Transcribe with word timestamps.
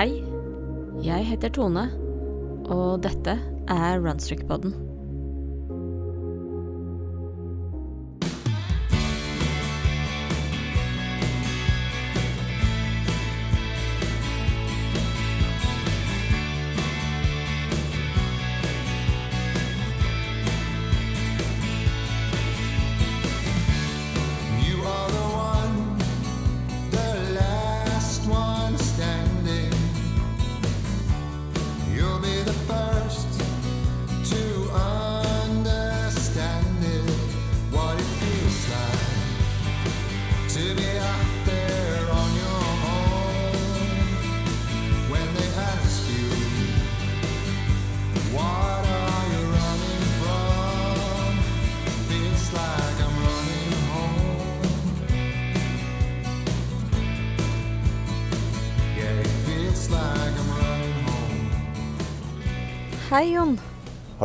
Hei, 0.00 0.22
jeg 1.04 1.26
heter 1.28 1.50
Tone, 1.52 1.82
og 2.72 3.02
dette 3.04 3.34
er 3.68 3.98
Runstrick-podden. 4.00 4.72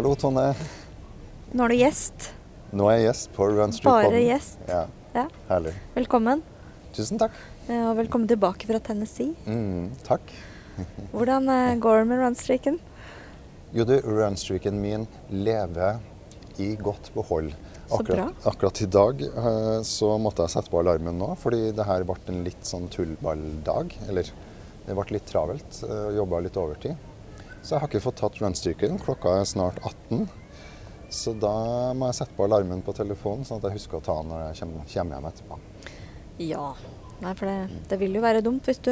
Hallo, 0.05 0.13
Tonje. 0.21 0.51
Nå 1.57 1.65
er 1.65 1.71
du 1.73 1.79
gjest. 1.79 2.25
Nå 2.77 2.85
er 2.91 2.99
jeg 2.99 3.05
gjest 3.07 3.31
på 3.33 3.45
Run 3.49 3.71
Street 3.73 3.87
Bare 3.89 4.03
Podden. 4.11 4.25
gjest. 4.27 4.59
Ja, 4.69 4.83
Ja. 5.15 5.23
herlig. 5.49 5.71
Velkommen. 5.95 6.43
Tusen 6.93 7.17
takk. 7.17 7.31
eh, 7.67 7.81
Og 7.89 7.97
velkommen 7.97 8.27
tilbake 8.27 8.67
fra 8.67 8.77
Tennessee. 8.79 9.33
Mm, 9.47 9.95
takk. 10.03 10.21
Hvordan 11.11 11.49
eh, 11.49 11.79
går 11.79 11.97
det 12.03 12.07
med 12.07 12.19
runstreaken? 12.19 12.79
Jo, 13.73 13.83
du, 13.83 13.99
runstreaken 14.01 14.79
min 14.79 15.07
lever 15.31 15.97
i 16.59 16.75
godt 16.75 17.09
behold. 17.15 17.55
Akkurat, 17.89 18.35
akkurat 18.45 18.81
i 18.81 18.85
dag 18.85 19.21
eh, 19.23 19.81
så 19.81 20.19
måtte 20.21 20.43
jeg 20.45 20.49
sette 20.53 20.69
på 20.69 20.83
alarmen 20.83 21.17
nå, 21.17 21.35
fordi 21.35 21.71
det 21.73 21.83
her 21.89 22.03
ble 22.03 22.13
en 22.27 22.43
litt 22.43 22.61
sånn 22.61 22.85
tullballdag. 22.93 23.97
Eller 24.07 24.29
det 24.85 24.93
ble 24.93 25.17
litt 25.17 25.25
travelt. 25.25 25.81
Jobba 26.13 26.43
litt 26.45 26.55
overtid. 26.61 26.93
Så 27.65 27.73
jeg 27.73 27.81
har 27.81 27.89
ikke 27.89 28.03
fått 28.03 28.19
tatt 28.21 28.35
runstreaken. 28.43 28.99
Klokka 29.01 29.39
er 29.39 29.47
snart 29.49 29.79
18. 29.81 30.27
Så 31.09 31.33
da 31.41 31.55
må 31.97 32.11
jeg 32.11 32.19
sette 32.19 32.37
på 32.37 32.45
alarmen 32.45 32.83
på 32.85 32.93
telefonen, 32.93 33.45
sånn 33.47 33.57
at 33.57 33.65
jeg 33.71 33.79
husker 33.79 33.97
å 33.97 34.05
ta 34.05 34.19
den 34.19 34.29
når 34.29 34.43
jeg 34.43 34.59
kommer, 34.59 34.91
hjem 34.93 35.29
etterpå. 35.31 35.57
Ja. 36.45 36.67
Nei, 37.23 37.31
for 37.39 37.49
det, 37.49 37.81
det 37.89 37.97
vil 38.01 38.17
jo 38.19 38.21
være 38.21 38.43
dumt 38.45 38.69
hvis 38.69 38.83
du 38.85 38.91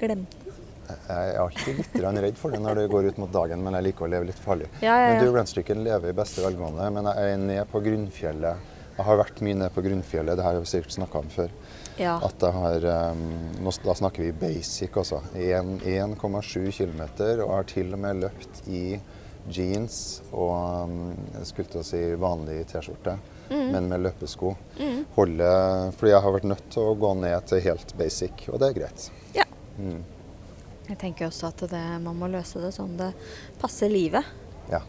glemte 0.00 0.40
den. 0.40 0.56
Jeg 0.86 1.30
er 1.34 1.40
alltid 1.42 1.80
litt 1.80 1.96
redd 1.98 2.36
for 2.38 2.54
det 2.54 2.60
når 2.62 2.78
det 2.78 2.86
går 2.92 3.08
ut 3.10 3.16
mot 3.18 3.32
dagen, 3.34 3.62
men 3.66 3.74
jeg 3.76 3.88
liker 3.88 4.06
å 4.06 4.10
leve 4.12 4.28
litt 4.28 4.40
farlig. 4.40 4.68
Ja, 4.80 4.94
ja, 5.02 5.08
Men 5.10 5.24
du, 5.26 5.32
Runstreaken 5.34 5.82
lever 5.84 6.12
i 6.12 6.16
beste 6.16 6.44
velgående, 6.46 6.86
men 6.94 7.10
jeg 7.10 7.32
er 7.32 7.40
ned 7.42 7.62
på 7.72 7.82
grunnfjellet. 7.84 8.70
Jeg 8.96 9.08
har 9.08 9.18
vært 9.20 9.42
mye 9.44 9.58
ned 9.64 9.74
på 9.74 9.84
grunnfjellet, 9.84 10.38
det 10.38 10.46
her 10.46 10.56
har 10.56 10.62
vi 10.62 10.70
sikkert 10.70 10.94
snakka 10.94 11.24
om 11.24 11.32
før. 11.34 11.52
Ja. 11.98 12.18
At 12.22 12.42
jeg 12.42 12.52
har, 12.52 12.84
um, 13.12 13.70
Da 13.84 13.94
snakker 13.94 14.22
vi 14.26 14.32
basic, 14.32 14.90
altså. 14.96 15.22
1,7 15.34 16.72
km, 16.76 17.02
og 17.42 17.54
har 17.54 17.64
til 17.70 17.92
og 17.94 17.98
med 18.02 18.20
løpt 18.26 18.66
i 18.68 18.98
jeans 19.48 20.22
og 20.34 20.88
um, 20.88 21.14
jeg 21.36 21.46
skulle 21.46 21.70
til 21.70 21.80
å 21.80 21.86
si 21.86 22.00
vanlig 22.18 22.64
T-skjorte, 22.72 23.18
Mm. 23.46 23.68
men 23.70 23.84
med 23.88 24.00
løpesko. 24.02 24.56
Holde, 25.14 25.48
fordi 25.94 26.10
jeg 26.10 26.20
har 26.24 26.32
vært 26.34 26.48
nødt 26.50 26.64
til 26.74 26.82
å 26.82 26.96
gå 26.98 27.12
ned 27.14 27.44
til 27.46 27.60
helt 27.62 27.92
basic, 27.96 28.48
og 28.50 28.58
det 28.58 28.68
er 28.72 28.80
greit. 28.80 29.10
ja. 29.36 29.44
Mm. 29.78 30.00
Jeg 30.88 30.98
tenker 30.98 31.26
også 31.28 31.46
at 31.52 31.62
det, 31.70 31.82
man 32.02 32.16
må 32.18 32.26
løse 32.30 32.58
det 32.62 32.72
sånn 32.74 32.96
det 32.98 33.12
passer 33.60 33.88
livet. 33.90 34.24
Ja. 34.70 34.80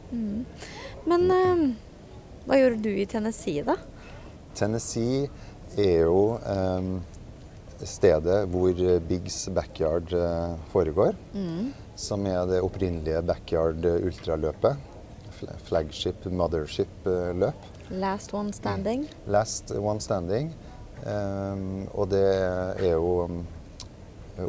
Men 1.06 1.32
eh, 1.32 1.62
hva 2.48 2.58
gjorde 2.58 2.82
du 2.82 2.90
i 2.98 3.06
Tennessee, 3.06 3.62
da? 3.66 3.76
Tennessee 4.58 5.28
er 5.78 6.06
jo 6.08 6.38
eh, 6.42 6.90
stedet 7.86 8.40
hvor 8.52 8.84
Biggs 9.08 9.48
backyard 9.54 10.14
eh, 10.14 10.54
foregår. 10.74 11.18
Som 11.98 12.28
er 12.30 12.46
det 12.50 12.62
opprinnelige 12.62 13.24
backyard 13.26 13.86
ultraløpet. 13.86 14.78
Flagship, 15.68 16.26
mothership-løp. 16.26 17.68
Last 17.90 18.34
one 18.34 18.54
standing. 18.54 19.06
Last 19.28 19.72
one 19.72 20.02
standing. 20.02 20.52
Eh, 21.06 21.64
og 21.94 22.10
det 22.12 22.26
er 22.26 22.92
jo 22.96 23.30
um, 23.30 23.40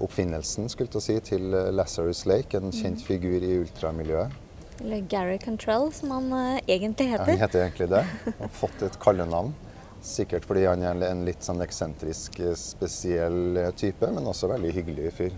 oppfinnelsen 0.01 0.69
skulle 0.69 0.91
jeg 0.95 1.05
si, 1.05 1.21
til 1.33 1.53
Lazarus 1.73 2.25
Lake, 2.29 2.57
en 2.57 2.73
kjent 2.73 3.05
figur 3.05 3.41
i 3.41 3.59
ultramiljøet. 3.63 4.45
Eller 4.81 5.01
Gary 5.11 5.39
Cantrell, 5.43 5.89
som 5.93 6.13
han 6.15 6.33
uh, 6.33 6.59
egentlig 6.69 7.11
Ja. 7.11 7.25
Han 7.25 7.41
heter 7.41 7.65
egentlig 7.65 7.89
det. 7.91 8.05
Han 8.25 8.37
har 8.41 8.53
fått 8.61 8.83
et 8.87 8.99
kallenavn. 9.03 9.55
Sikkert 10.05 10.47
fordi 10.47 10.65
han 10.69 10.83
er 10.87 11.01
en 11.09 11.25
litt 11.27 11.43
sånn 11.45 11.63
eksentrisk, 11.65 12.39
eh, 12.41 12.55
spesiell 12.59 13.57
eh, 13.59 13.73
type, 13.77 14.11
men 14.15 14.27
også 14.31 14.51
veldig 14.53 14.71
hyggelig 14.77 15.13
fyr. 15.17 15.35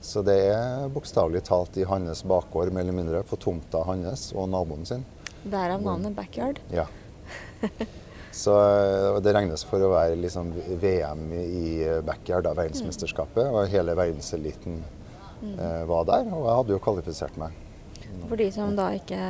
Så 0.00 0.22
det 0.24 0.36
er 0.48 0.86
bokstavelig 0.94 1.42
talt 1.44 1.76
i 1.76 1.84
hans 1.84 2.22
bakgård, 2.24 2.70
mer 2.72 2.86
eller 2.86 2.96
mindre, 2.96 3.24
på 3.26 3.36
tomta 3.36 3.82
hans 3.84 4.30
og 4.32 4.48
naboen 4.52 4.86
sin. 4.88 5.02
Derav 5.42 5.82
navnet 5.84 6.14
Backyard. 6.16 6.62
Ja. 6.72 6.86
Så 8.34 8.54
eh, 8.58 9.20
det 9.22 9.34
regnes 9.34 9.62
for 9.66 9.82
å 9.84 9.92
være 9.92 10.16
liksom 10.18 10.50
VM 10.82 11.28
i 11.36 11.66
backyard, 12.06 12.46
da, 12.46 12.54
verdensmesterskapet. 12.58 13.46
Og 13.50 13.68
hele 13.70 13.94
verdenseliten 13.98 14.80
eh, 15.54 15.82
var 15.90 16.08
der, 16.08 16.26
og 16.30 16.48
jeg 16.48 16.58
hadde 16.60 16.74
jo 16.74 16.82
kvalifisert 16.82 17.38
meg. 17.38 17.54
For 18.28 18.38
de 18.40 18.48
som 18.54 18.74
da 18.78 18.88
ikke 18.96 19.20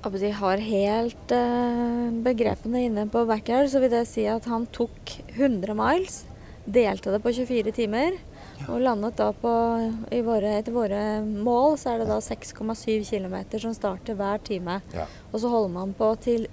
jeg 0.00 0.32
har 0.38 0.56
helt 0.64 1.32
eh, 1.32 2.10
begrepene 2.24 2.86
inne 2.86 3.06
på 3.10 3.26
backyard, 3.28 3.68
så 3.68 3.80
vil 3.80 3.90
det 3.92 4.06
si 4.08 4.24
at 4.24 4.46
han 4.48 4.66
tok 4.72 5.20
100 5.36 5.74
miles, 5.76 6.24
delte 6.64 7.12
det 7.12 7.20
på 7.20 7.32
24 7.36 7.72
timer, 7.76 8.16
og 8.68 8.80
landet 8.80 9.16
da 9.16 9.30
på 9.32 9.52
i 10.12 10.20
våre, 10.24 10.56
Etter 10.60 10.72
våre 10.72 11.20
mål 11.24 11.76
så 11.80 11.94
er 11.94 12.02
det 12.02 12.08
da 12.10 12.18
6,7 12.20 13.04
km 13.08 13.36
som 13.58 13.74
starter 13.76 14.16
hver 14.16 14.40
time. 14.44 14.80
Ja. 14.94 15.06
Og 15.32 15.40
så 15.40 15.52
holder 15.52 15.72
man 15.74 15.94
på 15.96 16.10
til 16.20 16.46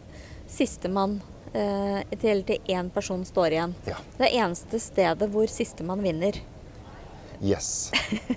sistemann, 0.47 1.21
eh, 1.53 2.03
til, 2.19 2.43
til 2.47 2.71
én 2.71 2.91
person 2.91 3.25
står 3.27 3.55
igjen. 3.55 3.75
Ja. 3.87 3.99
Det 4.19 4.31
eneste 4.33 4.79
stedet 4.79 5.31
hvor 5.31 5.47
sistemann 5.51 6.03
vinner. 6.03 6.39
Yes. 7.41 7.91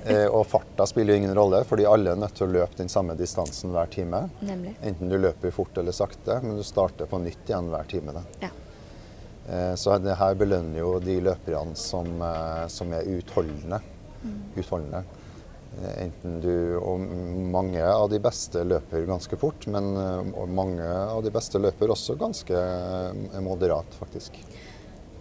Eh, 0.04 0.26
og 0.28 0.44
farta 0.50 0.84
spiller 0.88 1.14
jo 1.14 1.20
ingen 1.22 1.34
rolle, 1.36 1.62
fordi 1.68 1.86
alle 1.88 2.12
er 2.12 2.18
nødt 2.20 2.34
til 2.36 2.48
å 2.48 2.52
løpe 2.58 2.76
den 2.80 2.90
samme 2.92 3.14
distansen 3.18 3.72
hver 3.74 3.88
time. 3.92 4.24
Nemlig. 4.44 4.74
Enten 4.84 5.08
du 5.12 5.16
løper 5.20 5.54
fort 5.54 5.78
eller 5.80 5.94
sakte, 5.96 6.40
men 6.44 6.58
du 6.58 6.64
starter 6.66 7.08
på 7.08 7.20
nytt 7.22 7.48
igjen 7.48 7.70
hver 7.72 7.88
time. 7.90 8.12
Da. 8.16 8.24
Ja. 8.44 8.50
Eh, 9.50 9.72
så 9.80 9.96
det 10.02 10.18
her 10.20 10.36
belønner 10.38 10.82
jo 10.82 10.98
de 11.02 11.16
løperne 11.24 11.76
som, 11.78 12.10
eh, 12.22 12.66
som 12.68 12.92
er 12.92 13.08
utholdende. 13.16 13.80
utholdende. 14.56 15.04
Eh, 15.80 16.04
Enten 16.04 16.40
du, 16.42 16.76
og 16.82 17.00
mange 17.54 17.82
av 17.82 18.08
de 18.10 18.18
beste 18.20 18.64
løper 18.66 19.06
ganske 19.08 19.36
fort, 19.40 19.66
men 19.70 19.92
eh, 19.96 20.46
mange 20.50 20.84
av 20.84 21.22
de 21.24 21.30
beste 21.34 21.58
løper 21.62 21.92
også 21.94 22.18
ganske 22.20 22.52
eh, 22.52 23.40
moderat, 23.44 23.94
faktisk. 24.00 24.36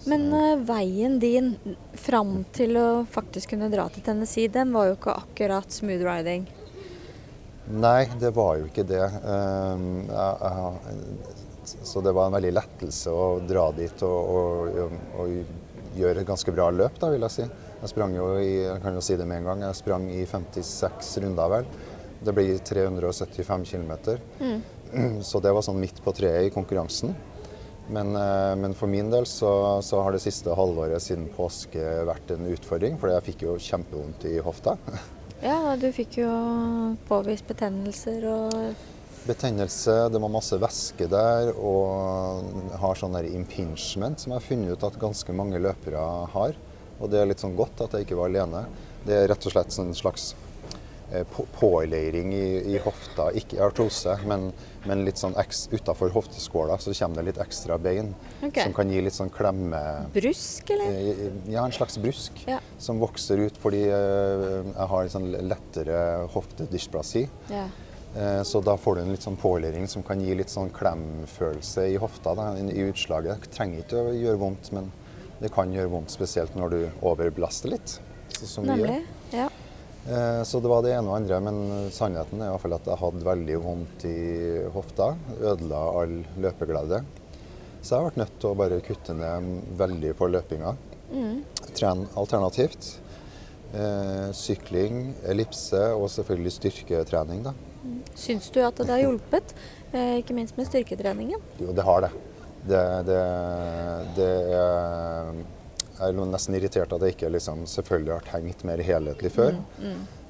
Men 0.08 0.30
uh, 0.34 0.56
veien 0.64 1.18
din 1.20 1.56
fram 2.00 2.46
til 2.56 2.78
å 2.80 2.88
faktisk 3.12 3.52
kunne 3.54 3.68
dra 3.72 3.90
til 3.92 4.04
Tennessee, 4.06 4.48
den 4.48 4.72
var 4.74 4.88
jo 4.88 4.96
ikke 4.96 5.18
akkurat 5.26 5.72
smooth 5.76 6.06
riding. 6.08 6.46
Nei, 7.70 8.08
det 8.20 8.32
var 8.34 8.58
jo 8.58 8.66
ikke 8.70 8.86
det. 8.88 9.04
Ehm, 9.04 10.08
jeg- 10.10 10.40
jeg- 10.42 11.78
så 11.86 12.02
det 12.02 12.14
var 12.16 12.26
en 12.28 12.34
veldig 12.34 12.54
lettelse 12.56 13.12
å 13.14 13.46
dra 13.46 13.68
dit 13.72 14.02
og, 14.02 14.30
og, 14.34 14.96
og 15.20 15.30
gjøre 16.00 16.22
et 16.24 16.28
ganske 16.28 16.52
bra 16.56 16.72
løp, 16.74 16.98
da, 17.00 17.10
vil 17.14 17.22
jeg 17.28 17.32
si. 17.36 17.46
Jeg 17.82 17.90
sprang 17.92 18.16
jo 18.16 18.32
i 18.42 18.64
jeg 18.64 18.82
kan 18.82 18.94
jo 18.98 19.02
si 19.06 19.16
det 19.16 19.28
med 19.28 19.38
en 19.44 19.46
gang, 19.52 19.62
jeg 19.68 19.76
sprang 19.78 20.10
i 20.10 20.26
56 20.26 21.18
runder, 21.22 21.50
vel. 21.50 21.66
Det 22.26 22.34
blir 22.36 22.58
375 22.58 23.64
km. 23.70 23.94
Så 25.22 25.40
det 25.40 25.54
var 25.54 25.62
sånn 25.62 25.78
midt 25.80 26.02
på 26.04 26.12
treet 26.18 26.48
i 26.48 26.50
konkurransen. 26.56 27.14
Men, 27.90 28.14
eh, 28.16 28.56
men 28.56 28.76
for 28.78 28.92
min 28.92 29.10
del 29.12 29.26
så, 29.26 29.82
så 29.86 30.02
har 30.06 30.14
det 30.14 30.22
siste 30.24 30.54
halvåret 30.56 31.02
siden 31.02 31.30
påske 31.34 31.82
vært 32.10 32.36
en 32.36 32.50
utfordring, 32.52 33.00
for 33.02 33.12
jeg 33.14 33.26
fikk 33.32 33.48
jo 33.48 33.58
kjempevondt 33.70 34.30
i 34.30 34.38
hofta. 34.46 34.78
Ja, 35.40 35.72
du 35.80 35.86
fikk 35.96 36.18
jo 36.20 36.30
påvist 37.08 37.46
betennelser 37.48 38.26
og 38.28 38.56
Betennelse, 39.24 39.94
det 40.12 40.20
var 40.20 40.32
masse 40.32 40.58
væske 40.60 41.06
der, 41.12 41.52
og 41.56 42.76
har 42.82 43.00
sånn 43.00 43.16
der 43.16 43.28
impingement 43.28 44.20
som 44.20 44.34
jeg 44.34 44.40
har 44.40 44.46
funnet 44.46 44.74
ut 44.74 44.86
at 44.88 45.00
ganske 45.00 45.36
mange 45.36 45.60
løpere 45.64 46.04
har. 46.34 46.60
Og 47.00 47.12
det 47.12 47.20
er 47.22 47.30
litt 47.30 47.44
sånn 47.44 47.56
godt 47.56 47.84
at 47.86 47.96
jeg 47.96 48.08
ikke 48.08 48.18
var 48.20 48.32
alene. 48.32 48.66
Det 49.06 49.16
er 49.16 49.28
rett 49.32 49.48
og 49.48 49.54
slett 49.54 49.76
en 49.80 49.96
slags 49.96 50.32
eh, 51.12 51.26
påleiring 51.60 52.34
i, 52.34 52.76
i 52.76 52.78
hofta. 52.84 53.30
Ikke 53.38 53.60
artrose, 53.66 54.16
men, 54.30 54.50
men 54.88 55.04
litt 55.08 55.20
sånn 55.22 55.36
utafor 55.72 56.14
hofteskåla 56.16 56.78
så 56.82 56.94
kommer 56.98 57.22
det 57.22 57.32
litt 57.32 57.42
ekstra 57.44 57.78
bein. 57.82 58.14
okay. 58.42 58.64
Som 58.64 58.74
kan 58.78 58.90
gi 58.94 59.02
litt 59.06 59.18
sånn 59.18 59.32
klemme... 59.34 59.82
Brusk, 60.16 60.70
eller? 60.76 60.96
Eh, 60.96 61.28
Ja, 61.54 61.66
en 61.66 61.72
slags 61.76 61.98
brusk 62.02 62.44
Ja. 62.48 62.60
som 62.78 63.00
vokser 63.02 63.38
ut 63.48 63.58
fordi 63.60 63.84
eh, 63.90 64.64
jeg 64.70 64.90
har 64.94 65.04
en 65.04 65.14
sånn 65.18 65.30
lettere 65.50 66.00
hoftedysplasi. 66.34 67.28
Ja. 67.50 67.68
Så 68.44 68.58
da 68.66 68.74
får 68.74 68.96
du 68.98 69.02
en 69.04 69.12
litt 69.14 69.22
sånn 69.22 69.36
påleiring 69.38 69.84
som 69.88 70.02
kan 70.02 70.18
gi 70.24 70.34
litt 70.34 70.50
sånn 70.50 70.72
klemfølelse 70.74 71.84
i 71.94 71.98
hofta 72.02 72.34
da, 72.34 72.48
i 72.58 72.82
utslaget. 72.90 73.44
Det 73.46 73.52
trenger 73.54 73.84
ikke 73.84 74.02
å 74.02 74.16
gjøre 74.18 74.40
vondt, 74.42 74.72
men 74.74 74.88
det 75.40 75.52
kan 75.54 75.70
gjøre 75.72 75.92
vondt 75.94 76.10
spesielt 76.12 76.56
når 76.58 76.74
du 76.74 76.80
overbelaster 77.06 77.70
litt. 77.76 78.00
Så, 78.34 78.48
som 78.50 78.66
vi. 78.66 78.74
Nemlig. 78.74 79.04
Ja. 79.34 79.46
Eh, 80.10 80.44
Så 80.44 80.60
det 80.60 80.70
var 80.72 80.82
det 80.82 80.94
ene 80.96 81.10
og 81.12 81.18
andre, 81.20 81.40
men 81.44 81.90
sannheten 81.94 82.42
er 82.42 82.50
i 82.50 82.54
hvert 82.56 82.64
fall 82.64 82.78
at 82.80 82.88
jeg 82.90 82.98
hadde 83.04 83.28
veldig 83.28 83.58
vondt 83.64 84.06
i 84.10 84.16
hofta. 84.74 85.12
Ødela 85.40 85.82
all 86.02 86.16
løpeglede. 86.42 87.04
Så 87.82 87.94
jeg 87.94 88.00
har 88.02 88.08
vært 88.10 88.18
nødt 88.24 88.40
til 88.42 88.50
å 88.50 88.58
bare 88.60 88.82
kutte 88.84 89.14
ned 89.16 89.52
veldig 89.80 90.16
på 90.20 90.28
løpinga. 90.34 90.74
Trene 91.78 92.08
alternativt. 92.20 92.96
Eh, 93.74 94.32
sykling, 94.34 95.14
ellipse 95.30 95.80
og 95.94 96.10
selvfølgelig 96.10 96.56
styrketrening. 96.58 97.44
da. 97.46 97.54
Syns 98.18 98.50
du 98.52 98.60
at 98.66 98.76
det 98.82 98.90
har 98.90 99.04
hjulpet? 99.06 99.54
Eh, 99.94 100.18
ikke 100.24 100.34
minst 100.36 100.58
med 100.58 100.68
styrketreningen. 100.68 101.40
Jo, 101.62 101.72
det 101.72 101.86
har 101.86 102.02
det. 102.02 102.12
Det, 102.68 102.82
det, 103.08 103.22
det 104.18 104.32
er 104.58 105.30
Jeg 106.00 106.14
er 106.16 106.30
nesten 106.32 106.56
irritert 106.56 106.94
at 106.96 107.04
jeg 107.04 107.16
ikke 107.18 107.30
liksom, 107.34 107.66
selvfølgelig 107.68 108.14
har 108.16 108.28
tenkt 108.32 108.64
mer 108.68 108.80
helhetlig 108.88 109.32
før. 109.36 109.58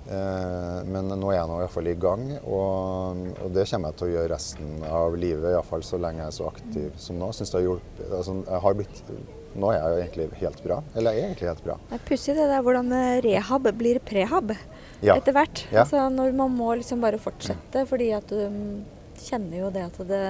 Eh, 0.09 0.77
men 0.89 1.11
nå 1.11 1.27
er 1.29 1.35
jeg 1.37 1.49
nå 1.51 1.57
i 1.59 1.61
hvert 1.61 1.73
fall 1.75 1.89
i 1.91 1.97
gang, 2.01 2.23
og, 2.41 3.19
og 3.43 3.51
det 3.53 3.67
kommer 3.69 3.91
jeg 3.91 3.99
til 3.99 4.07
å 4.07 4.13
gjøre 4.15 4.31
resten 4.33 4.71
av 4.89 5.17
livet. 5.21 5.51
i 5.51 5.57
hvert 5.59 5.69
fall 5.69 5.83
så 5.85 5.99
lenge 6.01 6.23
jeg 6.23 6.31
er 6.31 6.37
så 6.39 6.47
aktiv 6.49 6.87
som 6.97 7.19
nå. 7.21 7.29
Synes 7.37 7.51
det 7.53 7.59
har 7.59 7.67
hjulpet. 7.67 8.07
Altså, 8.09 8.35
jeg 8.47 8.63
har 8.65 8.77
blitt, 8.79 9.01
nå 9.59 9.69
er 9.69 9.77
jeg 9.77 9.91
jo 9.91 9.99
egentlig 10.01 10.27
helt 10.41 10.63
bra. 10.65 10.79
Eller 10.97 11.13
jeg 11.17 11.21
er 11.21 11.29
egentlig 11.29 11.51
helt 11.51 11.65
bra. 11.67 11.77
Det 11.91 11.99
er 11.99 12.05
pussig 12.09 12.37
det 12.39 12.47
der 12.49 12.65
hvordan 12.65 12.93
eh, 12.97 13.19
rehab 13.27 13.69
blir 13.83 14.01
prehab 14.09 14.55
Ja. 15.05 15.13
etter 15.15 15.31
hvert. 15.37 15.61
Ja. 15.71 15.83
Altså 15.85 16.07
når 16.11 16.33
man 16.41 16.57
må 16.57 16.73
liksom 16.81 16.99
bare 17.05 17.21
fortsette, 17.21 17.85
fordi 17.87 18.09
at 18.17 18.33
du 18.33 18.41
mm, 18.49 18.79
kjenner 19.21 19.59
jo 19.63 19.69
det 19.75 19.83
at 19.85 19.97
det 20.09 20.21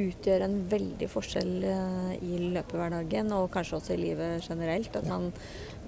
utgjør 0.00 0.44
en 0.46 0.54
veldig 0.70 1.08
forskjell 1.12 1.50
eh, 1.64 2.12
i 2.24 2.38
løpehverdagen, 2.54 3.32
og 3.36 3.50
kanskje 3.54 3.76
også 3.78 3.94
i 3.94 4.00
livet 4.00 4.46
generelt. 4.48 4.94
At 4.96 5.06
man, 5.08 5.32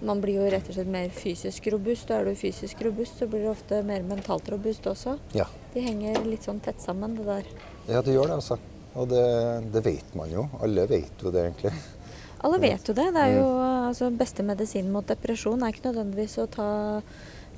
man 0.03 0.21
blir 0.21 0.41
jo 0.43 0.51
rett 0.53 0.69
og 0.69 0.75
slett 0.77 0.91
mer 0.93 1.09
fysisk 1.17 1.67
robust. 1.73 2.11
Og 2.11 2.17
er 2.21 2.25
du 2.31 2.35
fysisk 2.39 2.83
robust, 2.85 3.19
så 3.23 3.27
blir 3.31 3.47
du 3.47 3.51
ofte 3.55 3.83
mer 3.89 4.03
mentalt 4.03 4.49
robust 4.53 4.87
også. 4.91 5.17
Ja. 5.39 5.47
De 5.75 5.81
henger 5.87 6.21
litt 6.29 6.45
sånn 6.45 6.61
tett 6.61 6.81
sammen, 6.85 7.17
det 7.17 7.25
der. 7.31 7.49
ja, 7.89 8.03
det 8.03 8.15
gjør 8.19 8.29
det, 8.35 8.39
altså. 8.43 8.59
Og 8.95 9.09
det, 9.09 9.25
det 9.73 9.81
vet 9.87 10.15
man 10.19 10.29
jo. 10.31 10.49
Alle 10.61 10.85
vet 10.91 11.23
jo 11.25 11.31
det, 11.33 11.47
egentlig. 11.49 11.73
Alle 12.45 12.59
vet 12.59 12.89
jo 12.91 12.93
det. 12.99 13.07
Det 13.15 13.21
er 13.23 13.37
jo 13.39 13.47
Mm. 13.53 13.87
altså, 13.89 14.11
beste 14.17 14.43
medisin 14.43 14.91
mot 14.93 15.07
depresjon 15.07 15.63
er 15.63 15.73
ikke 15.73 15.87
nødvendigvis 15.93 16.35
å 16.43 16.47
ta, 16.51 16.67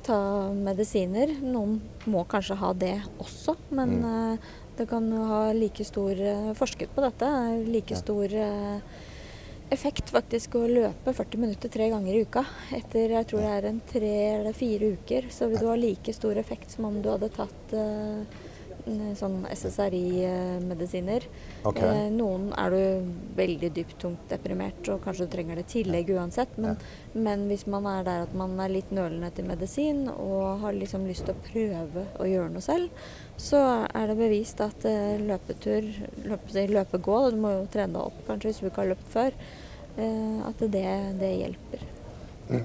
ta 0.05 0.19
medisiner. 0.55 1.32
Noen 1.43 1.79
må 2.11 2.25
kanskje 2.29 2.56
ha 2.61 2.73
det 2.76 2.94
også, 3.23 3.56
men 3.70 3.97
Mm. 4.02 4.35
eh, 4.35 4.38
det 4.79 4.87
kan 4.91 5.06
ha 5.12 5.41
like 5.53 5.85
stor 5.85 6.21
eh, 6.21 6.53
Forsket 6.59 6.94
på 6.94 7.03
dette. 7.05 7.29
Like 7.69 7.97
stor 7.97 8.35
eh, 8.35 8.79
effekt 9.75 10.11
faktisk 10.12 10.56
å 10.59 10.65
løpe 10.69 11.15
40 11.15 11.41
minutter 11.41 11.73
tre 11.73 11.88
ganger 11.93 12.15
i 12.15 12.25
uka. 12.26 12.44
Etter 12.76 13.17
jeg 13.17 13.29
tror 13.31 13.44
det 13.44 13.53
er 13.55 13.69
en 13.71 13.81
tre 13.91 14.15
eller 14.38 14.56
fire 14.56 14.94
uker, 14.99 15.31
så 15.31 15.49
vil 15.50 15.62
du 15.62 15.71
ha 15.71 15.76
like 15.79 16.15
stor 16.17 16.41
effekt 16.41 16.75
som 16.75 16.88
om 16.91 17.00
du 17.03 17.11
hadde 17.12 17.32
tatt 17.35 17.76
eh, 17.79 18.43
sånn 19.16 19.46
SSRI-medisiner. 19.48 21.25
Okay. 21.64 21.88
Eh, 21.88 22.10
noen 22.12 22.50
er 22.60 22.75
du 22.75 23.12
veldig 23.38 23.70
dypt 23.76 23.96
tungt 24.02 24.28
deprimert, 24.28 24.82
og 24.92 25.00
kanskje 25.04 25.26
du 25.26 25.32
trenger 25.32 25.60
det 25.60 25.66
tillegg 25.72 26.12
uansett. 26.14 26.58
Men, 26.60 26.76
men 27.16 27.46
hvis 27.48 27.66
man 27.70 27.88
er 27.88 28.04
der 28.06 28.26
at 28.26 28.36
man 28.36 28.58
er 28.60 28.75
litt 28.75 28.92
nølende 28.94 29.32
til 29.34 29.48
medisin 29.48 30.04
og 30.12 30.60
har 30.64 30.76
liksom 30.76 31.08
lyst 31.08 31.25
til 31.28 31.34
å 31.34 31.44
prøve 31.48 32.06
å 32.20 32.28
gjøre 32.28 32.52
noe 32.52 32.64
selv, 32.64 33.08
så 33.40 33.62
er 33.88 34.10
det 34.10 34.20
bevist 34.20 34.60
at 34.64 34.87
eh, 34.88 35.16
løpetur, 35.22 35.88
løpe, 36.28 36.69
løpegå, 36.76 37.19
du 37.32 37.40
må 37.40 37.56
jo 37.56 37.66
trene 37.72 37.96
deg 37.96 38.04
opp 38.04 38.22
kanskje 38.28 38.52
hvis 38.52 38.62
du 38.62 38.69
ikke 38.69 38.84
har 38.84 38.92
løpt 38.92 39.10
før, 39.16 39.42
eh, 39.96 40.38
at 40.50 40.64
det, 40.76 40.88
det 41.22 41.34
hjelper. 41.40 41.90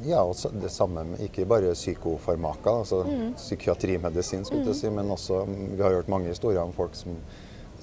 Ja, 0.06 0.22
og 0.24 0.36
det 0.62 0.72
samme 0.72 1.04
med 1.08 1.20
ikke 1.24 1.46
bare 1.48 1.74
psykofarmaka, 1.74 2.70
altså 2.81 3.04
Mm. 3.08 3.34
psykiatrimedisin, 3.36 4.46
skulle 4.46 4.66
jeg 4.66 4.74
til 4.74 4.81
si, 4.81 4.90
men 4.90 5.10
også 5.12 5.46
mm, 5.46 5.78
Vi 5.78 5.81
har 5.84 5.90
hørt 5.92 6.10
mange 6.10 6.28
historier 6.28 6.60
om 6.62 6.74
folk 6.74 6.96
som 6.96 7.16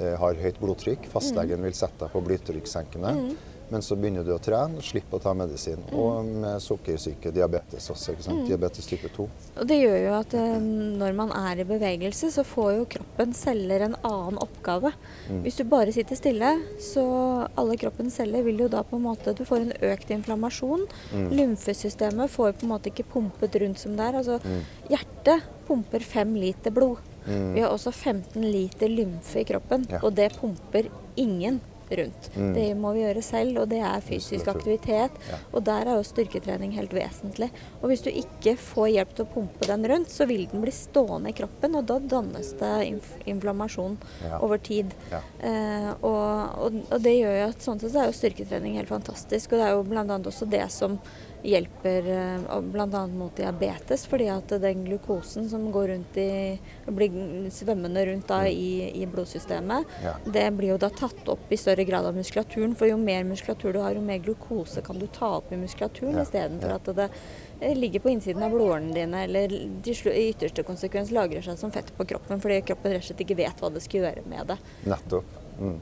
eh, 0.00 0.12
har 0.18 0.34
høyt 0.34 0.58
blodtrykk. 0.60 1.06
Fastlegen 1.08 1.62
vil 1.62 1.72
sette 1.72 1.98
deg 2.04 2.10
på 2.12 2.20
blodtrykkssenkende, 2.20 3.14
Mm. 3.14 3.36
Men 3.70 3.82
så 3.82 3.96
begynner 3.96 4.24
du 4.24 4.32
å 4.34 4.38
trene, 4.40 4.80
slippe 4.82 5.16
å 5.16 5.20
ta 5.22 5.32
medisin. 5.34 5.78
Og 5.92 6.24
med 6.24 6.60
sukkersyke, 6.62 7.32
diabetes 7.32 7.88
også. 7.90 8.12
ikke 8.12 8.18
Mm. 8.18 8.22
sant? 8.24 8.46
Diabetes 8.48 8.86
type 8.86 9.08
2. 9.16 9.28
Og 9.60 9.66
det 9.66 9.78
gjør 9.82 9.98
jo 10.06 10.12
at 10.20 10.34
eh, 10.34 10.58
når 10.60 11.14
man 11.14 11.30
er 11.32 11.60
i 11.60 11.64
bevegelse, 11.64 12.30
så 12.30 12.44
får 12.44 12.76
jo 12.76 12.84
kroppen 12.86 13.32
celler 13.34 13.80
en 13.88 13.96
annen 14.04 14.38
oppgave. 14.38 14.92
Mm. 15.30 15.42
Hvis 15.42 15.56
du 15.56 15.64
bare 15.64 15.92
sitter 15.92 16.16
stille, 16.16 16.62
så 16.80 17.48
alle 17.56 17.76
kroppens 17.76 18.14
celler 18.14 18.42
vil 18.42 18.58
jo 18.58 18.68
da 18.68 18.82
på 18.82 18.96
en 18.96 19.02
måte 19.02 19.34
Du 19.36 19.44
får 19.44 19.56
en 19.60 19.72
økt 19.92 20.10
inflammasjon. 20.10 20.86
Mm. 21.12 21.30
Lymfesystemet 21.32 22.30
får 22.30 22.52
på 22.58 22.62
en 22.64 22.68
måte 22.70 22.90
ikke 22.92 23.04
pumpet 23.12 23.54
rundt 23.60 23.78
som 23.78 23.96
det 23.96 24.04
er. 24.06 24.18
Altså, 24.20 24.40
Mm. 24.42 24.62
hjertet 24.90 25.42
pumper 25.66 26.00
fem 26.00 26.34
liter 26.34 26.70
blod. 26.70 26.98
Mm. 27.26 27.54
Vi 27.54 27.60
har 27.60 27.70
også 27.70 27.92
15 27.92 28.42
liter 28.52 28.88
lymfe 28.88 29.40
i 29.40 29.44
kroppen, 29.44 29.86
Ja. 29.90 29.98
og 30.02 30.14
det 30.14 30.32
pumper 30.38 30.88
ingen 31.16 31.60
rundt. 31.90 32.30
Mm. 32.36 32.52
Det 32.54 32.66
må 32.76 32.92
vi 32.96 33.02
gjøre 33.04 33.22
selv, 33.22 33.58
og 33.62 33.68
det 33.70 33.78
er 33.84 34.00
fysisk 34.04 34.48
aktivitet. 34.48 35.10
Ja. 35.30 35.38
Og 35.52 35.64
der 35.66 35.86
er 35.86 35.98
jo 36.00 36.06
styrketrening 36.06 36.72
helt 36.76 36.94
vesentlig. 36.96 37.50
Og 37.82 37.88
hvis 37.90 38.02
du 38.06 38.10
ikke 38.10 38.56
får 38.58 38.88
hjelp 38.94 39.14
til 39.16 39.26
å 39.26 39.32
pumpe 39.36 39.68
den 39.70 39.86
rundt, 39.90 40.10
så 40.10 40.26
vil 40.26 40.46
den 40.50 40.64
bli 40.64 40.72
stående 40.74 41.30
i 41.30 41.36
kroppen, 41.36 41.76
og 41.78 41.86
da 41.86 41.98
dannes 41.98 42.52
det 42.60 42.72
inf 42.88 43.12
inflammasjon 43.26 43.96
Ja. 44.26 44.38
over 44.40 44.58
tid. 44.58 44.94
Ja. 45.10 45.20
Eh, 45.40 45.90
og, 46.00 46.58
og, 46.66 46.80
og 46.90 47.00
det 47.02 47.14
gjør 47.18 47.36
jo 47.40 47.46
at 47.50 47.62
sånn 47.62 47.80
sett 47.80 47.92
så 47.92 48.02
er 48.02 48.10
jo 48.10 48.18
styrketrening 48.18 48.76
helt 48.80 48.88
fantastisk. 48.90 49.52
Og 49.52 49.58
det 49.60 49.66
er 49.68 49.76
jo 49.76 49.82
bl.a. 49.86 50.04
også 50.18 50.48
det 50.50 50.64
som 50.72 50.98
hjelper 51.42 52.06
eh, 52.10 52.60
bl.a. 52.60 53.06
mot 53.06 53.36
diabetes, 53.36 54.06
fordi 54.06 54.28
at 54.32 54.48
den 54.62 54.84
glukosen 54.86 55.48
som 55.50 55.68
går 55.72 55.88
rundt 55.92 56.16
i 56.16 56.58
blir 56.86 57.50
svømmende 57.52 58.04
rundt 58.08 58.28
da 58.28 58.42
i, 58.48 58.90
i 59.02 59.06
blodsystemet, 59.06 59.86
Ja. 60.02 60.14
det 60.24 60.46
blir 60.56 60.74
jo 60.74 60.78
da 60.78 60.88
tatt 60.90 61.28
opp 61.28 61.50
i 61.52 61.58
større 61.60 61.84
grad 61.84 62.06
av 62.06 62.14
muskulaturen. 62.16 62.74
For 62.76 62.88
jo 62.90 62.96
mer 63.00 63.24
muskulatur 63.24 63.72
du 63.76 63.80
har, 63.80 63.94
jo 63.94 64.04
mer 64.04 64.18
glukose 64.24 64.82
kan 64.82 64.98
du 64.98 65.06
ta 65.06 65.36
opp 65.40 65.52
i 65.52 65.56
muskulaturen 65.60 66.16
Ja, 66.16 66.22
istedenfor 66.26 66.68
ja. 66.72 66.78
at 66.80 66.92
det 66.96 67.08
eh, 67.60 67.74
ligger 67.76 68.00
på 68.00 68.10
innsiden 68.14 68.42
av 68.42 68.50
blodårene 68.54 68.94
dine, 68.94 69.24
eller 69.24 69.52
i 69.52 70.28
ytterste 70.30 70.62
konsekvens 70.66 71.10
lagrer 71.14 71.42
seg 71.42 71.58
som 71.58 71.70
fett 71.74 71.92
på 71.96 72.04
kroppen 72.08 72.40
fordi 72.42 72.60
kroppen 72.66 72.92
rett 72.92 73.04
og 73.04 73.10
slett 73.10 73.22
ikke 73.26 73.38
vet 73.38 73.60
hva 73.62 73.70
det 73.72 73.82
skal 73.84 74.02
gjøre 74.04 74.24
med 74.28 74.50
det. 74.52 74.58
Nettopp. 74.86 75.36
Mm. 75.60 75.78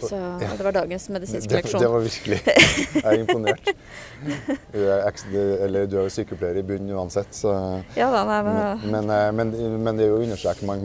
Så 0.00 0.16
det 0.40 0.64
var 0.64 0.72
dagens 0.72 1.08
medisinske 1.08 1.60
Det, 1.62 1.72
det 1.80 1.88
var 1.90 2.04
virkelig 2.04 2.38
Jeg 2.46 3.04
er 3.04 3.18
imponert. 3.18 3.70
Du 4.70 4.78
er, 4.84 5.08
eller, 5.64 5.86
du 5.88 5.96
er 5.98 6.04
jo 6.06 6.12
sykepleier 6.12 6.60
i 6.60 6.62
bunnen 6.66 6.92
uansett, 6.94 7.32
så 7.34 7.54
Ja 7.96 8.10
da, 8.12 8.22
nei, 8.28 8.40
men, 8.44 8.58
Men, 8.84 8.92
men, 8.92 9.10
eh, 9.16 9.32
men, 9.32 9.82
men 9.84 9.98
det 9.98 10.06
er 10.06 10.12
jo 10.12 10.18
å 10.20 10.22
understreke 10.26 10.68
man 10.68 10.84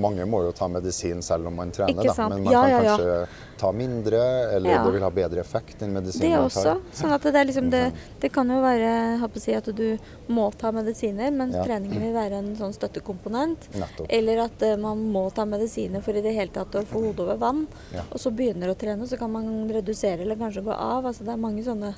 mange 0.00 0.26
må 0.30 0.44
jo 0.46 0.54
ta 0.56 0.68
medisin 0.70 1.22
selv 1.26 1.50
om 1.50 1.58
man 1.58 1.74
trener. 1.74 2.06
Da. 2.06 2.28
Men 2.30 2.44
man 2.46 2.52
Ja, 2.54 2.62
kan 2.62 2.70
ja, 2.70 2.80
ja. 2.82 2.96
kanskje 2.96 3.47
ta 3.58 3.72
mindre, 3.74 4.20
eller 4.54 4.70
Ja. 4.70 4.84
det 4.84 4.92
vil 4.94 5.02
ha 5.02 5.10
bedre 5.10 5.40
effekt 5.40 5.82
enn 5.82 5.92
medisiner 5.92 6.38
det 6.38 6.44
også. 6.46 6.74
Sånn 6.94 7.12
at 7.14 7.22
det 7.22 7.44
liksom 7.48 7.70
det, 7.70 7.92
det 8.20 8.30
kan 8.32 8.48
jo 8.48 8.60
være 8.62 9.28
si, 9.38 9.52
at 9.54 9.68
du 9.76 9.98
må 10.28 10.48
ta 10.56 10.70
medisiner, 10.72 11.30
men 11.32 11.52
Ja. 11.52 11.64
treningen 11.64 12.00
vil 12.00 12.14
være 12.14 12.38
en 12.38 12.56
sånn 12.56 12.72
støttekomponent. 12.74 13.68
Nettopp. 13.74 14.06
Eller 14.08 14.44
at 14.44 14.62
eh, 14.62 14.76
man 14.76 14.98
må 15.12 15.32
ta 15.34 15.44
medisiner 15.44 16.02
for 16.02 16.12
i 16.14 16.22
det 16.22 16.34
hele 16.34 16.50
tatt 16.50 16.72
å 16.74 16.84
få 16.84 17.02
hodet 17.02 17.20
over 17.20 17.36
vann. 17.36 17.66
Ja. 17.94 18.02
Og 18.12 18.18
så 18.18 18.30
begynner 18.34 18.70
å 18.70 18.76
trene, 18.78 19.06
så 19.06 19.18
kan 19.18 19.30
man 19.32 19.68
redusere 19.68 20.20
eller 20.20 20.36
kanskje 20.36 20.64
gå 20.64 20.72
av. 20.72 21.04
Altså 21.04 21.24
det 21.24 21.32
er 21.34 21.36
mange 21.36 21.64
sånne 21.64 21.94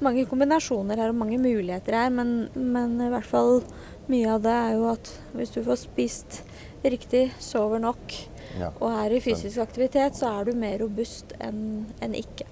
mange 0.00 0.26
kombinasjoner 0.28 0.96
her 0.96 1.08
og 1.12 1.16
mange 1.16 1.38
muligheter 1.38 1.92
her, 1.92 2.10
men, 2.10 2.48
men 2.54 3.00
i 3.00 3.10
hvert 3.10 3.26
fall 3.28 3.62
mye 4.08 4.28
av 4.36 4.42
det 4.44 4.52
er 4.54 4.74
jo 4.76 4.84
at 4.92 5.10
hvis 5.34 5.50
du 5.56 5.62
får 5.66 5.80
spist 5.82 6.42
riktig, 6.94 7.32
sover 7.42 7.78
nok 7.82 8.12
Ja. 8.58 8.70
og 8.80 8.90
er 9.04 9.12
i 9.16 9.20
fysisk 9.20 9.58
aktivitet, 9.58 10.14
så 10.16 10.30
er 10.40 10.44
du 10.44 10.52
mer 10.56 10.78
robust 10.78 11.32
enn 11.40 11.86
en 12.00 12.14
ikke. 12.14 12.46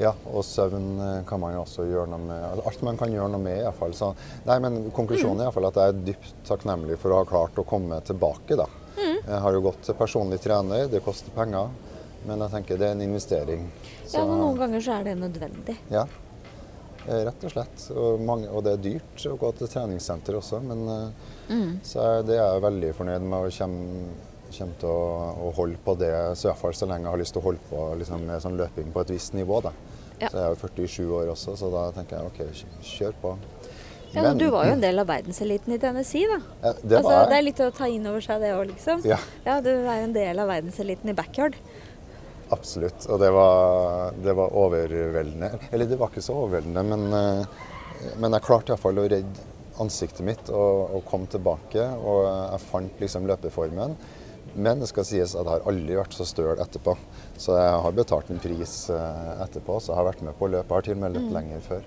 Ja, 0.00 0.14
og 0.32 0.40
søvn 0.44 0.86
eh, 1.04 1.24
kan 1.28 1.40
man 1.42 1.52
jo 1.54 1.62
også 1.66 1.84
gjøre 1.84 2.08
noe 2.08 2.22
med. 2.24 2.42
altså 2.42 2.66
Alt 2.70 2.82
man 2.88 2.96
kan 2.96 3.12
gjøre 3.12 3.28
noe 3.34 3.42
med, 3.44 3.58
iallfall. 3.60 3.92
Så, 3.94 4.14
nei, 4.48 4.56
men 4.64 4.78
konklusjonen 4.96 5.40
er 5.42 5.44
i 5.44 5.50
hvert 5.50 5.58
fall 5.58 5.68
at 5.68 5.80
jeg 5.82 5.92
er 5.92 6.04
dypt 6.06 6.30
takknemlig 6.48 6.96
for 7.02 7.12
å 7.12 7.18
ha 7.20 7.26
klart 7.28 7.58
å 7.60 7.64
komme 7.68 7.98
tilbake, 8.08 8.56
da. 8.56 8.66
Jeg 9.02 9.38
har 9.44 9.52
jo 9.54 9.60
gått 9.62 9.82
til 9.86 9.94
personlig 9.94 10.40
trener, 10.42 10.88
det 10.90 11.02
koster 11.04 11.30
penger, 11.36 11.68
men 12.26 12.40
jeg 12.42 12.50
tenker 12.56 12.78
det 12.80 12.88
er 12.88 12.96
en 12.96 13.04
investering. 13.04 13.68
Så, 14.06 14.16
Ja, 14.18 14.24
men 14.26 14.38
noen 14.40 14.58
ganger 14.58 14.80
så 14.80 14.96
er 15.00 15.04
det 15.10 15.18
nødvendig. 15.20 15.76
ja. 15.90 16.06
Eh, 17.06 17.24
Rett 17.26 17.44
og 17.44 17.50
slett. 17.50 17.84
Og, 17.98 18.20
mange, 18.22 18.46
og 18.48 18.62
det 18.62 18.72
er 18.76 18.82
dyrt 18.84 19.24
å 19.26 19.36
gå 19.36 19.48
til 19.58 19.66
treningssenter 19.68 20.36
også, 20.38 20.60
men 20.62 20.82
eh, 20.88 21.30
Mm. 21.52 21.72
så 21.84 22.10
det 22.24 22.38
er 22.38 22.46
jeg 22.46 22.62
veldig 22.64 22.92
fornøyd 22.96 23.26
med 23.28 23.46
og 23.46 23.56
kommer, 23.58 24.12
kommer 24.56 24.78
til 24.80 24.92
å, 24.92 25.08
å 25.46 25.50
holde 25.58 25.80
på 25.84 25.96
det, 26.00 26.12
så 26.36 26.48
i 26.48 26.50
hvert 26.50 26.62
fall 26.62 26.76
så 26.76 26.88
lenge 26.88 27.06
jeg 27.06 27.14
har 27.14 27.22
lyst 27.22 27.36
til 27.36 27.42
å 27.42 27.46
holde 27.50 27.66
på 27.68 27.88
liksom, 28.00 28.24
med 28.28 28.44
sånn 28.44 28.56
løping 28.60 28.92
på 28.94 29.04
et 29.04 29.12
visst 29.14 29.36
nivå. 29.36 29.60
Da. 29.68 29.74
Ja. 30.22 30.30
Så 30.30 30.38
jeg 30.38 30.44
er 30.44 30.54
jo 30.54 30.60
47 30.62 31.14
år 31.18 31.32
også, 31.34 31.56
så 31.60 31.70
da 31.72 31.86
tenker 31.96 32.18
jeg 32.18 32.32
OK, 32.32 32.64
kjør 32.94 33.20
på. 33.22 33.36
Ja, 34.12 34.26
men 34.26 34.38
du 34.38 34.50
var 34.52 34.66
jo 34.68 34.74
en 34.76 34.82
del 34.82 35.00
av 35.00 35.08
verdenseliten 35.08 35.72
i 35.72 35.78
Tennessee, 35.80 36.28
da. 36.28 36.36
Ja, 36.60 36.72
det 36.82 36.98
altså, 36.98 37.14
det 37.30 37.36
er 37.38 37.46
litt 37.46 37.62
å 37.64 37.70
ta 37.72 37.88
inn 37.88 38.04
over 38.10 38.24
seg 38.24 38.42
det 38.44 38.50
òg, 38.52 38.66
liksom. 38.74 39.00
Ja. 39.08 39.16
Ja, 39.46 39.56
du 39.64 39.70
er 39.72 40.02
jo 40.02 40.08
en 40.10 40.12
del 40.12 40.42
av 40.42 40.50
verdenseliten 40.52 41.08
i 41.08 41.16
backyard. 41.16 41.56
Absolutt. 42.52 43.06
Og 43.08 43.20
det 43.22 43.30
var, 43.32 44.12
det 44.20 44.34
var 44.36 44.52
overveldende. 44.60 45.48
Eller 45.72 45.88
det 45.88 45.96
var 46.00 46.12
ikke 46.12 46.24
så 46.24 46.36
overveldende, 46.42 46.84
men, 46.92 47.06
eh, 47.16 48.12
men 48.20 48.36
jeg 48.36 48.44
klarte 48.44 48.74
iallfall 48.74 49.00
å 49.00 49.08
redde 49.08 49.48
ansiktet 49.80 50.24
mitt 50.26 50.50
og, 50.52 50.96
og 50.98 51.06
kom 51.08 51.24
tilbake. 51.30 51.86
Og 52.02 52.26
jeg 52.26 52.64
fant 52.66 53.02
liksom 53.02 53.28
løpeformen. 53.30 53.96
Men 54.52 54.82
det 54.82 54.90
skal 54.90 55.06
sies 55.08 55.32
at 55.32 55.46
jeg 55.46 55.52
har 55.52 55.68
aldri 55.70 55.96
vært 55.96 56.16
så 56.16 56.26
støl 56.28 56.60
etterpå. 56.60 56.96
Så 57.40 57.56
jeg 57.56 57.82
har 57.86 57.96
betalt 57.96 58.32
en 58.32 58.42
pris 58.42 58.76
eh, 58.92 59.34
etterpå, 59.44 59.78
så 59.80 59.92
jeg 59.92 60.00
har 60.00 60.08
vært 60.10 60.24
med 60.26 60.36
på 60.38 60.50
løpet. 60.50 60.68
Jeg 60.68 60.76
har 60.76 60.88
til 60.88 60.98
og 60.98 61.04
med 61.04 61.14
løpt 61.16 61.36
lenger 61.36 61.68
før. 61.68 61.86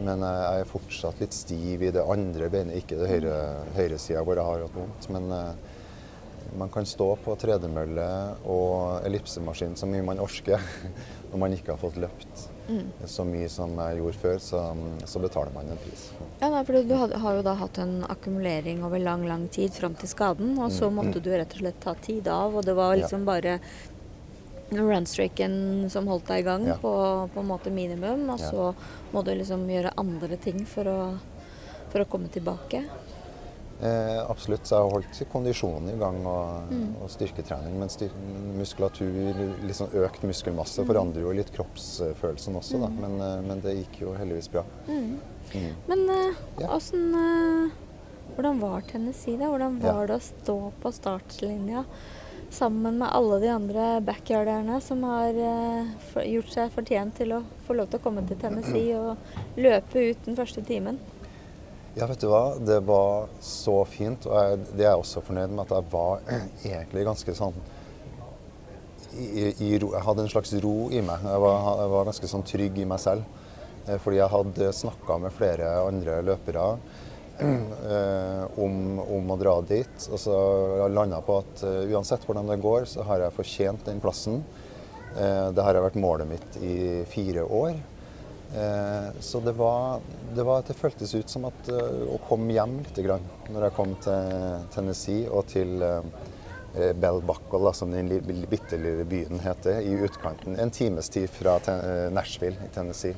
Men 0.00 0.24
jeg 0.24 0.62
er 0.62 0.70
fortsatt 0.70 1.20
litt 1.20 1.36
stiv 1.36 1.82
i 1.84 1.92
det 1.92 2.02
andre 2.08 2.48
beinet, 2.50 2.80
ikke 2.80 2.96
det 3.02 3.10
høyre, 3.10 3.34
høyresida 3.76 4.24
hvor 4.24 4.40
jeg 4.40 4.48
har 4.48 4.64
hatt 4.64 4.78
vondt. 4.78 5.10
Men 5.12 5.34
eh, 5.36 5.76
man 6.58 6.72
kan 6.72 6.88
stå 6.88 7.12
på 7.22 7.36
tredemølle 7.38 8.08
og 8.50 9.04
ellipsemaskin 9.06 9.76
så 9.78 9.86
mye 9.86 10.06
man 10.06 10.22
orker 10.22 10.62
når 11.30 11.44
man 11.44 11.54
ikke 11.54 11.76
har 11.76 11.82
fått 11.82 12.00
løpt 12.00 12.49
så 13.06 13.24
mye 13.26 13.48
som 13.48 13.72
jeg 13.78 13.98
gjorde 14.00 14.18
før, 14.22 14.38
så, 14.42 14.60
så 15.08 15.20
betaler 15.22 15.52
man 15.54 15.68
en 15.72 15.80
pris. 15.82 16.10
Ja, 16.40 16.50
nei, 16.50 16.64
for 16.64 16.72
du 16.82 16.94
had- 16.94 17.12
har 17.22 17.34
jo 17.38 17.42
da 17.42 17.54
hatt 17.54 17.78
en 17.78 18.02
akkumulering 18.08 18.84
over 18.84 18.98
lang, 18.98 19.26
lang 19.28 19.48
tid 19.48 19.72
fram 19.72 19.94
til 19.94 20.08
skaden, 20.08 20.58
og 20.58 20.70
så 20.72 20.90
måtte 20.92 21.20
du 21.22 21.30
rett 21.30 21.52
og 21.56 21.62
slett 21.64 21.80
ta 21.80 21.94
tid 21.94 22.28
av, 22.28 22.54
og 22.56 22.64
det 22.64 22.74
var 22.76 22.96
liksom 22.96 23.20
Ja. 23.26 23.32
bare 23.32 23.60
runstreaken 24.70 25.88
som 25.90 26.06
holdt 26.06 26.28
deg 26.30 26.40
i 26.44 26.46
gang 26.46 26.66
Ja. 26.66 26.76
på, 26.78 26.92
på 27.34 27.40
en 27.40 27.48
måte 27.48 27.70
minimum, 27.74 28.28
og 28.30 28.38
så 28.38 28.74
må 29.12 29.24
du 29.24 29.32
liksom 29.34 29.66
gjøre 29.66 29.92
andre 29.98 30.36
ting 30.36 30.64
for 30.64 30.84
å, 30.84 30.98
for 31.90 32.00
å 32.04 32.06
komme 32.08 32.28
tilbake. 32.30 32.84
Eh, 33.82 34.30
absolutt, 34.30 34.66
så 34.68 34.76
jeg 34.76 34.84
har 34.84 34.90
holdt 34.92 35.20
kondisjonen 35.32 35.88
i 35.94 35.98
gang 36.00 36.18
og, 36.28 36.72
og 37.00 37.08
styrketrening. 37.08 37.78
Men 37.80 37.88
styr 37.92 38.12
muskulatur, 38.58 39.30
sånn 39.76 39.94
økt 40.04 40.26
muskelmasse 40.28 40.84
forandrer 40.88 41.24
jo 41.24 41.32
litt 41.36 41.52
kroppsfølelsen 41.54 42.58
også, 42.60 42.80
da. 42.82 42.90
Men, 42.92 43.14
eh, 43.24 43.38
men 43.46 43.62
det 43.64 43.76
gikk 43.78 44.02
jo 44.02 44.12
heldigvis 44.18 44.50
bra. 44.52 44.66
Mm. 44.88 45.14
Men 45.88 46.04
eh, 46.16 46.42
Ja. 46.60 46.74
åssen 46.76 47.14
eh, 47.16 47.78
Hvordan 48.36 48.60
var 48.62 48.84
Tennessee, 48.86 49.36
da? 49.36 49.48
Hvordan 49.50 49.80
Ja. 49.82 49.92
var 49.92 50.06
det 50.06 50.16
å 50.20 50.22
stå 50.22 50.58
på 50.80 50.92
startlinja 50.94 51.84
sammen 52.50 52.98
med 52.98 53.08
alle 53.12 53.38
de 53.42 53.48
andre 53.48 54.00
backyarderne 54.00 54.80
som 54.82 55.02
har 55.02 55.28
eh, 55.34 56.26
gjort 56.30 56.52
seg 56.52 56.70
fortjent 56.72 57.16
til 57.18 57.32
å 57.32 57.42
få 57.66 57.74
lov 57.78 57.88
til 57.90 57.98
å 58.00 58.02
komme 58.02 58.22
til 58.28 58.36
Tennessee 58.38 58.94
og 59.00 59.16
løpe 59.56 60.04
ut 60.12 60.24
den 60.28 60.36
første 60.38 60.62
timen? 60.66 60.98
Ja, 61.98 62.06
vet 62.06 62.20
du 62.22 62.28
hva. 62.30 62.54
Det 62.62 62.78
var 62.86 63.26
så 63.42 63.80
fint. 63.88 64.26
Og 64.30 64.36
jeg, 64.38 64.62
det 64.78 64.84
er 64.84 64.92
jeg 64.92 65.02
også 65.02 65.22
fornøyd 65.26 65.50
med 65.50 65.64
at 65.64 65.72
jeg 65.74 65.88
var 65.90 66.20
egentlig 66.70 67.06
ganske 67.08 67.34
sånn 67.34 67.56
i, 69.18 69.48
i 69.66 69.70
ro, 69.82 69.88
Jeg 69.96 70.06
hadde 70.06 70.22
en 70.22 70.30
slags 70.30 70.52
ro 70.62 70.74
i 70.94 71.00
meg. 71.02 71.24
Jeg 71.26 71.42
var, 71.42 71.68
jeg 71.82 71.92
var 71.96 72.06
ganske 72.06 72.30
sånn 72.30 72.46
trygg 72.46 72.78
i 72.78 72.86
meg 72.86 73.02
selv. 73.02 73.26
Eh, 73.88 73.98
Fordi 73.98 74.20
jeg 74.20 74.32
hadde 74.36 74.70
snakka 74.80 75.18
med 75.24 75.34
flere 75.34 75.72
andre 75.82 76.20
løpere 76.30 76.66
eh, 77.42 78.44
om, 78.62 79.00
om 79.02 79.34
å 79.34 79.40
dra 79.40 79.56
dit. 79.66 80.08
Og 80.14 80.22
så 80.22 80.36
landa 80.94 81.18
på 81.26 81.40
at 81.42 81.66
eh, 81.66 81.90
uansett 81.90 82.22
hvordan 82.28 82.54
det 82.54 82.60
går, 82.62 82.86
så 82.92 83.02
har 83.08 83.26
jeg 83.26 83.38
fortjent 83.40 83.86
den 83.90 84.02
plassen. 84.02 84.44
Dette 85.10 85.56
det 85.56 85.62
har 85.66 85.74
vært 85.82 85.96
målet 85.98 86.28
mitt 86.30 86.56
i 86.62 87.00
fire 87.10 87.42
år. 87.42 87.74
Eh, 88.54 89.20
så 89.20 89.40
det 89.40 89.52
var, 89.52 90.00
det 90.34 90.42
var 90.42 90.62
Det 90.66 90.74
føltes 90.74 91.14
ut 91.14 91.30
som 91.30 91.44
at 91.46 91.68
eh, 91.70 92.00
å 92.10 92.18
komme 92.26 92.50
hjem 92.50 92.80
litt 92.82 92.98
grann 93.06 93.22
når 93.46 93.68
jeg 93.68 93.74
kom 93.76 93.92
til 94.02 94.64
Tennessee 94.74 95.28
og 95.30 95.46
til 95.52 95.84
eh, 95.86 96.90
Bell 96.98 97.20
Buckle, 97.26 97.72
som 97.74 97.90
den 97.94 98.10
bitte 98.50 98.78
lille 98.78 99.06
byen 99.06 99.42
heter, 99.42 99.80
i 99.82 99.94
utkanten. 100.06 100.54
En 100.54 100.70
times 100.70 101.08
tid 101.10 101.26
fra 101.34 101.56
Nashville 102.14 102.62
i 102.62 102.68
Tennessee. 102.70 103.16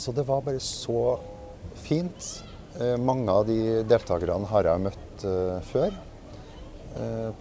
Så 0.00 0.14
det 0.16 0.24
var 0.24 0.40
bare 0.46 0.62
så 0.64 1.18
fint. 1.76 2.30
Mange 2.96 3.28
av 3.28 3.44
de 3.44 3.82
deltakerne 3.84 4.48
har 4.48 4.70
jeg 4.70 4.84
møtt 4.86 5.26
før. 5.68 6.00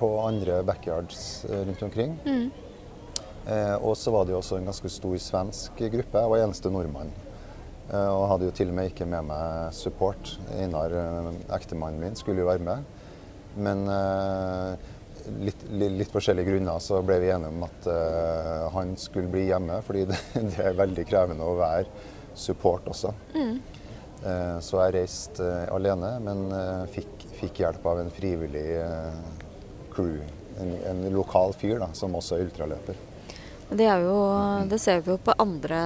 På 0.04 0.12
andre 0.26 0.60
backyards 0.68 1.46
rundt 1.48 1.88
omkring. 1.88 2.20
Eh, 2.28 2.65
og 3.86 3.94
så 4.00 4.12
var 4.14 4.26
det 4.26 4.34
jo 4.34 4.40
også 4.42 4.58
en 4.58 4.66
ganske 4.72 4.90
stor 4.90 5.16
svensk 5.22 5.78
gruppe. 5.94 6.22
Jeg 6.24 6.32
var 6.32 6.44
eneste 6.48 6.72
nordmann. 6.74 7.12
Eh, 7.92 8.10
og 8.10 8.24
hadde 8.32 8.48
jo 8.48 8.54
til 8.58 8.72
og 8.72 8.78
med 8.80 8.90
ikke 8.90 9.06
med 9.06 9.28
meg 9.30 9.74
support. 9.78 10.32
Einar, 10.58 10.96
eh, 10.98 11.28
ektemannen 11.54 12.02
min, 12.02 12.16
skulle 12.18 12.42
jo 12.42 12.48
være 12.50 12.66
med. 12.66 12.88
Men 13.62 13.84
eh, 13.88 14.90
litt, 15.46 15.62
li- 15.70 15.92
litt 16.02 16.10
forskjellige 16.12 16.50
grunner 16.50 16.82
så 16.82 17.04
ble 17.06 17.20
vi 17.22 17.30
enige 17.36 17.54
om 17.54 17.68
at 17.68 17.88
eh, 17.94 18.66
han 18.74 18.96
skulle 18.98 19.30
bli 19.32 19.46
hjemme. 19.52 19.78
Fordi 19.86 20.08
det, 20.10 20.20
det 20.50 20.66
er 20.72 20.80
veldig 20.82 21.06
krevende 21.12 21.46
å 21.46 21.58
være 21.62 21.86
support 22.36 22.90
også. 22.92 23.14
Eh, 24.26 24.58
så 24.66 24.82
jeg 24.88 24.98
reiste 24.98 25.46
eh, 25.46 25.70
alene, 25.76 26.16
men 26.26 26.48
eh, 26.50 26.86
fikk, 26.98 27.28
fikk 27.44 27.62
hjelp 27.62 27.86
av 27.94 28.02
en 28.02 28.10
frivillig 28.16 28.66
eh, 28.82 29.20
crew. 29.94 30.18
En, 30.58 30.72
en 30.90 31.06
lokal 31.14 31.54
fyr 31.60 31.78
da, 31.84 31.92
som 31.94 32.16
også 32.18 32.40
er 32.40 32.48
ultraløper. 32.48 32.98
Det, 33.70 33.88
jo, 34.06 34.18
det 34.70 34.78
ser 34.80 35.00
vi 35.02 35.10
jo 35.12 35.18
på 35.26 35.34
andre 35.42 35.80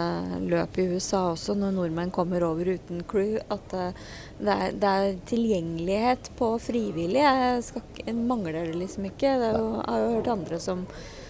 løp 0.43 0.77
i 0.81 0.88
USA 0.91 1.21
også, 1.31 1.55
når 1.55 1.71
nordmenn 1.77 2.12
kommer 2.12 2.43
over 2.43 2.67
uten 2.75 3.05
crew, 3.07 3.38
at 3.50 3.74
eh, 3.74 4.01
det 4.39 4.55
er, 4.55 4.74
det 4.81 4.89
er 4.89 5.15
tilgjengelighet 5.31 6.27
på 6.39 6.51
frivillig. 6.59 7.24
Jeg 7.24 7.63
skal, 7.63 7.86
ikke- 7.95 8.15
mangler 8.19 8.59
det 8.67 8.75
liksom 8.81 9.07
ikke. 9.07 9.31
Det 9.39 9.53
jo, 9.55 9.71
jeg 9.79 9.88
har 9.93 10.03
jo 10.03 10.12
hørt 10.17 10.27
andre 10.36 10.59
som 10.59 10.83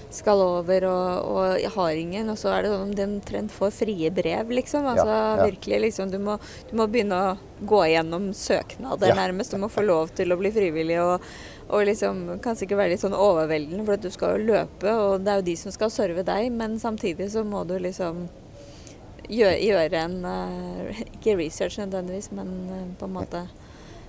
skal 0.10 0.42
over 0.42 0.88
og, 0.90 1.28
og 1.30 1.68
har 1.76 1.92
ingen, 2.02 2.32
og 2.34 2.38
så 2.42 2.50
er 2.56 2.64
det 2.66 2.72
sånn 2.74 2.96
de 2.98 3.04
omtrent 3.06 3.52
får 3.54 3.70
frie 3.84 4.10
brev, 4.10 4.50
liksom. 4.50 4.88
Altså 4.90 5.06
ja. 5.06 5.46
virkelig 5.46 5.84
liksom 5.86 6.10
du 6.10 6.18
må, 6.18 6.40
du 6.72 6.74
må 6.82 6.88
begynne 6.90 7.14
å 7.14 7.38
gå 7.62 7.84
igjennom 7.92 8.32
søknader 8.34 9.14
Ja. 9.14 9.20
nærmest. 9.22 9.54
Du 9.54 9.62
må 9.62 9.70
få 9.70 9.86
lov 9.86 10.10
til 10.18 10.34
å 10.34 10.38
bli 10.42 10.50
frivillig 10.56 10.98
og, 11.04 11.22
og 11.70 11.86
liksom 11.86 12.22
kan 12.44 12.58
sikkert 12.58 12.82
være 12.82 12.94
litt 12.96 13.04
sånn 13.04 13.16
overveldende, 13.18 13.86
for 13.86 14.02
du 14.02 14.10
skal 14.14 14.36
jo 14.36 14.52
løpe, 14.54 14.94
og 14.94 15.26
det 15.26 15.32
er 15.32 15.42
jo 15.42 15.48
de 15.52 15.58
som 15.62 15.74
skal 15.74 15.92
serve 15.94 16.26
deg, 16.26 16.50
men 16.54 16.80
samtidig 16.82 17.30
så 17.34 17.44
må 17.46 17.64
du 17.70 17.76
liksom 17.82 18.24
gjøre, 19.30 19.58
gjøre 19.62 20.06
en 20.08 20.16
eh, 20.26 21.04
Ikke 21.20 21.38
research 21.38 21.78
nødvendigvis, 21.82 22.32
men 22.34 22.56
eh, 22.74 22.88
på 22.98 23.10
en 23.10 23.14
måte 23.20 23.44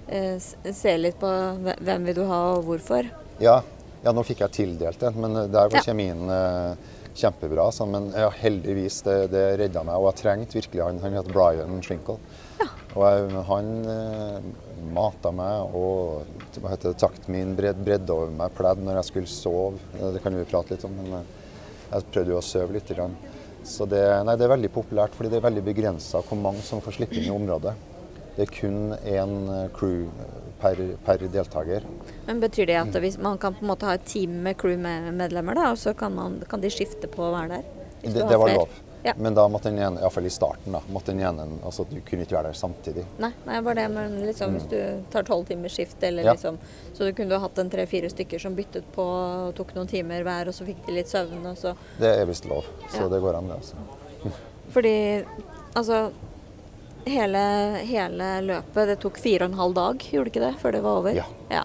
eh, 0.09 0.38
se 0.40 0.97
litt 0.97 1.21
på 1.21 1.35
hvem 1.69 2.09
vil 2.09 2.23
du 2.23 2.25
ha 2.31 2.40
og 2.55 2.64
hvorfor. 2.69 3.11
Ja, 3.40 3.61
ja, 4.00 4.14
nå 4.17 4.25
fikk 4.25 4.40
jeg 4.47 4.57
tildelt 4.57 5.02
en, 5.05 5.21
men 5.21 5.37
der 5.52 5.69
var 5.69 5.85
kjemien 5.85 6.25
eh, 6.33 6.88
kjempebra. 7.14 7.69
Så, 7.73 7.87
men 7.87 8.09
ja, 8.17 8.31
heldigvis, 8.40 9.02
det, 9.05 9.17
det 9.35 9.45
redda 9.61 9.85
meg. 9.85 9.99
Og 10.00 10.11
jeg 10.11 10.23
trengte 10.23 10.57
virkelig 10.61 10.85
han. 10.87 11.00
Han 11.05 11.19
het 11.19 11.29
Brian 11.33 11.83
Shrinkle. 11.85 12.17
Og 12.90 13.04
jeg, 13.06 13.42
han 13.47 13.68
eh, 13.87 14.47
mata 14.90 15.30
meg 15.35 15.75
og 15.78 16.56
hva 16.59 16.73
heter 16.73 16.90
det, 16.90 16.99
takten 16.99 17.35
min 17.37 17.52
bred, 17.59 17.78
bredde 17.87 18.14
over 18.14 18.32
meg 18.35 18.56
pledd 18.56 18.82
når 18.82 18.99
jeg 18.99 19.11
skulle 19.11 19.30
sove. 19.30 19.78
Eh, 19.99 20.09
Det 20.16 20.23
kan 20.25 20.35
vi 20.35 20.47
prate 20.50 20.75
litt 20.75 20.87
om, 20.88 20.97
men 20.99 21.20
eh, 21.20 21.28
jeg 21.92 22.09
prøvde 22.11 22.35
jo 22.35 22.40
å 22.40 22.44
sove 22.44 22.75
litt. 22.75 22.90
Grann. 22.90 23.14
Så 23.62 23.87
det, 23.87 24.02
nei, 24.26 24.35
det 24.40 24.47
er 24.49 24.54
veldig 24.56 24.73
populært, 24.75 25.14
fordi 25.14 25.30
det 25.30 25.38
er 25.38 25.47
veldig 25.47 25.64
begrensa 25.68 26.25
hvor 26.26 26.40
mange 26.40 26.64
som 26.66 26.82
får 26.82 26.99
slippe 26.99 27.18
inn 27.20 27.28
i 27.28 27.35
området. 27.35 27.76
Det 28.35 28.47
er 28.47 28.52
kun 28.54 28.94
én 29.04 29.35
crew 29.76 30.06
per, 30.61 30.78
per 31.04 31.25
deltaker. 31.30 31.87
Men 32.26 32.40
Betyr 32.42 32.70
det 32.70 32.78
at 32.80 33.00
hvis 33.02 33.18
man 33.23 33.38
kan 33.42 33.54
på 33.54 33.64
en 33.64 33.70
måte 33.73 33.88
ha 33.88 33.97
et 33.99 34.06
team 34.09 34.40
med 34.44 34.59
crewmedlemmer, 34.61 35.59
da, 35.59 35.70
og 35.75 35.80
så 35.82 35.94
kan, 35.99 36.14
man, 36.16 36.38
kan 36.50 36.62
de 36.62 36.70
skifte 36.73 37.11
på 37.11 37.26
å 37.26 37.35
være 37.37 37.59
der? 37.59 37.68
Det, 38.00 38.14
det 38.16 38.38
var 38.40 38.54
lov. 38.56 38.78
Ja. 39.02 39.12
Men 39.16 39.35
da 39.35 39.47
måtte 39.49 39.71
den 39.71 39.78
ene, 39.80 40.00
iallfall 40.00 40.26
i 40.26 40.30
starten, 40.30 40.73
da, 40.73 40.80
måtte 40.92 41.14
den 41.14 41.21
ene, 41.25 41.47
altså 41.64 41.87
du 41.88 42.00
kunne 42.04 42.26
ikke 42.26 42.37
være 42.37 42.50
der 42.50 42.59
samtidig. 42.59 43.04
Nei, 43.19 43.30
nei, 43.47 43.61
bare 43.64 43.75
det, 43.75 43.87
men 43.95 44.19
liksom 44.26 44.52
hvis 44.59 44.66
du 44.69 44.76
tar 45.11 45.23
tolv 45.25 45.47
timers 45.49 45.73
skift, 45.78 46.02
eller 46.02 46.23
Mm. 46.23 46.26
Ja. 46.26 46.33
liksom 46.35 46.59
Så 46.92 47.04
du 47.09 47.12
kunne 47.16 47.38
hatt 47.40 47.59
en 47.59 47.71
tre-fire 47.71 48.11
stykker 48.11 48.38
som 48.38 48.54
byttet 48.54 48.85
på 48.92 49.02
og 49.02 49.54
tok 49.57 49.73
noen 49.75 49.88
timer 49.88 50.23
hver, 50.23 50.49
og 50.49 50.54
så 50.54 50.66
fikk 50.66 50.85
de 50.87 50.92
litt 50.92 51.09
søvn, 51.09 51.47
og 51.47 51.57
så 51.57 51.75
Det 51.99 52.12
er 52.21 52.26
visst 52.26 52.45
lov, 52.45 52.64
så 52.90 53.02
Ja. 53.04 53.09
det 53.09 53.21
går 53.23 53.35
an, 53.38 53.49
det. 53.49 53.57
altså. 53.57 53.76
Fordi 54.75 55.25
altså 55.75 56.11
hele, 57.07 57.42
hele 57.88 58.28
løpet, 58.45 58.87
det 58.87 58.99
tok 59.00 59.16
fire 59.19 59.45
og 59.47 59.52
en 59.52 59.59
halv 59.59 59.75
dag, 59.75 59.99
gjorde 60.12 60.25
det 60.30 60.35
ikke 60.37 60.47
det, 60.47 60.54
før 60.61 60.73
det 60.73 60.83
var 60.83 60.99
over? 61.00 61.14
Ja. 61.16 61.25
ja. 61.50 61.64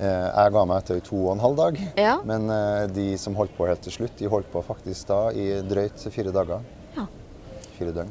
Eh, 0.00 0.28
Jeg 0.44 0.52
ga 0.52 0.64
meg 0.66 0.78
etter 0.82 1.00
to 1.04 1.16
og 1.26 1.32
en 1.36 1.40
halv 1.44 1.56
dag, 1.56 1.76
Ja. 1.96 2.16
men 2.24 2.48
eh, 2.50 2.86
de 2.88 3.16
som 3.18 3.34
holdt 3.36 3.56
på 3.56 3.66
helt 3.68 3.82
til 3.82 3.92
slutt, 3.92 4.16
de 4.18 4.26
holdt 4.26 4.50
på 4.52 4.62
faktisk 4.64 5.06
da 5.06 5.28
i 5.30 5.60
drøyt 5.62 6.00
fire 6.10 6.32
dager. 6.32 6.60
Ja. 6.96 7.06
Fire 7.78 7.92
døgn. 7.92 8.10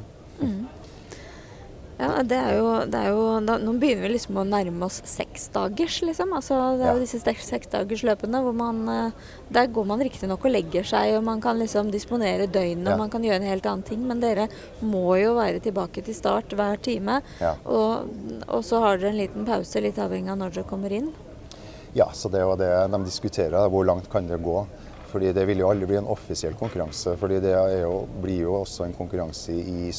Ja, 2.02 2.22
det 2.26 2.34
er 2.34 2.56
jo, 2.56 2.68
det 2.90 2.98
er 2.98 3.10
jo 3.12 3.24
da, 3.46 3.58
Nå 3.62 3.74
begynner 3.78 4.08
vi 4.08 4.14
liksom 4.16 4.38
å 4.40 4.44
nærme 4.48 4.86
oss 4.88 4.96
seksdagers, 5.06 6.00
liksom. 6.02 6.32
Altså, 6.34 6.56
det 6.80 6.86
er 6.88 6.96
jo 6.96 7.02
disse 7.04 7.20
seks- 7.22 7.46
seksdagersløpene 7.52 8.40
hvor 8.42 8.56
man 8.56 8.80
eh, 8.90 9.12
Der 9.54 9.68
går 9.70 9.86
man 9.86 10.00
riktignok 10.02 10.42
og 10.48 10.50
legger 10.50 10.82
seg, 10.88 11.12
og 11.18 11.22
man 11.28 11.40
kan 11.44 11.60
liksom 11.60 11.92
disponere 11.92 12.48
døgnet, 12.50 12.88
Ja. 12.88 12.94
og 12.94 12.98
man 13.04 13.10
kan 13.12 13.22
gjøre 13.22 13.36
en 13.42 13.46
helt 13.52 13.66
annen 13.66 13.84
ting, 13.86 14.02
men 14.08 14.18
dere 14.20 14.48
må 14.82 15.14
jo 15.20 15.34
være 15.36 15.60
tilbake 15.62 16.02
til 16.02 16.14
start 16.14 16.48
hver 16.58 16.80
time. 16.82 17.20
Ja. 17.40 17.54
Og, 17.66 18.08
og 18.48 18.64
så 18.64 18.80
har 18.82 18.96
dere 18.98 19.10
en 19.12 19.20
liten 19.20 19.44
pause, 19.46 19.80
litt 19.84 19.98
avhengig 20.02 20.30
av 20.32 20.38
når 20.38 20.54
dere 20.56 20.64
kommer 20.72 20.90
inn. 20.90 21.12
Ja, 21.94 22.08
så 22.16 22.28
det 22.32 22.40
er 22.40 22.46
jo 22.48 22.56
det 22.56 22.70
de 22.92 23.02
diskuterer. 23.04 23.68
Hvor 23.68 23.84
langt 23.84 24.08
kan 24.10 24.26
det 24.26 24.38
gå? 24.42 24.66
Fordi 25.12 25.32
Det 25.36 25.44
vil 25.46 25.58
jo 25.60 25.68
aldri 25.68 25.86
bli 25.90 25.96
en 26.00 26.06
offisiell 26.08 26.54
konkurranse. 26.56 27.16
fordi 27.20 27.40
det 27.40 27.52
er 27.52 27.82
jo, 27.82 28.06
blir 28.22 28.40
jo 28.46 28.54
også 28.62 28.84
en 28.86 28.94
konkurranse 28.96 29.52
i 29.52 29.92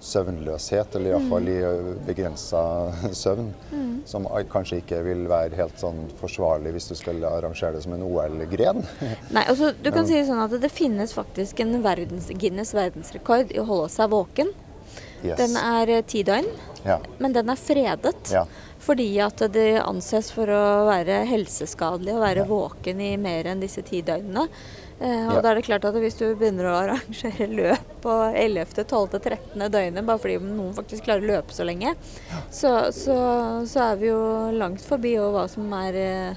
søvnløshet, 0.00 0.94
eller 0.96 1.10
iallfall 1.10 1.48
i 1.50 1.56
begrensa 2.06 2.60
søvn. 3.22 3.50
Som 4.08 4.28
kanskje 4.52 4.78
ikke 4.80 5.00
vil 5.04 5.26
være 5.28 5.58
helt 5.58 5.76
sånn 5.82 6.04
forsvarlig 6.20 6.72
hvis 6.76 6.86
du 6.88 6.94
skal 6.96 7.18
arrangere 7.28 7.74
det 7.76 7.82
som 7.84 7.92
en 7.96 8.04
OL-gren. 8.06 8.84
Nei, 9.36 9.42
altså 9.44 9.72
du 9.76 9.90
kan 9.92 10.06
si 10.08 10.16
det 10.16 10.28
sånn 10.30 10.40
at 10.44 10.54
det 10.62 10.70
finnes 10.72 11.12
faktisk 11.16 11.60
en 11.64 11.76
verdens, 11.84 12.30
Guinness 12.38 12.72
verdensrekord 12.78 13.52
i 13.52 13.60
å 13.60 13.66
holde 13.68 13.90
seg 13.92 14.10
våken. 14.14 14.54
Yes. 15.24 15.34
Den 15.40 15.56
er 15.58 15.90
eh, 15.98 16.04
ti 16.06 16.22
døgn, 16.24 16.46
Ja. 16.86 17.00
men 17.18 17.32
den 17.34 17.50
er 17.50 17.58
fredet. 17.58 18.30
Ja. 18.32 18.44
Fordi 18.80 19.08
at 19.20 19.42
det 19.52 19.80
anses 19.82 20.30
for 20.32 20.46
å 20.54 20.64
være 20.88 21.24
helseskadelig 21.28 22.14
å 22.14 22.20
være 22.22 22.44
Ja. 22.44 22.50
våken 22.50 23.00
i 23.02 23.16
mer 23.16 23.44
enn 23.50 23.60
disse 23.60 23.82
ti 23.82 24.00
døgnene. 24.02 24.48
Eh, 25.00 25.26
og 25.28 25.34
Ja. 25.36 25.40
da 25.42 25.50
er 25.50 25.54
det 25.56 25.64
klart 25.66 25.84
at 25.84 25.94
hvis 25.94 26.16
du 26.18 26.34
begynner 26.34 26.64
å 26.66 26.76
arrangere 26.82 27.46
løp 27.50 28.00
på 28.02 28.14
11., 28.34 28.84
12., 28.84 29.18
13. 29.20 29.68
døgnet, 29.70 30.04
bare 30.06 30.18
fordi 30.18 30.38
noen 30.42 30.74
faktisk 30.74 31.04
klarer 31.04 31.22
å 31.22 31.30
løpe 31.36 31.52
så 31.54 31.64
lenge, 31.66 31.94
så, 32.50 32.90
så, 32.92 33.66
så 33.66 33.92
er 33.92 33.96
vi 33.96 34.06
jo 34.08 34.50
langt 34.58 34.80
forbi 34.80 35.16
og 35.18 35.32
hva 35.34 35.48
som 35.50 35.70
er 35.72 35.94
eh, 35.94 36.34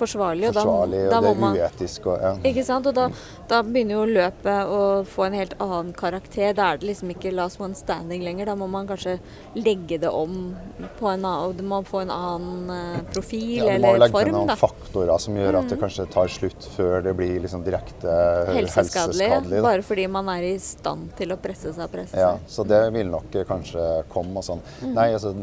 forsvarlig. 0.00 0.48
Og 0.50 0.56
Forsvarlig, 0.56 1.02
da, 1.06 1.10
da 1.12 1.20
og 1.20 1.28
det 1.28 1.42
man 1.44 1.56
er 1.56 1.68
uetisk. 1.68 2.08
Og, 2.10 2.24
ja. 2.24 2.32
ikke 2.50 2.64
sant? 2.66 2.88
Og 2.90 2.96
da, 2.96 3.06
da 3.50 3.60
begynner 3.66 3.98
jo 3.98 4.04
løpet 4.08 4.72
å 4.72 4.80
få 5.08 5.26
en 5.28 5.36
helt 5.38 5.54
annen 5.60 5.92
karakter. 5.96 6.54
Da 6.56 6.72
er 6.72 6.80
det 6.80 6.90
liksom 6.90 7.12
ikke 7.14 7.32
last 7.36 7.60
one 7.62 7.78
standing 7.78 8.24
lenger. 8.26 8.50
Da 8.50 8.56
må 8.58 8.68
man 8.70 8.88
kanskje 8.90 9.18
legge 9.58 10.00
det 10.02 10.10
om 10.10 10.54
på 10.98 11.08
en 11.10 11.24
annen 11.26 11.56
Du 11.58 11.64
må 11.66 11.80
få 11.86 12.02
en 12.04 12.12
annen 12.14 12.70
eh, 12.74 13.00
profil 13.12 13.60
Ja, 13.60 13.76
du 13.76 13.84
må 13.84 13.94
eller 13.94 14.04
legge 14.06 14.24
til 14.24 14.32
noen 14.34 14.50
da. 14.50 14.56
Mm. 14.56 14.60
faktorer 14.60 15.22
som 15.22 15.36
gjør 15.40 15.60
at 15.60 15.72
det 15.72 15.78
kanskje 15.80 16.06
tar 16.12 16.32
slutt 16.32 16.68
før 16.76 17.04
det 17.04 17.14
blir 17.18 17.36
liksom 17.44 17.64
direkte 17.66 18.14
Helseskadelig. 18.54 19.28
helseskadelig. 19.28 19.62
Bare 19.66 19.84
fordi 19.86 20.06
man 20.12 20.30
er 20.32 20.48
i 20.50 20.54
stand 20.62 21.12
til 21.18 21.34
å 21.34 21.38
presse 21.40 21.74
seg 21.74 21.84
og 21.86 21.92
presse 21.92 22.14
seg. 22.14 22.22
Ja, 22.24 22.32
så 22.50 22.64
det 22.68 22.82
vil 22.96 23.10
nok 23.12 23.34
eh, 23.34 23.46
kanskje 23.48 23.86
komme 24.12 24.40
og 24.40 24.46
sånn. 24.46 24.64
Mm. 24.80 24.92
Nei, 24.96 25.08
altså 25.16 25.34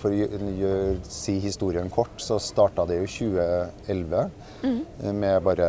for 0.00 0.10
å 0.10 0.16
gjø- 0.16 0.38
gjø- 0.58 1.00
si 1.04 1.34
historien 1.44 1.90
kort, 1.92 2.16
så 2.24 2.38
starta 2.40 2.86
det 2.88 2.96
jo 2.98 3.04
i 3.04 3.12
2011 3.14 4.30
Mm. 4.62 4.84
med 5.20 5.42
bare 5.44 5.66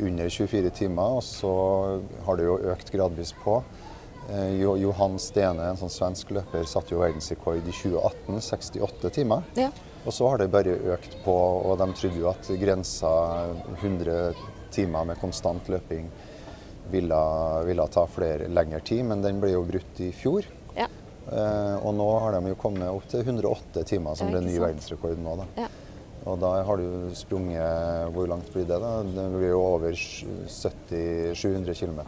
under 0.00 0.28
24 0.28 0.70
timer, 0.70 1.16
og 1.18 1.22
så 1.22 2.00
har 2.26 2.36
det 2.36 2.44
jo 2.44 2.58
økt 2.72 2.90
gradvis 2.92 3.32
på. 3.44 3.62
Eh, 4.28 4.56
Johan 4.60 5.18
Stene, 5.22 5.68
en 5.70 5.76
sånn 5.76 5.92
svensk 5.92 6.30
løper, 6.34 6.64
satte 6.66 6.90
jo 6.96 6.98
verdensrekord 7.00 7.60
i 7.62 7.70
2018, 7.70 8.40
68 8.42 9.10
timer. 9.14 9.44
Ja. 9.56 9.70
Og 10.04 10.12
så 10.12 10.28
har 10.30 10.38
det 10.38 10.50
bare 10.50 10.76
økt 10.96 11.16
på, 11.24 11.32
og 11.64 11.78
de 11.78 11.86
trodde 11.92 12.18
jo 12.20 12.28
at 12.28 12.42
grensa 12.60 13.12
100 13.80 14.34
timer 14.70 15.04
med 15.06 15.18
konstant 15.20 15.66
løping 15.68 16.08
ville, 16.90 17.64
ville 17.66 17.86
ta 17.88 18.04
flere 18.06 18.48
lengre 18.48 18.80
tid, 18.84 19.04
men 19.04 19.22
den 19.22 19.40
ble 19.40 19.50
jo 19.52 19.64
brutt 19.66 20.00
i 20.00 20.12
fjor. 20.12 20.44
Eh, 21.26 21.76
og 21.82 21.94
nå 21.98 22.06
har 22.22 22.36
de 22.36 22.52
jo 22.52 22.58
kommet 22.60 22.86
opp 22.86 23.08
til 23.10 23.24
108 23.24 23.82
timer, 23.88 24.14
som 24.18 24.30
ble 24.30 24.40
ny 24.44 24.54
verdensrekord 24.62 25.18
nå. 25.18 25.36
da. 25.42 25.46
Ja. 25.64 25.68
Og 26.26 26.40
da 26.42 26.48
har 26.66 26.80
du 26.80 27.12
sprunget 27.14 28.10
Hvor 28.14 28.26
langt 28.26 28.48
blir 28.50 28.64
det, 28.66 28.78
da? 28.82 29.02
Det 29.06 29.26
blir 29.36 29.52
jo 29.52 29.60
over 29.62 29.92
70-700 29.94 31.74
km. 31.78 32.00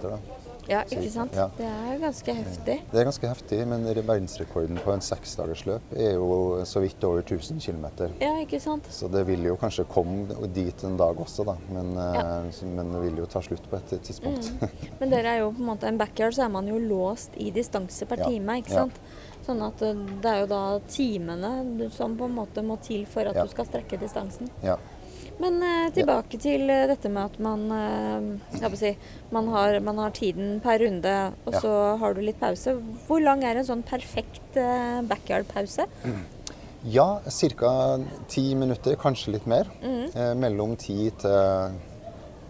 Ja, 0.68 0.83
ikke 0.85 1.11
sant. 1.11 1.35
ja. 1.35 1.46
Det 1.57 1.66
er 1.66 1.98
ganske 2.02 2.35
heftig. 2.35 2.76
Det 2.92 3.00
er 3.00 3.04
ganske 3.09 3.28
heftig, 3.31 3.59
men 3.66 3.85
verdensrekorden 4.07 4.78
på 4.85 4.92
en 4.92 5.00
seksdagersløp 5.04 5.92
er 5.96 6.14
jo 6.14 6.64
så 6.68 6.81
vidt 6.85 7.04
over 7.09 7.22
1000 7.22 7.61
km. 7.64 7.87
Ja, 8.20 8.35
ikke 8.42 8.61
sant. 8.61 8.87
Så 8.92 9.09
det 9.12 9.24
vil 9.26 9.44
jo 9.48 9.57
kanskje 9.61 9.87
komme 9.88 10.26
dit 10.54 10.85
en 10.85 10.96
dag 11.00 11.16
også, 11.24 11.44
da. 11.48 11.57
Men, 11.72 11.94
Ja. 11.94 12.40
eh, 12.40 12.64
men 12.74 12.92
det 12.92 13.02
vil 13.02 13.16
jo 13.22 13.26
ta 13.26 13.40
slutt 13.40 13.68
på 13.70 13.76
et 13.76 13.96
tidspunkt. 14.02 14.50
Men 15.00 15.11
dere 15.11 15.26
er 15.37 15.38
jo 15.40 15.50
på 15.52 15.61
en 15.62 15.66
måte 15.70 15.87
en 15.88 15.98
backyard, 15.98 16.35
så 16.35 16.44
er 16.44 16.48
man 16.48 16.66
jo 16.68 16.78
låst 16.78 17.31
i 17.37 17.50
distanse 17.50 18.07
per 18.07 18.18
Ja, 18.18 18.28
time, 18.28 18.59
ikke 18.61 18.70
sant. 18.74 18.98
Sånn 19.46 19.62
at 19.64 19.81
eh, 19.83 19.94
det 20.22 20.31
er 20.31 20.40
jo 20.42 20.46
da 20.50 20.62
timene 20.90 21.90
som 21.94 22.16
på 22.18 22.24
en 22.28 22.35
måte 22.35 22.62
må 22.66 22.76
til 22.83 23.07
for 23.07 23.24
at 23.31 23.35
du 23.38 23.48
skal 23.48 23.64
strekke 23.66 23.98
distansen. 24.00 24.50
ja. 24.62 24.76
Men 25.38 25.61
eh, 25.62 25.90
tilbake 25.94 26.38
til 26.42 26.64
eh, 26.72 26.87
dette 26.90 27.11
med 27.14 27.29
at 27.29 27.37
man 27.42 27.61
eh, 27.70 28.72
si, 28.79 28.90
man, 29.35 29.46
har, 29.55 29.77
man 29.87 30.01
har 30.03 30.11
tiden 30.16 30.57
per 30.64 30.81
runde, 30.83 31.12
og 31.46 31.55
Ja. 31.55 31.61
så 31.62 31.74
har 32.01 32.14
du 32.16 32.20
litt 32.24 32.40
pause. 32.40 32.74
Hvor 33.07 33.22
lang 33.22 33.44
er 33.46 33.61
en 33.61 33.68
sånn 33.68 33.85
perfekt 33.87 34.57
eh, 34.59 34.98
backyard-pause? 35.07 35.87
Ja, 36.88 37.20
ca. 37.59 37.70
ti 38.31 38.55
minutter, 38.55 38.96
kanskje 38.98 39.33
litt 39.37 39.46
mer. 39.51 39.70
Mm. 39.83 40.05
Eh, 40.14 40.35
mellom 40.38 40.77
10 40.79 41.11
til 41.22 41.79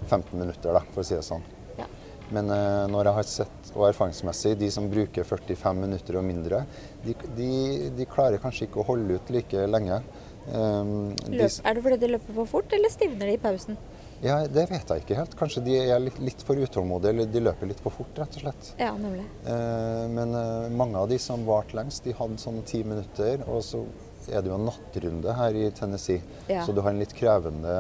15 0.09 0.33
minutter, 0.39 0.73
da, 0.73 0.83
for 0.95 1.03
å 1.03 1.07
si 1.09 1.17
det 1.17 1.25
sånn. 1.27 1.45
Ja. 1.79 1.87
Men 2.33 2.49
eh, 2.55 2.87
når 2.93 3.09
jeg 3.11 3.19
har 3.19 3.29
sett, 3.29 3.73
og 3.75 3.85
erfaringsmessig, 3.91 4.55
de 4.61 4.71
som 4.73 4.89
bruker 4.91 5.25
45 5.29 5.77
minutter 5.85 6.17
og 6.21 6.25
mindre, 6.25 6.63
de, 7.05 7.15
de, 7.37 7.51
de 7.99 8.09
klarer 8.09 8.41
kanskje 8.43 8.67
ikke 8.69 8.81
å 8.81 8.89
holde 8.95 9.19
ut 9.21 9.33
like 9.35 9.67
lenge. 9.69 10.01
Um, 10.49 11.15
de 11.29 11.45
er 11.45 11.77
det 11.77 11.83
fordi 11.85 12.01
de 12.01 12.13
løper 12.15 12.37
for 12.41 12.49
fort, 12.49 12.73
eller 12.73 12.93
stivner 12.93 13.27
de 13.29 13.37
i 13.37 13.41
pausen? 13.43 13.79
ja, 14.21 14.41
det 14.51 14.65
vet 14.71 14.91
jeg 14.91 15.03
ikke 15.05 15.15
helt. 15.19 15.35
Kanskje 15.39 15.63
de 15.63 15.77
er 15.79 16.01
litt, 16.03 16.19
litt 16.19 16.41
for 16.43 16.59
utålmodige, 16.59 17.13
eller 17.15 17.29
de 17.31 17.43
løper 17.45 17.71
litt 17.71 17.83
for 17.85 17.95
fort, 17.95 18.17
rett 18.19 18.35
og 18.39 18.43
slett. 18.43 18.71
Ja, 18.81 18.91
nemlig. 18.99 19.23
Eh, 19.47 20.07
Men 20.11 20.35
eh, 20.35 20.71
mange 20.75 20.99
av 20.99 21.07
de 21.13 21.19
som 21.23 21.45
varte 21.47 21.79
lengst, 21.79 22.03
de 22.05 22.17
hadde 22.19 22.41
sånn 22.43 22.59
ti 22.67 22.83
minutter. 22.83 23.45
Og 23.47 23.63
så 23.63 23.85
er 24.29 24.43
det 24.43 24.51
jo 24.51 24.57
en 24.59 24.67
nattrunde 24.67 25.37
her 25.39 25.55
i 25.57 25.69
Tennessee. 25.71 26.19
Ja. 26.51 26.65
Så 26.67 26.75
du 26.75 26.83
har 26.83 26.91
en 26.91 26.99
litt 26.99 27.15
krevende 27.17 27.77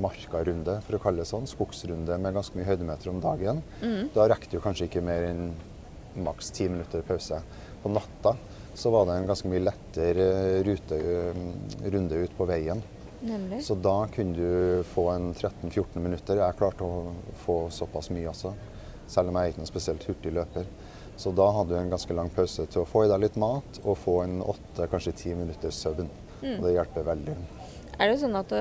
markarunde, 0.00 0.78
for 0.86 0.96
å 0.96 1.02
kalle 1.04 1.22
det 1.22 1.28
sånn. 1.28 1.46
Skogsrunde 1.50 2.16
med 2.18 2.34
ganske 2.34 2.56
mye 2.56 2.70
høydemeter 2.70 3.12
om 3.12 3.20
dagen. 3.22 3.60
Mm. 3.84 4.08
Da 4.16 4.26
rekker 4.32 4.56
du 4.56 4.64
kanskje 4.64 4.88
ikke 4.88 5.04
mer 5.04 5.28
enn 5.28 5.50
maks 6.24 6.48
ti 6.54 6.70
minutter 6.70 7.04
pause. 7.04 7.42
På 7.84 7.92
natta 7.92 8.38
så 8.74 8.90
var 8.90 9.06
det 9.06 9.18
en 9.18 9.26
ganske 9.26 9.48
mye 9.48 9.62
lettere 9.62 10.28
rute, 10.66 10.98
eh, 10.98 11.90
runde 11.94 12.14
ut 12.14 12.36
på 12.36 12.46
veien. 12.48 12.82
Nemlig. 13.24 13.64
Så 13.64 13.74
da 13.74 14.06
kunne 14.14 14.36
du 14.36 14.82
få 14.84 15.08
en 15.10 15.34
13-14 15.34 16.00
minutter. 16.02 16.42
Jeg 16.42 16.58
klarte 16.58 16.84
å 16.84 17.12
få 17.46 17.70
såpass 17.72 18.10
mye 18.12 18.28
også, 18.28 18.52
selv 19.08 19.30
om 19.30 19.38
jeg 19.38 19.46
er 19.46 19.54
ikke 19.54 19.62
noen 19.62 19.70
spesielt 19.70 20.04
hurtig 20.08 20.34
løper. 20.36 20.68
Så 21.16 21.30
da 21.32 21.46
hadde 21.56 21.72
du 21.72 21.78
en 21.78 21.92
ganske 21.92 22.14
lang 22.16 22.28
pause 22.34 22.66
til 22.66 22.82
å 22.82 22.88
få 22.88 23.04
i 23.04 23.10
deg 23.10 23.22
litt 23.22 23.36
mat 23.40 23.80
og 23.84 23.96
få 24.02 24.18
en 24.24 24.40
åtte, 24.42 24.88
kanskje 24.90 25.14
ti 25.22 25.34
minutters 25.38 25.78
søvn. 25.78 26.10
Mm. 26.42 26.56
Og 26.58 26.66
det 26.66 26.74
hjelper 26.74 27.06
veldig. 27.06 27.36
Er 27.98 28.10
det 28.10 28.20
sånn 28.22 28.36
at 28.38 28.52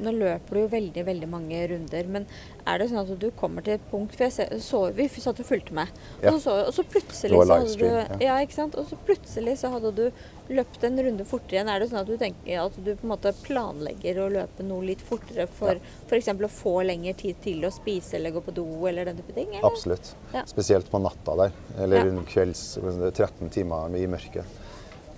Nå 0.00 0.12
løper 0.16 0.56
du 0.56 0.60
jo 0.62 0.68
veldig 0.72 1.02
veldig 1.04 1.28
mange 1.28 1.58
runder, 1.68 2.06
men 2.08 2.26
er 2.64 2.78
det 2.80 2.86
sånn 2.90 3.02
at 3.02 3.10
du 3.20 3.26
kommer 3.36 3.64
til 3.66 3.74
et 3.76 3.86
punkt 3.90 4.14
For 4.16 4.24
jeg 4.24 4.32
ser, 4.32 4.54
så, 4.64 4.80
vi 4.96 5.08
satt 5.12 5.40
og 5.42 5.48
fulgte 5.48 5.74
med, 5.76 5.88
Ja. 6.22 6.32
og, 6.32 6.40
så, 6.40 6.54
og 6.68 6.72
så 6.74 6.84
plutselig 6.88 7.36
så 7.36 7.58
hadde 7.58 7.76
du 7.80 8.24
ja. 8.24 8.38
ikke 8.40 8.56
sant? 8.56 8.76
Og 8.80 8.88
så 8.88 8.96
plutselig 9.06 9.58
så 9.60 9.72
hadde 9.74 9.92
du 9.96 10.06
løpt 10.50 10.82
en 10.84 10.98
runde 10.98 11.24
fortere 11.28 11.60
igjen. 11.60 11.68
Er 11.70 11.82
det 11.82 11.90
sånn 11.90 12.00
at 12.00 12.08
du 12.08 12.16
tenker 12.18 12.62
at 12.64 12.78
du 12.80 12.90
på 12.96 13.06
en 13.06 13.12
måte 13.12 13.32
planlegger 13.44 14.18
å 14.24 14.30
løpe 14.32 14.64
noe 14.66 14.86
litt 14.88 15.02
fortere 15.04 15.46
for 15.46 15.76
Ja. 15.76 15.92
f.eks. 16.08 16.32
å 16.32 16.50
få 16.50 16.74
lengre 16.86 17.14
tid 17.14 17.36
til 17.44 17.62
å 17.68 17.70
spise 17.74 18.16
eller 18.18 18.34
gå 18.34 18.42
på 18.48 18.54
do 18.56 18.66
eller 18.88 19.04
den 19.10 19.20
type 19.20 19.36
ting? 19.36 19.52
Eller? 19.52 19.68
Absolutt. 19.68 20.14
Ja. 20.34 20.42
Spesielt 20.50 20.90
på 20.90 20.98
natta 21.02 21.36
der, 21.44 21.52
eller 21.78 22.06
Ja. 22.06 22.22
kvelds 22.26 22.78
13 23.14 23.50
timer 23.50 23.94
i 23.96 24.06
mørket. 24.06 24.44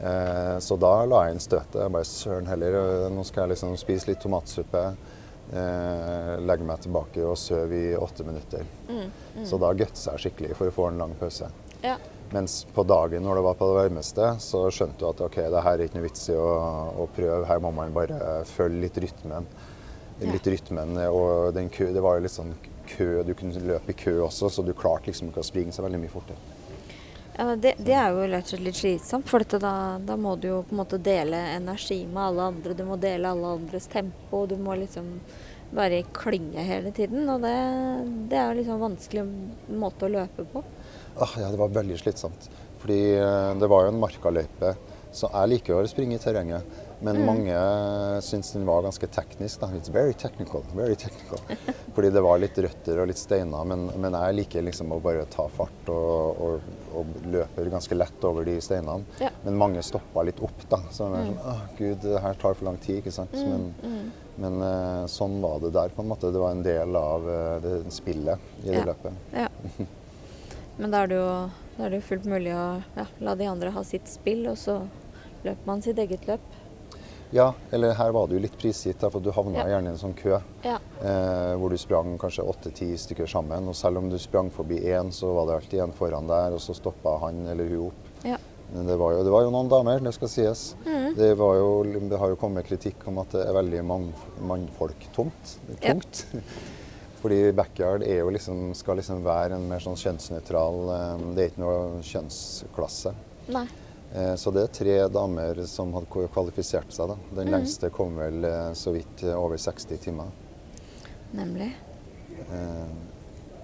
Eh, 0.01 0.59
så 0.59 0.77
da 0.81 1.05
la 1.07 1.25
jeg 1.27 1.37
inn 1.37 1.43
støtet. 1.43 1.81
Jeg 1.83 1.93
bare 1.95 2.09
søren 2.09 2.49
heller, 2.51 2.79
eh, 2.81 3.09
nå 3.13 3.25
skal 3.27 3.45
jeg 3.47 3.57
liksom 3.57 3.77
spise 3.81 4.09
litt 4.11 4.23
tomatsuppe. 4.23 4.85
Eh, 5.53 6.33
legge 6.41 6.65
meg 6.65 6.81
tilbake 6.81 7.25
og 7.27 7.37
sove 7.37 7.77
i 7.77 7.93
åtte 7.99 8.25
minutter. 8.25 8.65
Mm, 8.89 9.11
Så 9.45 9.59
da 9.61 9.73
gutsa 9.75 10.15
jeg 10.17 10.33
skikkelig 10.33 10.57
for 10.57 10.71
å 10.71 10.73
få 10.73 10.89
en 10.89 10.99
lang 10.99 11.15
pause. 11.21 11.51
Ja. 11.83 11.97
Mens 12.33 12.65
på 12.73 12.87
dagen 12.87 13.23
når 13.23 13.35
det 13.37 13.45
var 13.45 13.55
på 13.61 13.69
det 13.69 13.77
varmeste, 13.91 14.31
så 14.41 14.65
skjønte 14.73 14.99
du 14.99 15.09
at 15.11 15.21
ok, 15.21 15.37
det 15.53 15.63
her 15.63 15.75
er 15.75 15.85
ikke 15.85 15.99
noe 15.99 16.07
vits 16.09 16.29
i 16.33 16.37
å, 16.39 16.49
å 17.05 17.09
prøve. 17.13 17.45
Her 17.47 17.61
må 17.61 17.73
man 17.75 17.93
bare 17.93 18.45
følge 18.49 18.81
litt 18.87 18.97
rytmen. 19.05 19.47
Litt 20.23 20.47
rytmen, 20.47 20.97
og 21.11 21.53
den 21.57 21.69
kø, 21.69 21.91
Det 21.93 22.01
var 22.01 22.17
jo 22.17 22.23
litt 22.23 22.33
sånn 22.33 22.55
kø, 22.87 23.23
du 23.27 23.35
kunne 23.35 23.59
løpe 23.67 23.91
i 23.91 23.97
kø 23.99 24.21
også, 24.23 24.49
så 24.49 24.65
du 24.65 24.73
klarte 24.73 25.11
liksom 25.11 25.29
ikke 25.29 25.43
å 25.43 25.47
springe 25.47 25.73
så 25.75 25.83
veldig 25.83 25.99
mye 26.01 26.13
fortere. 26.13 26.39
Ja, 27.37 27.57
det, 27.57 27.75
det 27.81 27.95
er 27.97 28.13
jo 28.13 28.27
rett 28.29 28.45
og 28.45 28.51
slett 28.53 28.65
litt 28.67 28.77
slitsomt, 28.77 29.29
for 29.31 29.45
da, 29.57 29.73
da 30.05 30.17
må 30.21 30.35
du 30.37 30.51
jo 30.51 30.59
på 30.69 30.75
en 30.75 30.83
måte 30.83 30.99
dele 31.01 31.39
energi 31.55 32.03
med 32.05 32.21
alle 32.27 32.49
andre. 32.53 32.77
Du 32.77 32.85
må 32.85 32.99
dele 33.01 33.31
alle 33.33 33.55
andres 33.57 33.89
tempo. 33.93 34.45
Du 34.47 34.59
må 34.61 34.77
liksom 34.77 35.15
være 35.73 36.03
i 36.03 36.09
klynge 36.13 36.65
hele 36.67 36.93
tiden. 36.93 37.25
Og 37.33 37.41
det, 37.45 37.55
det 38.29 38.37
er 38.37 38.51
jo 38.51 38.59
liksom 38.61 38.77
en 38.77 38.85
vanskelig 38.85 39.25
måte 39.81 40.09
å 40.09 40.13
løpe 40.13 40.45
på. 40.53 40.65
Ah, 41.17 41.39
ja, 41.41 41.49
det 41.49 41.61
var 41.61 41.73
veldig 41.73 41.99
slitsomt. 42.03 42.51
Fordi 42.83 43.01
eh, 43.17 43.51
det 43.61 43.71
var 43.71 43.87
jo 43.87 43.93
en 43.95 44.03
markaløype, 44.03 44.75
så 45.15 45.31
jeg 45.33 45.53
liker 45.55 45.79
å 45.79 45.89
springe 45.89 46.19
i 46.19 46.23
terrenget. 46.23 46.81
Men 47.03 47.19
mange 47.27 47.55
syns 48.23 48.53
den 48.55 48.65
var 48.67 48.83
ganske 48.87 49.07
teknisk. 49.11 49.61
da. 49.61 49.67
It's 49.75 49.91
very 49.91 50.13
technical. 50.15 50.63
very 50.75 50.95
technical. 50.95 51.39
Fordi 51.97 52.11
det 52.15 52.21
var 52.23 52.39
litt 52.39 52.59
røtter 52.63 53.01
og 53.03 53.09
litt 53.11 53.19
steiner. 53.19 53.65
Men, 53.67 53.89
men 53.99 54.15
jeg 54.15 54.37
liker 54.39 54.63
liksom 54.63 54.93
å 54.95 55.01
bare 55.03 55.25
ta 55.33 55.49
fart 55.51 55.91
og, 55.91 56.43
og, 56.47 56.69
og 56.95 57.15
løper 57.33 57.71
ganske 57.73 57.99
lett 57.99 58.25
over 58.29 58.47
de 58.47 58.55
steinene. 58.63 59.03
Ja. 59.21 59.33
Men 59.45 59.59
mange 59.59 59.83
stoppa 59.83 60.23
litt 60.29 60.39
opp, 60.47 60.63
da. 60.71 60.79
Så 60.95 61.11
det 61.11 61.23
er 61.25 61.31
sånn 61.33 61.41
Åh, 61.55 61.65
gud, 61.81 61.99
det 62.07 62.23
her 62.23 62.39
tar 62.45 62.55
for 62.55 62.69
lang 62.71 62.79
tid, 62.85 63.01
ikke 63.03 63.15
sant. 63.19 63.35
Men, 63.35 64.13
men 64.43 64.63
eh, 64.69 65.03
sånn 65.11 65.41
var 65.43 65.59
det 65.65 65.73
der, 65.75 65.91
på 65.97 66.05
en 66.07 66.13
måte. 66.15 66.31
Det 66.33 66.41
var 66.45 66.55
en 66.55 66.63
del 66.65 66.97
av 67.03 67.27
eh, 67.29 67.57
det 67.67 67.75
spillet 67.93 68.39
i 68.63 68.71
det 68.71 68.79
Ja. 68.79 68.87
løpet. 68.93 69.27
Ja. 69.35 69.49
Men 70.79 70.89
da 70.95 71.03
er 71.05 71.11
det 71.11 71.17
jo, 71.19 71.27
er 71.85 71.91
det 71.93 71.99
jo 72.01 72.05
fullt 72.07 72.25
mulig 72.33 72.53
å 72.57 72.63
ja, 72.97 73.05
la 73.21 73.35
de 73.37 73.45
andre 73.51 73.71
ha 73.75 73.83
sitt 73.85 74.09
spill, 74.09 74.47
og 74.49 74.57
så 74.57 74.79
løper 75.45 75.67
man 75.69 75.83
sitt 75.85 75.99
eget 76.01 76.25
løp. 76.27 76.47
Ja, 77.33 77.49
eller 77.73 77.95
her 77.97 78.13
var 78.13 78.29
jo 78.29 78.41
litt 78.43 78.57
prisgitt, 78.61 79.01
for 79.11 79.21
du 79.25 79.31
havna 79.33 79.63
Ja. 79.63 79.69
gjerne 79.73 79.89
i 79.89 79.93
en 79.95 79.99
sånn 79.99 80.15
kø. 80.15 80.39
Ja. 80.63 80.79
Eh, 81.01 81.55
hvor 81.57 81.71
du 81.73 81.79
sprang 81.81 82.19
kanskje 82.21 82.45
åtte-ti 82.45 82.91
stykker 83.01 83.27
sammen. 83.27 83.69
Og 83.69 83.75
selv 83.75 83.99
om 83.99 84.11
du 84.11 84.19
sprang 84.19 84.51
forbi 84.53 84.81
én, 84.85 85.11
så 85.11 85.33
var 85.35 85.47
det 85.47 85.55
alltid 85.63 85.81
en 85.81 85.93
foran 85.97 86.27
der, 86.29 86.53
og 86.53 86.61
så 86.61 86.75
stoppa 86.77 87.19
han 87.25 87.47
eller 87.49 87.69
hun 87.69 87.87
opp. 87.87 88.11
Ja. 88.25 88.37
Men 88.75 88.87
det 88.87 88.97
var 88.99 89.13
jo, 89.13 89.25
det 89.25 89.33
var 89.33 89.43
jo 89.43 89.51
noen 89.53 89.69
damer, 89.69 90.01
det 90.01 90.15
skal 90.15 90.29
sies. 90.29 90.75
Mm. 90.85 91.15
Det, 91.17 91.37
var 91.37 91.57
jo, 91.57 91.83
det 92.09 92.19
har 92.19 92.29
jo 92.29 92.37
kommet 92.37 92.65
kritikk 92.69 93.07
om 93.09 93.19
at 93.19 93.31
det 93.31 93.47
er 93.47 93.53
veldig 93.53 93.83
mann, 93.85 94.13
mannfolktomt. 94.41 95.57
Ja. 95.83 95.95
Fordi 97.23 97.53
backyard 97.55 98.03
er 98.03 98.19
jo 98.25 98.31
liksom, 98.35 98.75
skal 98.75 98.97
liksom 98.99 99.23
være 99.25 99.55
en 99.55 99.69
mer 99.71 99.79
sånn 99.79 99.95
kjønnsnøytral 99.95 100.79
eh, 100.91 101.27
Det 101.37 101.45
er 101.45 101.53
ikke 101.53 101.63
noe 101.63 102.01
kjønnsklasse. 102.03 103.13
Nei. 103.55 103.67
Eh, 104.15 104.35
Så 104.37 104.51
det 104.53 104.63
er 104.63 104.67
tre 104.77 105.09
damer 105.09 105.65
som 105.67 105.93
hadde 105.93 106.29
kvalifisert 106.29 106.93
seg. 106.93 107.09
da. 107.09 107.17
Den 107.35 107.49
Mm. 107.49 107.53
lengste 107.55 107.91
kom 107.91 108.17
vel 108.17 108.45
eh, 108.45 108.73
så 108.75 108.93
vidt 108.93 109.23
eh, 109.25 109.35
over 109.35 109.57
60 109.57 109.97
timer. 109.99 110.27
Nemlig. 111.35 111.73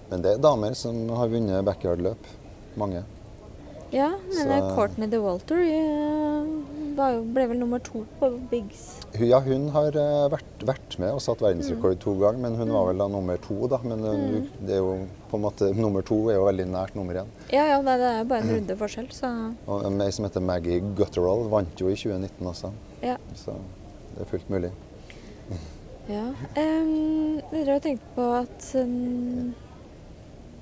Men 0.09 0.21
det 0.21 0.31
er 0.33 0.37
damer 0.41 0.73
som 0.73 1.07
har 1.09 1.27
vunnet 1.27 1.63
backyard-løp. 1.65 2.17
Mange. 2.75 3.03
Ja, 3.91 4.09
men 4.09 4.31
Så- 4.47 4.75
Courtney 4.75 5.07
DeWalter 5.07 5.55
ble 6.95 7.47
vel 7.47 7.57
nummer 7.59 7.79
to 7.79 8.05
på 8.19 8.49
Biggs. 8.49 8.98
Ja, 9.17 9.39
hun 9.41 9.69
har 9.73 9.95
eh, 9.97 10.25
vært, 10.29 10.63
vært 10.67 10.97
med 11.01 11.15
og 11.15 11.21
satt 11.23 11.39
verdensrekord 11.41 11.95
Mm. 11.95 12.01
to 12.03 12.13
ganger, 12.19 12.39
men 12.43 12.55
hun 12.59 12.69
var 12.71 12.85
vel 12.91 12.97
da 13.01 13.07
nummer 13.09 13.37
to, 13.41 13.67
da. 13.67 13.79
Men 13.83 14.03
eh, 14.05 14.43
det 14.67 14.75
er 14.75 14.83
jo 14.83 15.07
på 15.31 15.37
en 15.39 15.41
måte, 15.47 15.69
nummer 15.75 16.01
to 16.05 16.29
er 16.29 16.35
jo 16.37 16.45
veldig 16.45 16.67
nært 16.69 16.93
nummer 16.95 17.15
én. 17.23 17.31
Ja, 17.51 17.65
ja, 17.71 17.79
det 17.81 17.95
er 18.01 18.23
bare 18.29 18.43
en 18.45 18.53
runde 18.55 18.75
forskjell, 18.77 19.09
så 19.11 19.31
Og 19.67 19.85
ei 20.01 20.11
som 20.11 20.25
heter 20.25 20.41
Maggie 20.45 20.79
Gutterall, 20.95 21.47
vant 21.49 21.73
jo 21.81 21.89
i 21.89 21.95
2019 21.95 22.45
også. 22.53 22.71
ja. 23.01 23.17
Så 23.35 23.55
det 24.15 24.21
er 24.25 24.29
fullt 24.29 24.49
mulig. 24.49 24.71
ja. 26.09 26.27
Um, 26.57 27.41
jeg 27.53 27.65
har 27.67 27.79
tenkt 27.79 28.03
på 28.15 28.25
at 28.33 28.71
um, 28.75 29.53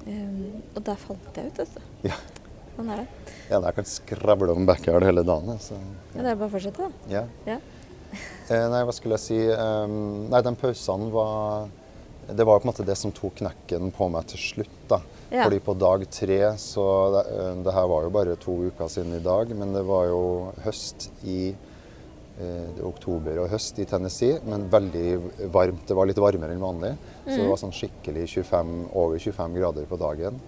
um, 0.08 0.62
Og 0.76 0.84
der 0.84 0.96
falt 0.96 1.36
jeg 1.40 1.52
ut, 1.52 1.60
altså. 1.64 1.80
Ja. 2.04 2.18
Sånn 2.78 2.92
er 2.94 3.00
det. 3.02 3.08
Ja, 3.50 3.60
jeg 3.64 3.74
kan 3.80 3.88
skravle 3.90 4.54
om 4.54 4.66
backyard 4.68 5.04
hele 5.08 5.24
dagen. 5.26 5.58
Så, 5.60 5.74
Så. 5.74 5.80
ja, 6.16 6.22
det 6.22 6.32
er 6.32 6.36
bare 6.38 6.50
å 6.50 6.54
fortsette, 6.54 6.88
da. 6.88 6.92
Ja. 7.10 7.24
Ja. 7.48 7.58
Eh, 8.48 8.66
nei, 8.72 8.80
hva 8.88 8.94
skulle 8.96 9.18
jeg 9.18 9.26
si? 9.26 9.38
um, 9.52 10.28
nei, 10.32 10.40
den 10.46 10.56
pausene 10.56 11.10
var 11.12 11.68
Det 12.30 12.46
var 12.48 12.62
på 12.62 12.68
en 12.68 12.72
måte 12.72 12.86
det 12.88 12.96
som 12.96 13.12
tok 13.12 13.42
knekken 13.42 13.92
på 13.96 14.08
meg 14.12 14.28
til 14.32 14.40
slutt. 14.40 14.78
da. 14.88 15.02
Ja. 15.30 15.44
Fordi 15.44 15.60
på 15.60 15.74
dag 15.76 16.06
tre 16.12 16.40
så 16.60 16.86
det, 17.12 17.24
eh, 17.36 17.56
det 17.64 17.74
her 17.76 17.88
var 17.92 18.04
jo 18.06 18.12
bare 18.16 18.36
to 18.40 18.56
uker 18.70 18.88
siden 18.92 19.16
i 19.18 19.24
dag, 19.24 19.52
men 19.56 19.74
det 19.76 19.84
var 19.88 20.08
jo 20.08 20.22
høst 20.64 21.10
i 21.28 21.50
eh, 21.52 22.68
er 22.78 22.86
oktober 22.88 23.42
og 23.44 23.50
høst 23.52 23.80
i 23.80 23.88
Tennessee, 23.90 24.40
men 24.48 24.70
veldig 24.72 25.50
varmt. 25.52 25.84
Det 25.88 25.98
var 25.98 26.08
litt 26.08 26.24
varmere 26.24 26.56
enn 26.56 26.64
vanlig. 26.64 26.94
Så 27.26 27.42
det 27.42 27.50
var 27.50 27.60
sånn 27.60 27.76
skikkelig 27.76 28.28
25, 28.38 28.74
over 28.96 29.20
25 29.20 29.60
grader 29.60 29.90
på 29.90 30.00
dagen. 30.00 30.40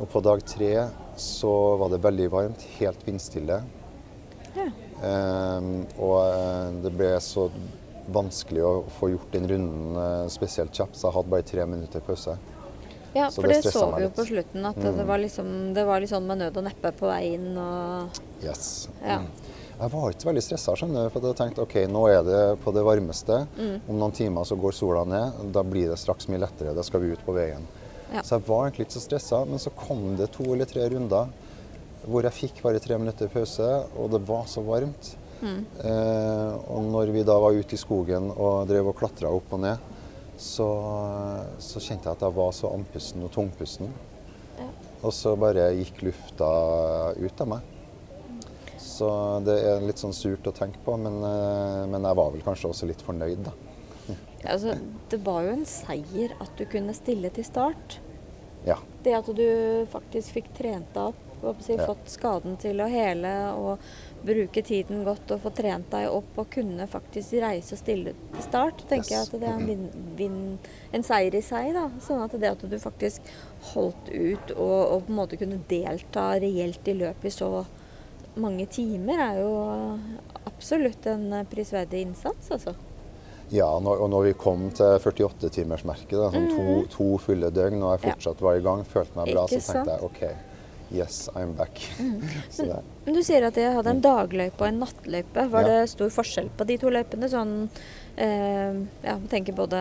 Og 0.00 0.08
på 0.12 0.20
dag 0.24 0.44
tre 0.48 0.72
så 1.20 1.52
var 1.80 1.92
det 1.92 2.02
veldig 2.04 2.28
varmt, 2.32 2.64
helt 2.78 3.04
vindstille. 3.06 3.62
Ja. 4.56 4.68
Ehm, 5.02 5.72
og 5.98 6.16
eh, 6.22 6.72
det 6.84 6.92
ble 6.94 7.12
så 7.22 7.48
vanskelig 8.12 8.62
å 8.66 8.72
få 8.98 9.12
gjort 9.12 9.34
den 9.34 9.48
runden 9.50 9.98
eh, 9.98 10.26
spesielt 10.32 10.74
kjapt, 10.74 10.98
så 10.98 11.08
jeg 11.08 11.16
hadde 11.18 11.32
bare 11.34 11.46
tre 11.46 11.66
minutter 11.66 12.04
pause. 12.06 12.36
Ja, 13.12 13.28
Så 13.28 13.42
for 13.42 13.52
det 13.52 13.60
det, 13.60 13.72
så 13.74 13.84
vi 13.92 14.06
jo 14.06 14.10
på 14.16 14.24
slutten, 14.24 14.64
at 14.64 14.78
det, 14.80 15.04
var 15.04 15.20
liksom, 15.20 15.48
det 15.76 15.84
var 15.84 16.00
litt 16.00 16.10
sånn 16.14 16.24
med 16.24 16.40
nød 16.40 16.56
og 16.56 16.64
neppe 16.64 16.94
på 16.96 17.10
vei 17.10 17.34
inn 17.34 17.50
og 17.60 18.22
Yes. 18.40 18.88
Ja. 19.02 19.18
Mm. 19.20 19.26
Jeg 19.82 19.90
var 19.92 20.14
ikke 20.14 20.28
veldig 20.28 20.42
stressa, 20.46 20.72
skjønner 20.78 21.08
du, 21.08 21.10
for 21.12 21.26
jeg 21.26 21.36
tenkte 21.40 21.64
OK, 21.64 21.76
nå 21.90 22.06
er 22.08 22.22
det 22.24 22.40
på 22.62 22.72
det 22.72 22.84
varmeste. 22.86 23.40
Mm. 23.58 23.76
Om 23.90 23.98
noen 23.98 24.14
timer 24.14 24.46
så 24.46 24.56
går 24.60 24.76
sola 24.76 25.02
ned. 25.08 25.40
Da 25.54 25.64
blir 25.66 25.90
det 25.90 25.98
straks 25.98 26.28
mye 26.30 26.38
lettere. 26.44 26.74
Da 26.76 26.84
skal 26.86 27.02
vi 27.02 27.10
ut 27.16 27.24
på 27.26 27.34
veien. 27.34 27.64
Ja. 28.12 28.22
Så 28.22 28.36
jeg 28.36 28.46
var 28.46 28.68
egentlig 28.68 28.86
ikke 28.86 28.96
så 29.00 29.02
stressa, 29.08 29.40
men 29.48 29.58
så 29.58 29.72
kom 29.74 30.12
det 30.20 30.30
to 30.36 30.46
eller 30.52 30.68
tre 30.70 30.86
runder 30.92 31.32
hvor 32.06 32.26
jeg 32.26 32.34
fikk 32.36 32.62
bare 32.64 32.80
tre 32.82 32.98
minutter 32.98 33.30
pause, 33.32 33.68
og 33.98 34.12
det 34.14 34.22
var 34.28 34.46
så 34.50 34.62
varmt. 34.66 35.12
Mm. 35.42 35.64
Eh, 35.82 36.52
og 36.70 36.86
når 36.92 37.10
vi 37.14 37.24
da 37.26 37.34
var 37.42 37.56
ute 37.56 37.74
i 37.74 37.80
skogen 37.80 38.30
og 38.32 38.68
drev 38.70 38.92
og 38.92 38.96
klatra 38.98 39.30
opp 39.34 39.54
og 39.54 39.62
ned, 39.64 39.90
så, 40.38 40.68
så 41.62 41.82
kjente 41.82 42.08
jeg 42.08 42.16
at 42.16 42.24
jeg 42.26 42.36
var 42.36 42.54
så 42.56 42.70
andpusten 42.74 43.26
og 43.26 43.32
tungpusten. 43.34 43.90
Ja. 44.58 44.68
Og 45.02 45.14
så 45.14 45.34
bare 45.38 45.72
gikk 45.78 46.02
lufta 46.06 46.48
ut 47.18 47.44
av 47.44 47.52
meg. 47.56 47.68
Så 48.82 49.08
det 49.46 49.56
er 49.66 49.84
litt 49.86 50.00
sånn 50.02 50.14
surt 50.14 50.46
å 50.46 50.54
tenke 50.54 50.80
på, 50.84 50.94
men, 51.00 51.20
eh, 51.26 51.82
men 51.90 52.06
jeg 52.06 52.18
var 52.18 52.32
vel 52.34 52.46
kanskje 52.46 52.70
også 52.70 52.90
litt 52.90 53.02
fornøyd, 53.06 53.46
da. 53.46 53.54
Altså, 54.42 54.74
det 55.10 55.20
var 55.22 55.44
jo 55.46 55.52
en 55.54 55.66
seier 55.68 56.32
at 56.42 56.56
du 56.58 56.64
kunne 56.66 56.94
stille 56.96 57.30
til 57.34 57.46
start. 57.46 58.00
Ja. 58.66 58.78
Det 59.02 59.14
at 59.14 59.28
du 59.38 59.46
faktisk 59.90 60.38
fikk 60.38 60.50
trent 60.58 60.90
deg 60.94 61.12
opp, 61.12 61.31
si, 61.64 61.76
fått 61.80 62.08
skaden 62.12 62.56
til 62.62 62.80
å 62.80 62.86
hele 62.90 63.32
og 63.58 63.86
bruke 64.22 64.62
tiden 64.62 65.02
godt 65.06 65.32
og 65.34 65.40
få 65.42 65.50
trent 65.58 65.88
deg 65.90 66.06
opp 66.14 66.38
og 66.38 66.50
kunne 66.54 66.86
faktisk 66.90 67.34
reise 67.42 67.74
og 67.74 67.80
stille 67.82 68.12
til 68.34 68.44
start, 68.44 68.84
tenker 68.88 69.10
Yes. 69.10 69.10
jeg 69.10 69.26
at 69.26 69.40
det 69.42 69.48
er 69.50 69.56
en, 69.58 69.66
vin, 69.66 70.12
vin, 70.18 70.36
en 70.94 71.02
seier 71.06 71.34
i 71.34 71.42
seg. 71.42 71.72
da. 71.74 71.88
Sånn 72.04 72.22
at 72.22 72.36
det 72.38 72.52
at 72.54 72.62
du 72.70 72.78
faktisk 72.78 73.26
holdt 73.74 74.12
ut 74.12 74.54
og, 74.54 74.78
og 74.94 75.06
på 75.08 75.12
en 75.12 75.18
måte 75.18 75.40
kunne 75.40 75.58
delta 75.70 76.28
reelt 76.42 76.88
i 76.88 76.94
løpet 77.02 77.30
i 77.32 77.34
så 77.34 77.50
mange 78.38 78.64
timer, 78.72 79.18
er 79.20 79.42
jo 79.42 79.50
absolutt 80.48 81.04
en 81.10 81.26
eh, 81.36 81.44
prisverdig 81.50 82.00
innsats, 82.06 82.48
altså. 82.54 82.72
Ja, 83.52 83.66
når, 83.84 83.98
og 84.00 84.08
når 84.08 84.22
vi 84.30 84.32
kom 84.40 84.70
til 84.72 84.94
48-timersmerket, 84.96 86.14
da, 86.16 86.30
sånn 86.32 86.46
to, 86.54 86.76
to 86.94 87.08
fulle 87.20 87.50
døgn, 87.52 87.82
og 87.84 87.98
jeg. 87.98 88.06
Fortsatt 88.06 88.40
var 88.40 88.56
i 88.56 88.62
gang, 88.64 88.80
følte 88.88 89.18
meg 89.18 89.34
bra, 89.34 89.42
så 89.50 89.58
tenkte 89.60 89.98
jeg 89.98 90.06
OK, 90.06 90.22
yes, 90.94 91.28
I'm 91.34 91.54
back. 91.56 91.80
Mm. 91.98 92.20
Men, 92.58 92.82
Men 93.06 93.14
du 93.14 93.22
sier 93.22 93.46
at 93.48 93.56
jeg 93.58 93.72
hadde 93.74 93.90
en 93.96 94.00
dagløype 94.04 94.60
og 94.60 94.68
en 94.68 94.80
nattløype. 94.84 95.48
Var 95.50 95.62
Mm. 95.62 95.68
Ja. 95.68 95.80
det 95.82 95.90
stor 95.90 96.10
forskjell 96.14 96.48
på 96.58 96.66
de 96.68 96.76
to 96.78 96.90
løypene? 96.92 97.28
Sånn 97.32 97.54
eh, 98.16 98.80
ja, 99.04 99.16
tenker 99.32 99.52
både 99.56 99.80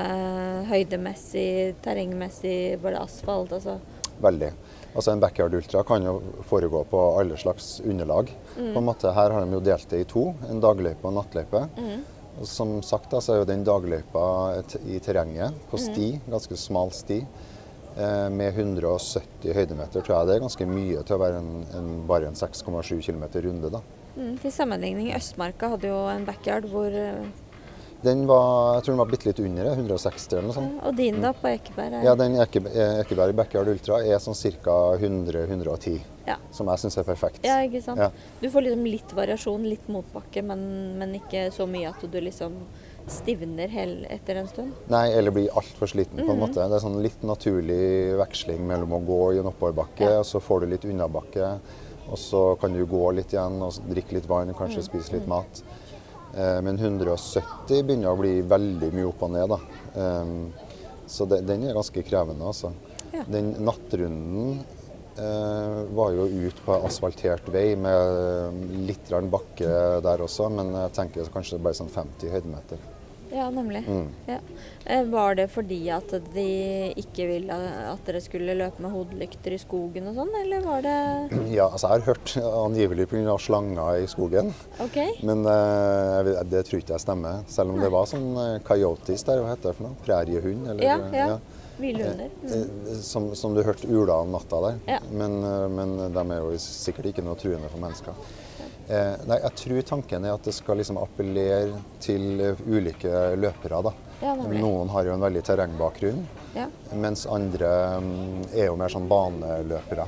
høydemessig, 0.72 1.76
terrengmessig, 1.84 2.80
var 2.82 2.96
det 2.96 3.02
asfalt? 3.04 3.52
Altså. 3.58 3.78
Veldig. 4.22 4.52
Altså 4.92 5.14
En 5.14 5.22
backyard 5.24 5.54
ultra 5.56 5.84
kan 5.88 6.04
jo 6.04 6.18
foregå 6.50 6.84
på 6.92 7.02
alle 7.20 7.38
slags 7.40 7.80
underlag. 7.86 8.32
Mm. 8.58 8.74
På 8.74 8.82
en 8.82 8.88
måte 8.90 9.14
Her 9.16 9.32
har 9.32 9.46
de 9.46 9.56
jo 9.56 9.62
delt 9.64 9.88
det 9.90 10.02
i 10.04 10.10
to, 10.10 10.26
en 10.50 10.60
dagløype 10.64 11.04
og 11.06 11.14
en 11.14 11.20
nattløype. 11.22 11.62
Mm. 11.78 12.02
Og 12.42 12.48
som 12.48 12.78
sagt 12.84 13.10
da, 13.12 13.20
så 13.20 13.34
er 13.36 13.42
jo 13.42 13.48
den 13.50 13.64
dagløypa 13.68 14.26
i 14.88 15.00
terrenget, 15.04 15.54
på 15.72 15.78
Mm. 15.80 15.84
sti, 15.88 16.08
ganske 16.32 16.58
smal 16.58 16.92
sti, 16.96 17.22
med 18.32 18.54
170 18.56 19.54
høydemeter, 19.54 20.02
tror 20.02 20.16
jeg 20.22 20.28
det 20.28 20.36
er 20.36 20.44
ganske 20.46 20.66
mye 20.70 21.04
til 21.04 21.16
å 21.18 21.22
være 21.22 21.40
en, 21.42 21.52
en, 21.78 21.90
bare 22.08 22.30
en 22.32 22.38
6,7 22.40 23.02
km 23.04 23.24
runde. 23.48 23.72
da. 23.74 23.82
Mm, 24.16 24.38
til 24.42 24.52
sammenligning, 24.52 25.14
Østmarka 25.16 25.70
hadde 25.76 25.88
jo 25.88 26.02
en 26.12 26.26
backyard 26.28 26.66
hvor 26.72 26.92
eh, 26.92 27.22
Den 28.04 28.24
var, 28.28 28.76
jeg 28.80 28.84
tror 28.84 28.96
den 28.96 29.00
var 29.04 29.12
bitte 29.12 29.28
litt 29.30 29.40
under 29.40 29.68
160 29.76 30.32
eller 30.34 30.48
noe 30.50 30.56
sånt. 30.58 30.80
Og 30.90 30.96
din 30.98 31.20
da, 31.22 31.32
på 31.38 31.48
Ekeberg? 31.52 31.94
er- 32.00 32.04
Ja, 32.08 32.16
den 32.18 32.36
Eke, 32.42 32.64
eh, 32.72 33.00
Ekeberg 33.04 33.36
Backyard 33.38 33.68
Ultra 33.70 34.00
er 34.04 34.18
sånn 34.20 34.36
ca. 34.64 34.78
100-110, 34.98 36.00
ja. 36.28 36.36
som 36.52 36.68
jeg 36.74 36.82
syns 36.82 36.98
er 36.98 37.04
perfekt. 37.08 37.44
Ja, 37.46 37.60
ikke 37.62 37.82
sant. 37.86 38.00
Ja. 38.02 38.10
Du 38.42 38.50
får 38.50 38.66
liksom 38.68 38.88
litt 38.90 39.14
variasjon, 39.14 39.68
litt 39.70 39.88
motbakke, 39.88 40.42
men, 40.44 40.98
men 40.98 41.14
ikke 41.22 41.52
så 41.54 41.68
mye 41.70 41.90
at 41.94 42.02
du 42.12 42.20
liksom 42.20 42.58
stivner 43.08 43.70
etter 44.10 44.36
en 44.36 44.48
stund. 44.48 44.72
Nei, 44.92 45.08
eller 45.18 45.32
blir 45.32 45.50
altfor 45.58 45.88
sliten 45.88 46.20
Mhm. 46.20 46.28
på 46.28 46.32
en 46.34 46.40
måte. 46.40 46.54
Det 46.70 46.76
er 46.78 46.88
sånn 46.88 47.02
litt 47.02 47.22
naturlig 47.24 48.18
veksling 48.18 48.60
mellom 48.68 48.92
å 48.92 49.06
gå 49.06 49.36
i 49.36 49.40
en 49.40 49.46
oppoverbakke, 49.52 50.00
Ja. 50.02 50.20
og 50.20 50.26
så 50.26 50.40
får 50.42 50.62
du 50.62 50.66
litt 50.68 50.86
unnabakke. 50.86 51.60
Og 52.10 52.18
så 52.18 52.60
kan 52.60 52.74
du 52.74 52.86
gå 52.86 53.14
litt 53.16 53.30
igjen 53.34 53.62
og 53.62 53.74
drikke 53.90 54.14
litt 54.14 54.28
vann 54.28 54.50
og 54.50 54.56
kanskje 54.58 54.78
Mhm. 54.78 54.90
spise 54.90 55.12
litt 55.14 55.28
mat. 55.28 55.62
Eh, 56.36 56.62
men 56.62 56.78
170 56.78 57.84
begynner 57.84 58.08
å 58.16 58.18
bli 58.20 58.42
veldig 58.42 58.92
mye 58.94 59.08
opp 59.08 59.24
og 59.24 59.32
ned, 59.32 59.50
da. 59.50 59.60
Um, 59.96 60.54
så 61.08 61.28
det, 61.28 61.46
den 61.46 61.64
er 61.68 61.74
ganske 61.74 62.04
krevende, 62.04 62.42
altså. 62.42 62.72
Ja. 63.14 63.24
Den 63.24 63.54
nattrunden 63.56 64.64
eh, 65.18 65.84
var 65.94 66.12
jo 66.14 66.24
ut 66.26 66.56
på 66.66 66.84
asfaltert 66.86 67.46
vei 67.52 67.76
med 67.76 68.88
litt 68.88 69.10
bakke 69.10 70.02
der 70.02 70.18
også, 70.24 70.50
men 70.50 70.72
jeg 70.74 70.94
tenker 70.94 71.30
kanskje 71.30 71.62
bare 71.62 71.74
sånn 71.74 71.90
50 71.90 72.30
høydemeter. 72.32 72.78
Ja, 73.32 73.50
nemlig. 73.50 73.84
Mm. 73.88 74.08
Ja. 74.28 74.38
Eh, 74.86 75.04
Var 75.04 75.36
det 75.36 75.48
fordi 75.52 75.80
at 75.94 76.12
de 76.34 76.48
ikke 77.00 77.28
ville 77.30 77.56
at 77.92 78.04
dere 78.08 78.22
skulle 78.24 78.56
løpe 78.60 78.84
med 78.84 78.92
hodelykter 78.92 79.56
i 79.56 79.60
skogen 79.62 80.10
og 80.12 80.18
sånn, 80.20 80.34
eller 80.42 80.66
var 80.66 80.84
det 80.86 80.98
Ja, 81.58 81.70
altså 81.70 81.88
jeg 81.88 82.02
har 82.02 82.08
hørt 82.12 82.34
angivelig 82.42 83.08
pga. 83.12 83.38
slanger 83.42 84.02
i 84.04 84.10
skogen, 84.12 84.52
okay. 84.84 85.16
men 85.24 85.46
uh, 85.48 86.44
det 86.52 86.66
tror 86.68 86.82
ikke 86.82 86.98
jeg 86.98 87.06
stemmer. 87.06 87.42
Selv 87.52 87.74
om 87.74 87.80
det 87.82 87.92
var 87.94 88.10
sånn 88.10 88.30
eh, 88.36 88.60
coyotes 88.68 89.24
der, 89.28 89.42
hva 89.42 89.56
heter 89.56 89.72
det 89.72 89.78
for 89.80 89.88
noe? 89.88 89.98
Præriehund? 90.06 90.68
Eller, 90.74 90.84
Ja, 90.86 91.00
ja. 91.16 91.40
Hvilehunder. 91.82 92.30
Mm. 92.46 93.00
Som, 93.02 93.32
som 93.36 93.56
du 93.56 93.64
hørte 93.66 93.88
ula 93.90 94.20
om 94.22 94.36
natta 94.36 94.60
der. 94.68 94.76
Ja. 94.86 95.00
Men, 95.10 95.40
men 95.74 95.96
de 96.14 96.24
er 96.36 96.44
jo 96.44 96.52
sikkert 96.62 97.08
ikke 97.10 97.24
noe 97.26 97.40
truende 97.40 97.72
for 97.72 97.82
mennesker. 97.82 98.20
Eh, 98.90 99.16
nei, 99.28 99.38
jeg 99.44 99.56
tror 99.62 99.82
tanken 99.88 100.26
er 100.26 100.34
at 100.34 100.44
det 100.48 100.54
skal 100.56 100.78
liksom 100.82 100.98
appellere 101.02 101.78
til 102.04 102.42
eh, 102.42 102.64
ulike 102.68 103.36
løpere. 103.40 103.82
da. 103.88 103.94
Ja. 104.22 104.36
Noen 104.36 104.90
har 104.94 105.06
jo 105.08 105.14
en 105.16 105.24
veldig 105.24 105.44
terrengbakgrunn, 105.48 106.26
Ja. 106.56 106.68
mens 106.94 107.26
andre 107.26 107.70
mm, 108.02 108.52
er 108.54 108.68
jo 108.68 108.76
mer 108.78 108.90
sånn 108.94 109.08
baneløpere. 109.10 110.08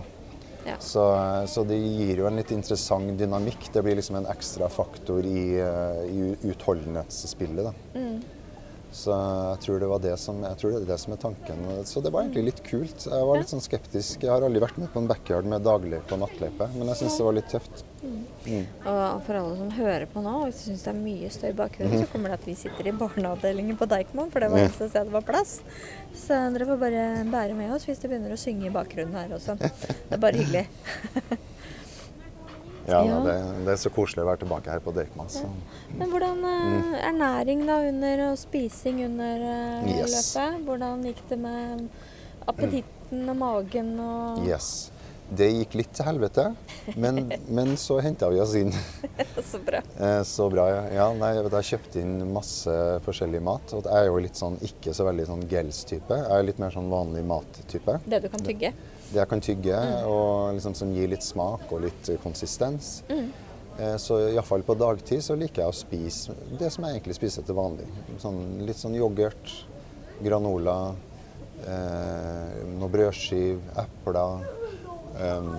Ja. 0.65 0.77
Så, 0.79 1.03
så 1.47 1.63
det 1.67 1.75
gir 1.75 2.21
jo 2.21 2.27
en 2.29 2.37
litt 2.39 2.51
interessant 2.55 3.17
dynamikk. 3.19 3.71
Det 3.73 3.81
blir 3.83 3.97
liksom 3.99 4.15
en 4.21 4.29
ekstra 4.31 4.69
faktor 4.71 5.25
i, 5.25 5.57
eh, 5.59 6.03
i 6.07 6.35
utholdenhetsspillet. 6.51 7.63
da. 7.65 7.73
Mm. 7.99 8.21
Så 8.93 9.13
jeg 9.13 9.61
tror 9.63 9.79
det 9.81 9.87
var 9.89 10.01
det 10.03 10.13
som, 10.21 10.41
jeg 10.45 10.57
tror 10.61 10.73
det 10.75 10.81
er 10.83 10.89
det 10.91 10.99
som 11.01 11.15
er 11.15 11.21
tanken. 11.21 11.63
Så 11.89 12.01
det 12.05 12.11
var 12.13 12.25
egentlig 12.25 12.51
litt 12.51 12.61
kult. 12.67 13.07
Jeg 13.09 13.27
var 13.29 13.39
litt 13.39 13.49
sånn 13.49 13.63
skeptisk. 13.63 14.21
Jeg 14.21 14.29
har 14.29 14.45
aldri 14.45 14.61
vært 14.61 14.77
med 14.81 14.91
på 14.93 15.01
en 15.01 15.09
backyard 15.09 15.49
med 15.49 15.65
dagløype 15.65 16.13
og 16.13 16.21
nattløype, 16.21 16.67
men 16.75 16.91
jeg 16.91 17.01
syns 17.01 17.17
det 17.17 17.25
var 17.25 17.37
litt 17.39 17.49
tøft. 17.49 17.83
Mm. 18.03 18.65
Og 18.91 19.23
for 19.25 19.39
alle 19.39 19.55
som 19.57 19.71
hører 19.77 20.05
på 20.11 20.21
nå, 20.21 20.33
og 20.45 20.53
syns 20.57 20.83
det 20.85 20.91
er 20.91 20.99
mye 20.99 21.31
støy 21.33 21.49
i 21.49 21.55
bakgrunnen, 21.57 22.03
så 22.03 22.11
kommer 22.11 22.33
det 22.33 22.39
at 22.41 22.49
vi 22.51 22.57
sitter 22.59 22.89
i 22.89 22.95
barneavdelingen 22.99 23.79
på 23.79 23.87
Deichman, 23.89 24.29
for 24.33 24.43
det 24.43 24.51
var 24.53 24.65
eneste 24.67 24.89
sted 24.91 25.09
det 25.09 25.15
var 25.15 25.25
plass. 25.25 25.55
Så 26.25 26.37
dere 26.53 26.67
får 26.69 26.83
bare 26.83 27.07
bære 27.33 27.57
med 27.57 27.73
oss 27.73 27.87
hvis 27.89 28.03
det 28.03 28.11
begynner 28.11 28.35
å 28.35 28.39
synge 28.39 28.69
i 28.69 28.75
bakgrunnen 28.75 29.17
her 29.17 29.33
også. 29.39 29.57
Det 29.57 30.19
er 30.19 30.21
bare 30.21 30.43
hyggelig. 30.43 30.67
Ja, 32.87 33.01
Ja. 33.07 33.19
Det, 33.23 33.35
det 33.65 33.75
er 33.75 33.79
så 33.79 33.91
koselig 33.93 34.23
å 34.25 34.27
være 34.27 34.43
tilbake 34.43 34.71
her 34.71 34.81
på 34.83 34.93
Dirkmas. 34.95 35.39
Ja. 35.43 35.51
Men 35.99 36.09
hvordan 36.11 36.41
mm. 36.43 36.95
ernæring 36.99 37.65
da 37.67 37.77
under 37.89 38.25
og 38.31 38.39
spising 38.41 39.03
under 39.05 39.45
eh, 39.49 39.93
Yes. 39.99 40.17
løpet? 40.35 40.65
Hvordan 40.67 41.05
gikk 41.07 41.21
det 41.29 41.39
med 41.39 41.85
appetitten 42.47 43.29
og 43.29 43.37
magen 43.39 43.93
og 44.03 44.43
Yes. 44.47 44.89
Det 45.33 45.47
gikk 45.49 45.77
litt 45.79 45.93
til 45.95 46.05
helvete, 46.05 46.43
men, 46.99 47.31
men 47.57 47.77
så 47.79 47.97
henta 48.03 48.27
vi 48.29 48.41
oss 48.43 48.53
inn. 48.59 48.73
Så 49.51 49.61
bra. 49.63 49.79
Eh, 49.97 50.19
Så 50.27 50.49
bra, 50.51 50.67
ja. 50.69 50.81
ja 50.93 51.05
nei, 51.17 51.31
jeg 51.39 51.69
kjøpte 51.71 52.01
inn 52.03 52.17
masse 52.35 52.73
forskjellig 53.07 53.41
mat. 53.41 53.73
Og 53.73 53.87
jeg 53.87 54.03
er 54.03 54.11
jo 54.11 54.19
litt 54.21 54.37
sånn, 54.37 54.59
ikke 54.67 54.93
så 54.93 55.07
veldig 55.07 55.29
sånn 55.31 55.45
gels-type. 55.49 56.19
Jeg 56.19 56.35
er 56.37 56.45
litt 56.45 56.59
mer 56.61 56.75
sånn 56.75 56.91
vanlig 56.91 57.23
mat-type. 57.31 57.97
Det 58.05 58.19
du 58.25 58.29
kan 58.33 58.43
tygge. 58.45 58.73
Det 58.75 58.92
jeg 59.13 59.27
kan 59.29 59.41
tygge, 59.41 59.77
og 60.07 60.53
liksom 60.55 60.73
som 60.75 60.93
gir 60.95 61.07
litt 61.11 61.23
smak 61.25 61.71
og 61.71 61.81
litt 61.85 62.09
eh, 62.09 62.17
konsistens. 62.23 63.03
Eh, 63.09 63.95
Så 63.97 64.19
iallfall 64.31 64.61
på 64.63 64.75
dagtid 64.77 65.23
så 65.25 65.35
liker 65.35 65.63
jeg 65.63 65.69
å 65.71 65.75
spise 65.75 66.35
det 66.59 66.71
som 66.71 66.85
jeg 66.85 66.95
egentlig 66.99 67.15
spiser 67.17 67.43
til 67.47 67.55
vanlig. 67.57 67.87
Sånn, 68.21 68.39
litt 68.67 68.77
sånn 68.77 68.95
yoghurt, 68.95 69.53
granola, 70.23 70.93
eh, 71.67 72.63
noe 72.77 72.89
brødskiv, 72.89 73.59
epler. 73.83 74.45
Eh, 75.19 75.49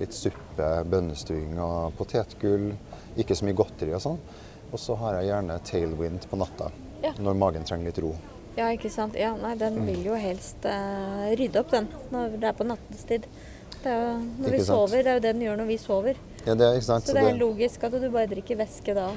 litt 0.00 0.12
suppe, 0.12 0.66
bønnestuing 0.84 1.54
og 1.62 1.94
potetgull. 1.96 2.72
Ikke 3.16 3.34
så 3.38 3.46
mye 3.48 3.56
godteri 3.56 3.94
og 3.96 4.02
sånn. 4.04 4.18
Og 4.72 4.78
så 4.82 4.96
har 5.00 5.20
jeg 5.20 5.30
gjerne 5.30 5.60
tailwind 5.64 6.26
på 6.28 6.36
natta, 6.36 6.70
Ja. 7.02 7.12
når 7.18 7.34
magen 7.38 7.64
trenger 7.64 7.86
litt 7.86 7.98
ro. 8.02 8.14
Ja, 8.56 8.70
ikke 8.72 8.90
sant. 8.92 9.16
Ja, 9.20 9.34
nei, 9.36 9.52
den 9.60 9.82
vil 9.84 10.00
jo 10.06 10.16
helst 10.16 10.64
uh, 10.64 11.28
rydde 11.36 11.60
opp, 11.60 11.70
den, 11.74 11.88
når 12.12 12.38
det 12.40 12.50
er 12.50 12.56
på 12.56 12.66
nattestid. 12.66 13.28
Det 13.82 13.92
er 13.92 14.00
jo 14.00 14.12
når 14.40 14.54
vi 14.54 14.60
sant. 14.62 14.70
sover, 14.70 15.02
det 15.04 15.12
er 15.12 15.18
jo 15.18 15.24
det 15.26 15.32
den 15.36 15.44
gjør 15.44 15.58
når 15.60 15.68
vi 15.70 15.78
sover. 15.82 16.20
Ja, 16.46 16.54
det, 16.54 16.64
er- 16.64 16.78
ikke 16.78 16.88
sant? 16.88 17.06
Så 17.06 17.16
det 17.16 17.24
er 17.24 17.32
det... 17.34 17.40
logisk 17.42 17.84
at 17.86 17.96
du 18.00 18.08
bare 18.08 18.30
drikker 18.30 18.58
væske 18.58 18.96
da, 18.96 19.10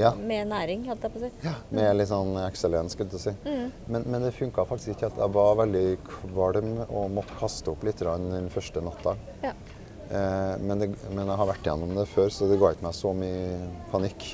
ja. 0.00 0.14
med 0.16 0.48
næring, 0.50 0.88
holdt 0.88 1.04
jeg 1.04 1.14
på 1.14 1.20
å 1.20 1.24
si. 1.26 1.30
Ja, 1.44 1.54
med 1.76 1.92
litt 2.00 2.10
sånn 2.10 2.32
excellens, 2.46 2.96
skulle 2.96 3.20
å 3.20 3.22
si. 3.22 3.36
Men, 3.44 4.08
men 4.08 4.24
det 4.24 4.32
funka 4.38 4.64
faktisk 4.70 4.94
ikke. 4.96 5.12
at 5.12 5.20
Jeg 5.22 5.36
var 5.36 5.56
veldig 5.60 5.86
kvalm 6.08 6.74
og 6.88 7.08
måtte 7.20 7.36
kaste 7.38 7.74
opp 7.74 7.84
litt 7.86 8.00
den 8.00 8.50
første 8.54 8.82
natta. 8.84 9.16
Ja. 9.44 9.52
Eh, 10.08 10.54
men, 10.60 10.78
det, 10.80 10.90
men 11.10 11.26
jeg 11.28 11.38
har 11.40 11.48
vært 11.48 11.68
gjennom 11.68 11.94
det 11.96 12.08
før, 12.10 12.32
så 12.32 12.48
det 12.50 12.58
ga 12.60 12.72
ikke 12.74 12.86
meg 12.88 12.96
så 12.96 13.12
mye 13.16 13.68
panikk. 13.92 14.26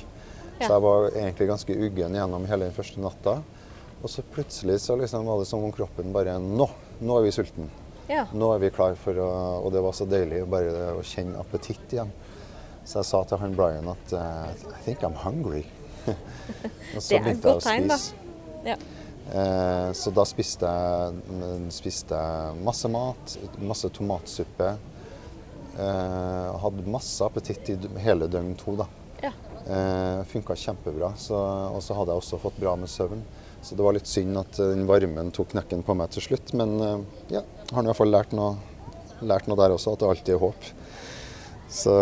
Ja. 0.59 0.67
Så 0.67 0.75
jeg 0.75 0.83
var 0.85 1.07
egentlig 1.11 1.47
ganske 1.49 1.77
uggen 1.87 2.17
gjennom 2.17 2.47
hele 2.49 2.67
den 2.69 2.75
første 2.75 3.03
natta. 3.03 3.41
Og 4.01 4.09
så 4.09 4.23
plutselig 4.33 4.79
så 4.81 4.95
liksom 4.97 5.25
var 5.29 5.39
det 5.41 5.47
som 5.49 5.63
om 5.63 5.71
kroppen 5.75 6.11
bare 6.15 6.37
Nå! 6.41 6.67
Nå 7.01 7.17
er 7.19 7.25
vi 7.27 7.31
sulten. 7.35 7.69
ja. 8.09 8.25
Nå 8.33 8.51
er 8.55 8.59
vi 8.63 8.69
klar 8.73 8.95
for 8.99 9.17
å 9.21 9.27
Og 9.65 9.71
det 9.73 9.81
var 9.85 9.93
så 9.97 10.05
deilig 10.09 10.43
bare 10.49 10.91
å 10.97 11.03
kjenne 11.05 11.39
appetitt 11.41 11.93
igjen. 11.93 12.11
Så 12.85 12.99
jeg 13.01 13.09
sa 13.11 13.21
til 13.29 13.37
han 13.43 13.53
Brian 13.57 13.87
at 13.91 14.13
eh, 14.17 14.65
I 14.73 14.81
think 14.85 15.03
I'm 15.05 15.13
hungry. 15.21 15.63
og 16.95 16.97
så 16.97 17.19
begynte 17.21 17.51
jeg 17.53 17.59
å 17.59 17.61
tegn, 17.61 17.91
da. 17.91 17.97
ja. 18.73 18.77
Eh, 19.31 19.89
så 19.95 20.09
da 20.17 20.25
spiste 20.25 20.65
jeg, 20.65 21.67
spiste 21.71 22.17
jeg 22.17 22.63
masse 22.65 22.89
mat, 22.91 23.35
masse 23.61 23.91
tomatsuppe. 23.93 24.71
Eh, 25.77 26.49
hadde 26.63 26.87
masse 26.91 27.21
appetitt 27.23 27.69
i 27.71 27.77
hele 28.03 28.27
døgn 28.27 28.55
to, 28.59 28.73
da. 28.81 28.89
ja. 29.23 29.31
Eh, 29.61 30.23
Funka 30.33 30.57
kjempebra. 30.57 31.13
Så, 31.21 31.37
og 31.37 31.79
så 31.85 31.95
hadde 31.99 32.15
jeg 32.15 32.25
også 32.25 32.41
fått 32.41 32.57
bra 32.59 32.73
med 32.81 32.89
søvn. 32.91 33.21
Så 33.61 33.77
det 33.77 33.85
var 33.85 33.95
litt 33.95 34.09
synd 34.09 34.37
at 34.41 34.59
eh, 34.59 34.73
den 34.73 34.87
varmen 34.89 35.31
tok 35.35 35.53
knekken 35.53 35.83
på 35.85 35.95
meg 35.97 36.13
til 36.15 36.25
slutt. 36.25 36.53
Men 36.57 36.77
eh, 36.81 36.99
ja, 37.37 37.43
har 37.71 37.83
i 37.83 37.91
hvert 37.91 37.99
fall 38.01 38.13
lært 38.13 38.35
noe, 38.37 38.55
lært 39.21 39.49
noe 39.49 39.59
der 39.59 39.75
også, 39.75 39.93
at 39.93 40.03
det 40.03 40.11
alltid 40.11 40.35
er 40.35 40.41
håp. 40.41 40.69
Så, 41.71 41.93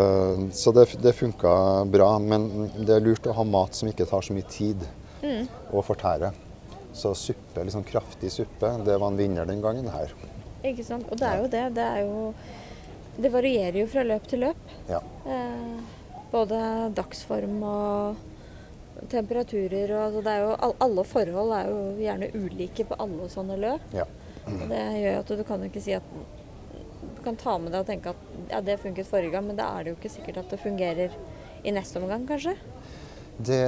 så 0.56 0.74
det, 0.74 0.88
det 1.04 1.14
funka 1.18 1.52
bra. 1.92 2.14
Men 2.24 2.70
det 2.80 2.96
er 2.96 3.06
lurt 3.06 3.28
å 3.30 3.36
ha 3.38 3.46
mat 3.46 3.78
som 3.78 3.92
ikke 3.92 4.08
tar 4.10 4.26
så 4.26 4.36
mye 4.36 4.48
tid 4.50 4.88
å 5.76 5.84
fortære. 5.86 6.32
Så 6.96 7.12
suppe, 7.16 7.64
sånn 7.70 7.86
kraftig 7.86 8.32
suppe, 8.34 8.72
det 8.86 8.96
var 8.98 9.12
en 9.12 9.20
vinner 9.20 9.46
den 9.46 9.62
gangen 9.62 9.88
her. 9.94 10.16
Ikke 10.66 10.84
sant. 10.84 11.06
Og 11.12 11.20
det 11.20 11.28
er 11.28 11.44
jo 11.44 11.52
det. 11.52 11.68
Det 11.78 11.86
er 11.86 12.02
jo 12.08 12.34
Det 13.20 13.30
varierer 13.34 13.76
jo 13.82 13.88
fra 13.92 14.04
løp 14.08 14.28
til 14.32 14.46
løp. 14.46 14.74
Ja. 14.88 15.02
Eh, 15.28 15.80
både 16.32 16.60
dagsform 16.96 17.58
og 17.68 18.29
temperaturer 19.10 19.92
og 19.96 20.02
altså 20.08 20.22
det 20.26 20.34
er 20.34 20.42
jo, 20.44 20.74
Alle 20.86 21.04
forhold 21.04 21.54
er 21.56 21.70
jo 21.70 21.80
gjerne 22.02 22.30
ulike 22.36 22.86
på 22.90 22.96
alle 23.00 23.30
sånne 23.30 23.58
løp. 23.60 23.82
ja. 23.94 24.06
Og 24.50 24.64
det 24.72 24.82
gjør 25.04 25.20
at 25.20 25.28
du 25.38 25.44
kan 25.46 25.60
jo 25.62 25.68
ikke 25.70 25.82
si 25.84 25.94
at 25.94 26.04
Du 27.16 27.22
kan 27.24 27.36
ta 27.36 27.58
med 27.60 27.72
deg 27.72 27.82
og 27.84 27.88
tenke 27.88 28.10
at 28.10 28.16
ja, 28.50 28.62
det 28.62 28.80
funket 28.80 29.06
forrige 29.06 29.32
gang, 29.32 29.46
men 29.46 29.56
da 29.60 29.68
er 29.78 29.84
det 29.84 29.92
jo 29.92 29.98
ikke 30.00 30.10
sikkert 30.10 30.38
at 30.38 30.50
det 30.50 30.60
fungerer 30.60 31.12
i 31.64 31.72
neste 31.76 32.00
omgang, 32.00 32.24
kanskje. 32.28 32.54
Det, 33.40 33.60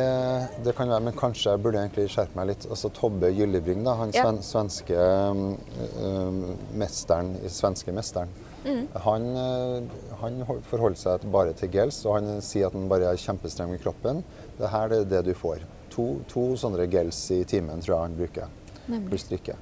det 0.64 0.74
kan 0.76 0.90
være, 0.90 1.04
men 1.04 1.14
kanskje 1.16 1.52
jeg 1.54 1.62
burde 1.64 1.80
egentlig 1.80 2.10
skjerpe 2.12 2.36
meg 2.36 2.48
litt. 2.50 2.66
Altså 2.72 2.90
Tobbe 2.96 3.30
Gyllebring, 3.32 3.84
da, 3.86 3.94
han 4.00 4.12
Ja. 4.16 4.24
sven, 4.24 4.40
svenske 4.44 4.96
um, 5.32 5.58
um, 6.04 6.40
mesteren, 6.80 7.36
svenske 7.48 7.92
mesteren, 7.96 8.30
Mm. 8.64 8.88
han, 8.94 9.24
uh, 9.36 9.82
han 10.22 10.36
forholder 10.70 10.96
seg 11.02 11.24
bare 11.34 11.54
til 11.58 11.70
gels, 11.74 12.06
og 12.06 12.20
han 12.20 12.42
sier 12.46 12.68
at 12.68 12.74
han 12.78 12.88
bare 12.92 13.08
er 13.10 13.18
kjempestreng 13.18 13.74
i 13.74 13.80
kroppen. 13.82 14.24
Det 14.62 14.70
her 14.70 14.94
er 15.00 15.06
det 15.10 15.24
du 15.26 15.34
får. 15.38 15.64
To, 15.96 16.06
to 16.32 16.44
sånne 16.62 16.86
gels 16.92 17.20
i 17.36 17.42
timen 17.50 17.82
tror 17.84 17.96
jeg 17.98 18.06
han 18.06 18.16
bruker, 18.20 18.52
Nemlig. 18.88 19.10
pluss 19.10 19.26
drikke. 19.28 19.56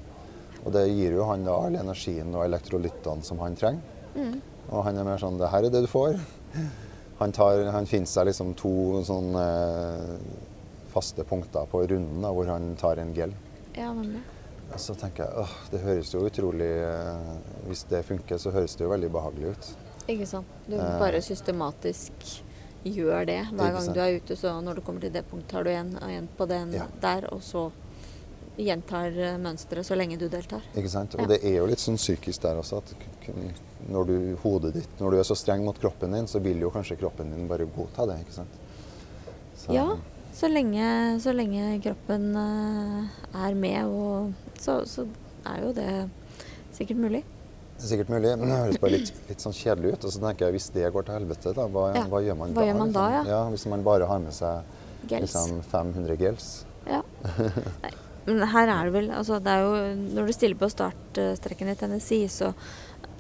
Og 0.66 0.74
det 0.76 0.84
gir 0.92 1.16
jo 1.16 1.24
han 1.30 1.46
da 1.48 1.56
all 1.56 1.78
energien 1.80 2.34
og 2.36 2.44
elektrolyttene 2.46 3.24
som 3.26 3.40
han 3.42 3.56
trenger. 3.58 3.82
Mm. 4.20 4.36
Og 4.70 4.84
han 4.86 4.98
er 5.00 5.06
mer 5.08 5.18
sånn 5.22 5.38
Det 5.40 5.48
her 5.50 5.66
er 5.66 5.72
det 5.74 5.82
du 5.86 5.88
får. 5.90 6.20
Han, 7.20 7.32
tar, 7.36 7.64
han 7.74 7.88
finner 7.90 8.08
seg 8.12 8.28
liksom 8.30 8.54
to 8.60 8.72
sånn 9.08 9.34
eh, 9.40 10.12
faste 10.94 11.24
punkter 11.28 11.66
på 11.72 11.82
runden 11.90 12.22
da, 12.24 12.30
hvor 12.36 12.48
han 12.52 12.74
tar 12.80 13.00
en 13.02 13.14
gel. 13.16 13.34
Ja, 13.76 13.90
nemlig. 13.94 14.22
Og 14.70 14.78
så 14.84 14.94
tenker 15.00 15.26
jeg 15.26 15.42
åh, 15.42 15.54
det 15.72 15.80
høres 15.82 16.12
jo 16.14 16.20
utrolig 16.28 16.70
eh, 16.86 17.30
Hvis 17.66 17.88
det 17.90 18.04
funker, 18.06 18.38
så 18.38 18.52
høres 18.54 18.76
det 18.78 18.86
jo 18.86 18.92
veldig 18.92 19.10
behagelig 19.16 19.56
ut. 19.56 19.70
Ikke 20.10 20.28
sant. 20.30 20.54
Du 20.68 20.76
Eh. 20.78 21.00
bare 21.02 21.22
systematisk 21.26 22.12
gjør 22.86 23.26
det. 23.28 23.39
Hver 23.52 23.74
gang 23.76 23.94
du 23.94 24.00
er 24.00 24.15
ute, 24.20 24.36
så 24.39 24.62
når 24.63 24.76
du 24.76 24.82
kommer 24.82 25.02
til 25.02 25.12
det 25.12 25.26
punktet, 25.30 25.50
tar 25.52 25.63
du 25.63 25.70
igjen, 25.70 25.94
en 26.02 26.28
på 26.38 26.48
den 26.48 26.72
Ja. 26.74 26.86
der, 27.02 27.28
og 27.34 27.42
så 27.42 27.72
gjentar 28.60 29.08
eh, 29.18 29.38
mønsteret 29.39 29.86
så 29.86 29.96
lenge 29.96 30.18
du 30.20 30.28
deltar. 30.30 30.62
Ikke 30.76 30.89
sant? 30.92 31.15
Ja. 31.18 31.26
Det 31.26 31.39
er 31.44 31.58
jo 31.60 31.65
litt 31.65 31.80
sånn 31.80 31.98
psykisk 31.98 32.42
der 32.42 32.56
også. 32.60 32.78
at 32.78 32.94
når 33.89 34.06
du, 34.08 34.36
hodet 34.44 34.74
ditt, 34.74 35.00
når 35.00 35.12
du 35.12 35.18
er 35.20 35.24
så 35.24 35.36
streng 35.36 35.63
mot 35.63 35.78
kroppen 35.80 36.12
din, 36.12 36.28
så 36.28 36.39
vil 36.44 36.60
jo 36.60 36.70
kanskje 36.70 36.98
kroppen 37.00 37.32
din 37.32 37.48
bare 37.48 37.65
godta 37.65 38.06
det. 38.08 38.20
ikke 38.26 38.34
sant? 38.34 38.50
Så- 39.56 39.74
Ja, 39.74 39.98
så 40.34 40.48
lenge, 40.52 41.20
så 41.22 41.34
lenge 41.34 41.82
kroppen 41.82 42.36
eh, 42.36 43.08
er 43.48 43.54
med, 43.56 43.86
og 43.86 44.34
så, 44.58 44.84
så 44.86 45.08
er 45.46 45.62
jo 45.63 45.74
det 45.74 46.10
sikkert 46.74 46.98
mulig. 46.98 47.24
Det 47.80 47.86
er 47.88 47.92
sikkert 47.94 48.10
mulig, 48.12 48.32
men 48.36 48.50
det 48.52 48.58
høres 48.60 48.80
bare 48.84 48.92
litt, 48.98 49.10
litt 49.30 49.39
sånn 49.46 49.54
kjedelig 49.56 49.94
ut. 49.96 50.06
Og 50.10 50.12
så 50.12 50.20
tenker 50.20 50.50
jeg 50.50 50.58
hvis 50.58 50.65
det 50.76 50.89
går 50.92 51.06
til 51.08 51.15
helvete, 51.15 51.54
da, 51.56 51.68
hva, 51.72 51.86
Ja, 51.96 52.04
hva 52.12 52.20
gjør 52.26 52.36
man 52.42 52.52
hva 52.52 52.60
da? 52.60 52.68
gjør 52.68 52.78
man 52.82 52.92
da, 52.96 53.06
liksom? 53.13 53.32
ja? 53.32 53.39
Hvis 53.56 53.65
man 53.72 53.86
bare 53.88 54.10
har 54.10 54.20
med 54.26 54.36
seg 54.36 54.76
liksom 55.13 55.62
500 55.72 56.18
gels. 56.20 56.50
Ja. 56.89 57.00
Nei, 57.39 57.92
men 58.28 58.44
her 58.52 58.68
er 58.74 58.89
det 58.89 58.94
vel 58.98 59.08
altså 59.15 59.38
det 59.44 59.52
er 59.56 59.63
jo, 59.63 59.74
Når 60.18 60.28
du 60.28 60.34
stiller 60.36 60.58
på 60.60 60.68
startstreken 60.74 61.72
i 61.72 61.76
Tennessee, 61.80 62.28
så 62.30 62.52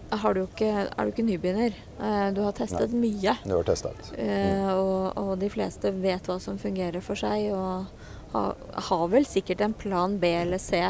har 0.09 0.33
du 0.33 0.41
ikke, 0.43 0.67
er 0.89 1.05
du 1.05 1.11
ikke 1.13 1.25
nybegynner. 1.27 1.75
Eh, 2.01 2.29
Du 2.35 2.41
har 2.43 2.51
testet 2.57 2.91
mye. 2.97 3.35
Du 3.45 3.53
har 3.55 3.63
testet. 3.67 4.11
Eh, 4.17 4.69
og, 4.73 5.13
og 5.21 5.35
de 5.39 5.49
fleste 5.53 5.91
vet 6.01 6.25
hva 6.27 6.39
som 6.41 6.57
fungerer 6.59 6.99
for 7.05 7.15
seg, 7.19 7.51
og 7.53 7.85
har, 8.33 8.55
har 8.89 9.07
vel 9.13 9.25
sikkert 9.29 9.61
en 9.65 9.73
plan 9.77 10.17
B 10.19 10.33
eller 10.43 10.57
C 10.61 10.81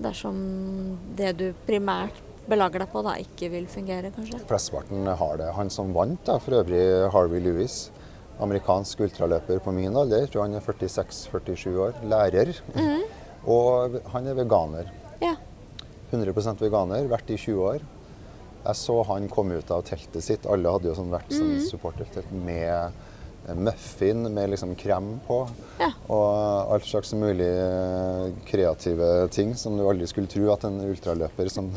dersom 0.00 0.38
det 1.18 1.32
du 1.40 1.46
primært 1.66 2.18
belager 2.48 2.82
deg 2.84 2.90
på, 2.92 3.02
da 3.04 3.14
ikke 3.20 3.50
vil 3.52 3.66
fungere, 3.70 4.10
kanskje. 4.14 4.40
Flesteparten 4.48 5.06
har 5.20 5.36
det. 5.40 5.52
Han 5.56 5.70
som 5.70 5.92
vant, 5.96 6.20
da, 6.26 6.38
for 6.42 6.62
øvrig 6.62 6.82
Harvey 7.12 7.40
Lewis, 7.44 7.90
amerikansk 8.40 9.00
ultraløper 9.06 9.60
på 9.64 9.72
min 9.74 9.96
alder, 9.96 10.24
jeg 10.24 10.30
tror 10.32 10.46
han 10.46 10.54
er 10.54 10.64
46-47 10.64 11.76
år, 11.88 12.00
lærer. 12.08 12.54
Mhm. 12.74 13.02
Og 13.48 14.00
han 14.12 14.26
er 14.26 14.34
veganer. 14.34 14.90
Ja. 15.22 15.34
100% 16.12 16.60
veganer, 16.64 17.08
vært 17.10 17.30
i 17.30 17.36
20 17.36 17.62
år. 17.74 17.80
Jeg 18.64 18.74
så 18.76 19.02
han 19.06 19.28
komme 19.32 19.58
ut 19.60 19.70
av 19.70 19.84
teltet 19.86 20.22
sitt, 20.22 20.46
alle 20.46 20.70
hadde 20.74 20.90
jo 20.90 20.94
sånn 20.98 21.12
vært 21.12 21.30
sånn 21.30 21.54
Mhm. 21.56 21.68
supportertelt 21.70 22.32
med 22.32 22.92
muffin 23.54 24.34
med 24.34 24.50
liksom 24.50 24.74
krem 24.74 25.20
på. 25.26 25.42
Ja. 25.80 25.90
Og 26.06 26.72
alt 26.74 26.86
slags 26.86 27.12
mulig 27.14 27.48
eh, 27.48 28.24
kreative 28.48 29.28
ting 29.34 29.54
som 29.56 29.78
du 29.78 29.86
aldri 29.88 30.08
skulle 30.10 30.30
tro 30.30 30.50
at 30.52 30.66
en 30.68 30.80
ultraløper 30.88 31.48
som, 31.52 31.70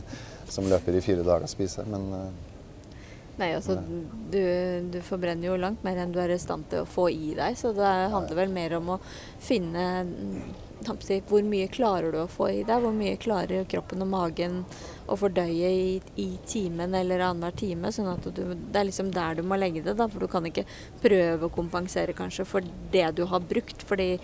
som 0.54 0.68
løper 0.70 0.96
i 0.96 1.02
fire 1.04 1.26
dager 1.26 1.50
spiser. 1.50 1.88
Men 1.90 2.12
eh, 2.16 2.30
Nei, 3.38 3.52
altså 3.54 3.76
du, 3.78 4.40
du 4.90 4.98
forbrenner 5.06 5.46
jo 5.46 5.58
langt 5.62 5.84
mer 5.86 6.00
enn 6.02 6.10
du 6.10 6.18
er 6.18 6.32
i 6.34 6.40
stand 6.42 6.66
til 6.72 6.82
å 6.82 6.88
få 6.90 7.06
i 7.14 7.36
deg, 7.38 7.54
så 7.58 7.70
det 7.76 7.90
handler 8.10 8.40
vel 8.40 8.50
mer 8.50 8.74
om 8.80 8.96
å 8.96 9.02
finne 9.38 9.84
mm, 10.08 10.40
hvor 11.28 11.46
mye 11.46 11.68
klarer 11.70 12.12
du 12.14 12.18
å 12.24 12.30
få 12.30 12.48
i 12.50 12.64
deg, 12.66 12.82
hvor 12.82 12.94
mye 12.94 13.18
klarer 13.20 13.68
kroppen 13.70 14.02
og 14.02 14.10
magen 14.10 14.64
å 15.08 15.16
fordøye 15.18 15.70
i, 15.72 15.88
i 16.20 16.28
timen 16.48 16.94
eller 16.94 17.24
annenhver 17.24 17.56
time. 17.58 17.92
sånn 17.94 18.10
at 18.12 18.28
du, 18.34 18.42
Det 18.54 18.80
er 18.80 18.88
liksom 18.88 19.10
der 19.14 19.40
du 19.40 19.42
må 19.46 19.58
legge 19.58 19.82
det, 19.84 19.96
da, 19.98 20.08
for 20.08 20.24
du 20.24 20.30
kan 20.30 20.46
ikke 20.48 20.66
prøve 21.02 21.48
å 21.48 21.54
kompensere 21.54 22.16
kanskje 22.16 22.46
for 22.48 22.70
det 22.92 23.08
du 23.18 23.24
har 23.30 23.40
brukt. 23.40 23.82
fordi 23.88 24.16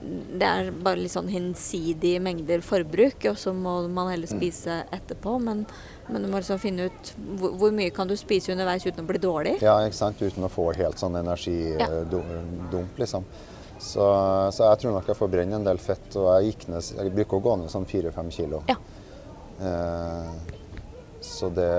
det 0.00 0.46
er 0.48 0.70
bare 0.72 1.02
litt 1.02 1.12
sånn 1.12 1.28
hinsidige 1.28 2.22
mengder 2.24 2.62
forbruk, 2.64 3.26
og 3.28 3.36
så 3.36 3.52
må 3.52 3.82
man 3.92 4.08
heller 4.08 4.30
spise 4.30 4.78
etterpå. 4.96 5.34
Men, 5.44 5.66
men 6.08 6.24
du 6.24 6.30
må 6.32 6.40
liksom 6.40 6.60
finne 6.62 6.88
ut 6.88 7.12
hvor, 7.36 7.52
hvor 7.60 7.74
mye 7.76 7.92
kan 7.92 8.08
du 8.08 8.16
spise 8.16 8.54
underveis 8.54 8.86
uten 8.86 9.04
å 9.04 9.10
bli 9.10 9.20
dårlig. 9.20 9.58
ja, 9.60 9.76
ikke 9.84 9.98
sant? 9.98 10.22
Uten 10.22 10.48
å 10.48 10.52
få 10.52 10.70
helt 10.78 11.00
sånn 11.00 11.20
energidump, 11.20 12.96
liksom. 13.00 13.28
Så, 13.80 14.04
så 14.52 14.66
jeg 14.68 14.80
tror 14.82 14.96
nok 14.96 15.06
jeg 15.08 15.16
får 15.16 15.30
brenne 15.32 15.56
en 15.56 15.64
del 15.64 15.78
fett, 15.80 16.08
og 16.20 16.26
jeg 16.34 16.50
gikk 16.50 16.66
ned 16.68 16.88
Jeg 16.98 17.12
bruker 17.14 17.38
å 17.38 17.44
gå 17.46 17.54
ned 17.62 17.72
sånn 17.72 17.86
fire-fem 17.88 18.28
kilo. 18.34 18.60
Ja. 18.68 18.76
Eh, 19.60 20.32
så, 21.20 21.50
det, 21.52 21.70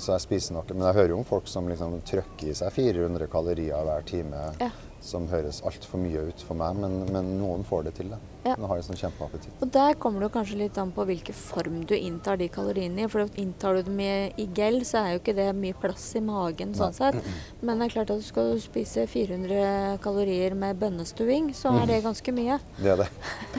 så 0.00 0.14
jeg 0.14 0.24
spiser 0.24 0.56
noe. 0.56 0.64
Men 0.72 0.88
jeg 0.88 0.98
hører 1.00 1.14
jo 1.14 1.20
om 1.20 1.28
folk 1.28 1.48
som 1.50 1.68
liksom 1.68 1.98
trykker 2.08 2.50
i 2.50 2.56
seg 2.56 2.72
400 2.72 3.28
kalorier 3.32 3.88
hver 3.88 4.06
time. 4.08 4.42
Ja. 4.62 4.70
Som 5.04 5.28
høres 5.30 5.60
altfor 5.66 6.00
mye 6.02 6.24
ut 6.30 6.42
for 6.42 6.58
meg, 6.58 6.78
men, 6.82 7.04
men 7.12 7.36
noen 7.40 7.66
får 7.66 7.86
det 7.88 7.96
til. 8.00 8.14
Da. 8.14 8.18
Ja. 8.46 8.54
Nå 8.60 8.68
har 8.70 8.78
jeg 8.78 8.86
sånn 8.86 9.00
kjempeappetitt. 9.00 9.54
Og 9.64 9.70
der 9.74 9.96
kommer 9.98 10.22
det 10.22 10.30
kanskje 10.36 10.58
litt 10.60 10.76
an 10.78 10.92
på 10.94 11.06
hvilken 11.08 11.34
form 11.36 11.80
du 11.88 11.94
inntar 11.96 12.38
de 12.38 12.46
kaloriene 12.52 13.06
i. 13.06 13.08
For 13.10 13.26
inntar 13.42 13.78
du 13.78 13.88
dem 13.88 14.00
i, 14.04 14.10
i 14.38 14.46
gel, 14.54 14.78
så 14.86 15.02
er 15.02 15.16
jo 15.16 15.22
ikke 15.22 15.34
det 15.36 15.48
mye 15.58 15.76
plass 15.82 16.04
i 16.18 16.22
magen 16.24 16.74
sånn 16.78 16.94
sett. 16.96 17.18
Men 17.60 17.80
det 17.80 17.88
er 17.88 17.94
klart 17.96 18.12
at 18.14 18.22
du 18.22 18.26
skal 18.26 18.54
spise 18.62 19.06
400 19.10 19.98
kalorier 20.04 20.54
med 20.58 20.78
bønnestuing, 20.80 21.50
så 21.56 21.72
er 21.80 21.90
det 21.90 22.00
ganske 22.06 22.34
mye. 22.36 22.58
Det 22.78 22.92
er 22.94 23.02
det. 23.02 23.08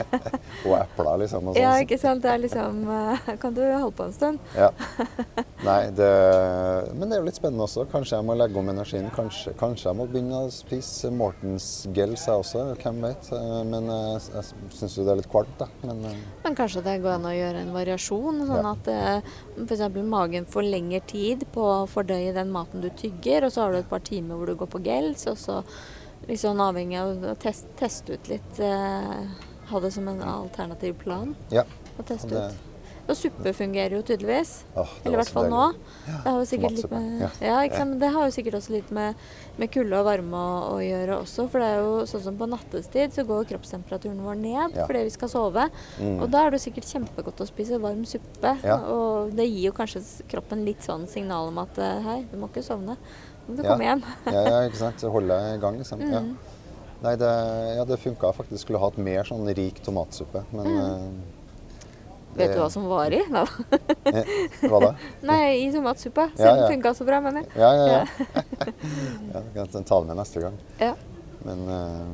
og 0.66 0.74
epler, 0.80 1.12
liksom. 1.24 1.50
Og 1.50 1.56
sånn. 1.56 1.62
Ja, 1.62 1.74
ikke 1.84 2.00
sant. 2.00 2.22
Det 2.24 2.32
er 2.32 2.40
liksom 2.42 2.80
eh, 2.90 3.28
Kan 3.42 3.54
du 3.56 3.62
holde 3.66 3.92
på 3.98 4.08
en 4.08 4.16
stund? 4.16 4.40
Ja. 4.56 4.70
Nei, 5.68 5.80
det, 5.94 6.08
men 6.94 7.08
det 7.10 7.18
er 7.18 7.22
jo 7.22 7.28
litt 7.28 7.38
spennende 7.38 7.66
også. 7.66 7.84
Kanskje 7.92 8.18
jeg 8.18 8.28
må 8.28 8.36
legge 8.38 8.58
om 8.60 8.72
energien. 8.72 9.10
Kanskje, 9.14 9.52
kanskje 9.60 9.90
jeg 9.90 9.98
må 10.00 10.08
begynne 10.10 10.44
å 10.46 10.50
spise 10.54 11.10
Mortens 11.14 11.68
gels 11.96 12.24
jeg 12.28 12.42
også. 12.44 12.64
Hvem 12.80 13.02
vet. 13.04 13.30
Eh, 13.34 13.60
Men 13.68 13.90
jeg, 13.92 14.22
jeg 14.34 14.77
syns 14.78 14.96
jo 14.98 15.04
det 15.06 15.12
er 15.12 15.20
litt 15.20 15.30
kvalmt, 15.30 15.54
da. 15.60 15.66
Men 15.84 16.04
eh, 16.08 16.16
Men 16.44 16.56
kanskje 16.58 16.82
det 16.86 16.96
går 17.04 17.16
an 17.18 17.28
å 17.28 17.34
gjøre 17.34 17.62
en 17.66 17.72
variasjon, 17.76 18.42
sånn 18.48 18.64
Ja. 18.68 18.72
at 18.74 18.90
eh, 18.94 19.30
f.eks. 19.64 19.84
magen 20.06 20.46
får 20.50 20.68
lengre 20.70 21.00
tid 21.10 21.44
på 21.54 21.64
å 21.64 21.86
fordøye 21.90 22.34
den 22.36 22.52
maten 22.54 22.84
du 22.84 22.90
tygger, 22.90 23.44
og 23.48 23.52
så 23.54 23.66
har 23.66 23.72
du 23.74 23.78
et 23.82 23.90
par 23.90 24.00
timer 24.06 24.38
hvor 24.38 24.46
du 24.50 24.56
går 24.58 24.70
på 24.74 24.82
gels, 24.86 25.26
og 25.30 25.38
så 25.38 25.60
sånn 26.28 26.60
avhengig 26.60 26.98
av 27.00 27.28
å 27.30 27.34
test, 27.40 27.68
teste 27.78 28.18
ut 28.18 28.28
litt 28.28 28.58
eh, 28.60 29.28
Ha 29.68 29.80
det 29.84 29.90
som 29.92 30.06
en 30.08 30.20
alternativ 30.24 30.94
plan 31.02 31.34
ja. 31.52 31.62
å 31.98 32.04
teste 32.08 32.32
ut. 32.32 32.67
Og 33.08 33.16
suppe 33.16 33.52
fungerer 33.56 33.94
jo 33.96 34.02
tydeligvis. 34.04 34.50
Oh, 34.76 34.90
Eller 35.04 35.14
i 35.16 35.20
hvert 35.22 35.30
fall 35.32 35.46
nå. 35.48 35.62
Det 36.04 36.16
har 36.26 36.34
jo 36.42 36.48
sikkert 36.50 36.74
litt 36.76 36.90
med, 36.92 37.06
ja. 37.22 37.28
ja, 37.64 37.84
det 38.02 38.10
har 38.12 38.26
jo 38.28 38.34
sikkert 38.34 38.56
også 38.58 38.74
litt 38.74 38.90
med, 38.92 39.14
med 39.56 39.70
kulde 39.72 39.96
og 39.96 40.04
varme 40.04 40.36
å, 40.36 40.58
å 40.74 40.82
gjøre 40.84 41.16
også. 41.22 41.46
For 41.48 41.64
det 41.64 41.70
er 41.72 41.78
jo 41.86 41.94
sånn 42.10 42.24
som 42.26 42.36
på 42.36 42.48
nattestid 42.52 43.16
så 43.16 43.24
går 43.28 43.48
kroppstemperaturen 43.54 44.20
vår 44.26 44.36
ned 44.42 44.76
Ja. 44.76 44.84
fordi 44.84 45.06
vi 45.08 45.14
skal 45.14 45.32
sove. 45.32 45.64
Mm. 45.96 46.18
Og 46.20 46.28
da 46.34 46.42
er 46.44 46.52
det 46.52 46.60
sikkert 46.66 46.84
kjempegodt 46.90 47.40
å 47.40 47.48
spise 47.48 47.80
varm 47.80 48.04
suppe. 48.08 48.52
Ja. 48.62 48.76
Og 48.92 49.32
det 49.38 49.48
gir 49.48 49.70
jo 49.70 49.72
kanskje 49.80 50.04
kroppen 50.28 50.66
litt 50.68 50.84
sånn 50.84 51.08
signal 51.08 51.48
om 51.48 51.62
at 51.64 51.80
eh, 51.80 52.02
hei, 52.04 52.18
du 52.28 52.36
må 52.42 52.50
ikke 52.52 52.66
sovne. 52.68 52.98
Må 53.48 53.56
du 53.56 53.62
Ja. 53.64 53.70
komme 53.72 53.88
igjen. 53.88 54.04
ja, 54.28 54.44
ja, 54.52 54.60
ikke 54.68 54.82
sant. 54.84 55.00
Holde 55.16 55.40
i 55.54 55.56
gang, 55.64 55.80
liksom. 55.80 56.04
Ja. 56.04 56.20
Mm. 56.20 56.36
Nei, 57.00 57.16
det, 57.16 57.32
ja, 57.78 57.84
det 57.88 57.96
funka 58.02 58.34
faktisk. 58.36 58.66
Skulle 58.66 58.84
hatt 58.84 59.00
mer 59.00 59.24
sånn 59.24 59.48
rik 59.56 59.80
tomatsuppe, 59.86 60.44
men 60.52 60.66
eh, 60.66 60.94
Mm. 61.08 61.18
Vet 62.38 62.54
du 62.54 62.60
hva 62.62 62.70
som 62.72 62.86
var 62.90 63.14
i? 63.14 63.20
Nei, 63.32 63.44
eh, 64.12 64.32
Hva 64.64 64.80
da? 64.82 64.94
Nei 65.30 65.42
i 65.64 65.68
tomatsuppe. 65.74 66.28
Ja, 66.32 66.38
Siden 66.38 66.48
ja. 66.48 66.62
den 66.62 66.72
funka 66.76 66.94
så 66.94 67.06
bra, 67.08 67.20
mener 67.24 67.44
jeg. 67.44 67.52
Ja, 67.58 67.70
ja, 67.74 67.86
ja. 67.92 68.42
ja 69.34 69.44
jeg 69.60 69.70
kan 69.74 69.86
ta 69.90 70.00
det 70.00 70.10
med 70.10 70.20
neste 70.22 70.42
gang. 70.46 70.58
Ja. 70.80 70.94
Men 71.46 71.64
eh, 71.74 72.06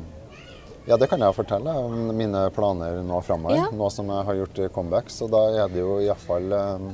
ja, 0.84 0.98
det 1.00 1.08
kan 1.08 1.22
jeg 1.24 1.32
fortelle 1.36 1.72
om 1.80 2.10
mine 2.16 2.46
planer 2.52 2.98
nå 3.06 3.20
framover. 3.24 3.56
Ja. 3.56 3.68
Nå 3.72 3.88
som 3.92 4.10
jeg 4.12 4.28
har 4.28 4.40
gjort 4.42 4.64
comeback. 4.74 5.12
Så 5.12 5.28
da 5.32 5.46
er 5.62 5.70
det 5.72 5.80
jo 5.80 5.96
iallfall 6.04 6.52
eh, 6.52 6.88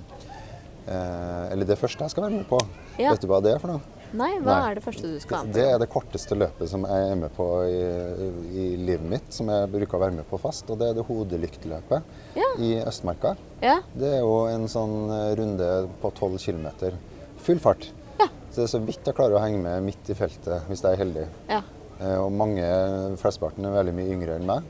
eh, 0.87 1.47
Eller 1.51 1.67
det 1.67 1.79
første 1.81 2.07
jeg 2.07 2.15
skal 2.15 2.29
være 2.29 2.43
med 2.43 2.47
på. 2.51 2.61
Ja. 3.01 3.15
Vet 3.15 3.25
du 3.25 3.31
hva 3.31 3.41
det 3.43 3.57
er 3.57 3.63
for 3.63 3.75
noe? 3.75 4.00
Nei, 4.13 4.33
hva 4.43 4.55
Nei. 4.57 4.71
er 4.71 4.75
det 4.79 4.83
første 4.85 5.07
du 5.07 5.19
skal 5.23 5.39
ha 5.39 5.45
Det, 5.47 5.53
det 5.55 5.67
er 5.71 5.79
det 5.79 5.89
korteste 5.93 6.35
løpet 6.35 6.69
som 6.73 6.83
jeg 6.89 7.11
er 7.13 7.19
med 7.21 7.31
på 7.37 7.47
i, 7.71 7.83
i 8.51 8.65
livet 8.81 9.07
mitt, 9.13 9.29
som 9.35 9.49
jeg 9.53 9.69
bruker 9.71 9.99
å 9.99 10.03
være 10.03 10.17
med 10.19 10.27
på 10.31 10.41
fast. 10.43 10.69
Og 10.73 10.79
det 10.81 10.89
er 10.91 10.99
det 10.99 11.05
hodelyktløpet 11.07 12.03
Ja. 12.41 12.49
i 12.59 12.73
Østmarka. 12.83 13.37
Ja. 13.63 13.77
Det 13.95 14.11
er 14.17 14.23
jo 14.25 14.35
en 14.51 14.67
sånn 14.73 14.97
eh, 15.15 15.35
runde 15.39 15.71
på 16.03 16.11
12 16.17 16.39
km. 16.43 16.67
Full 17.47 17.59
fart. 17.63 17.87
Ja. 18.19 18.27
Så 18.51 18.61
det 18.63 18.67
er 18.67 18.73
så 18.75 18.83
vidt 18.85 19.07
jeg 19.07 19.15
klarer 19.17 19.39
å 19.39 19.45
henge 19.45 19.63
med 19.63 19.87
midt 19.87 20.11
i 20.11 20.17
feltet, 20.19 20.67
hvis 20.69 20.83
jeg 20.83 20.97
er 20.99 21.05
heldig. 21.05 21.29
ja. 21.53 21.63
Eh, 22.01 22.17
Og 22.17 22.33
mange, 22.33 22.65
flesteparten 23.21 23.67
er 23.69 23.75
veldig 23.77 23.93
mye 23.95 24.13
yngre 24.15 24.37
enn 24.41 24.47
meg. 24.49 24.65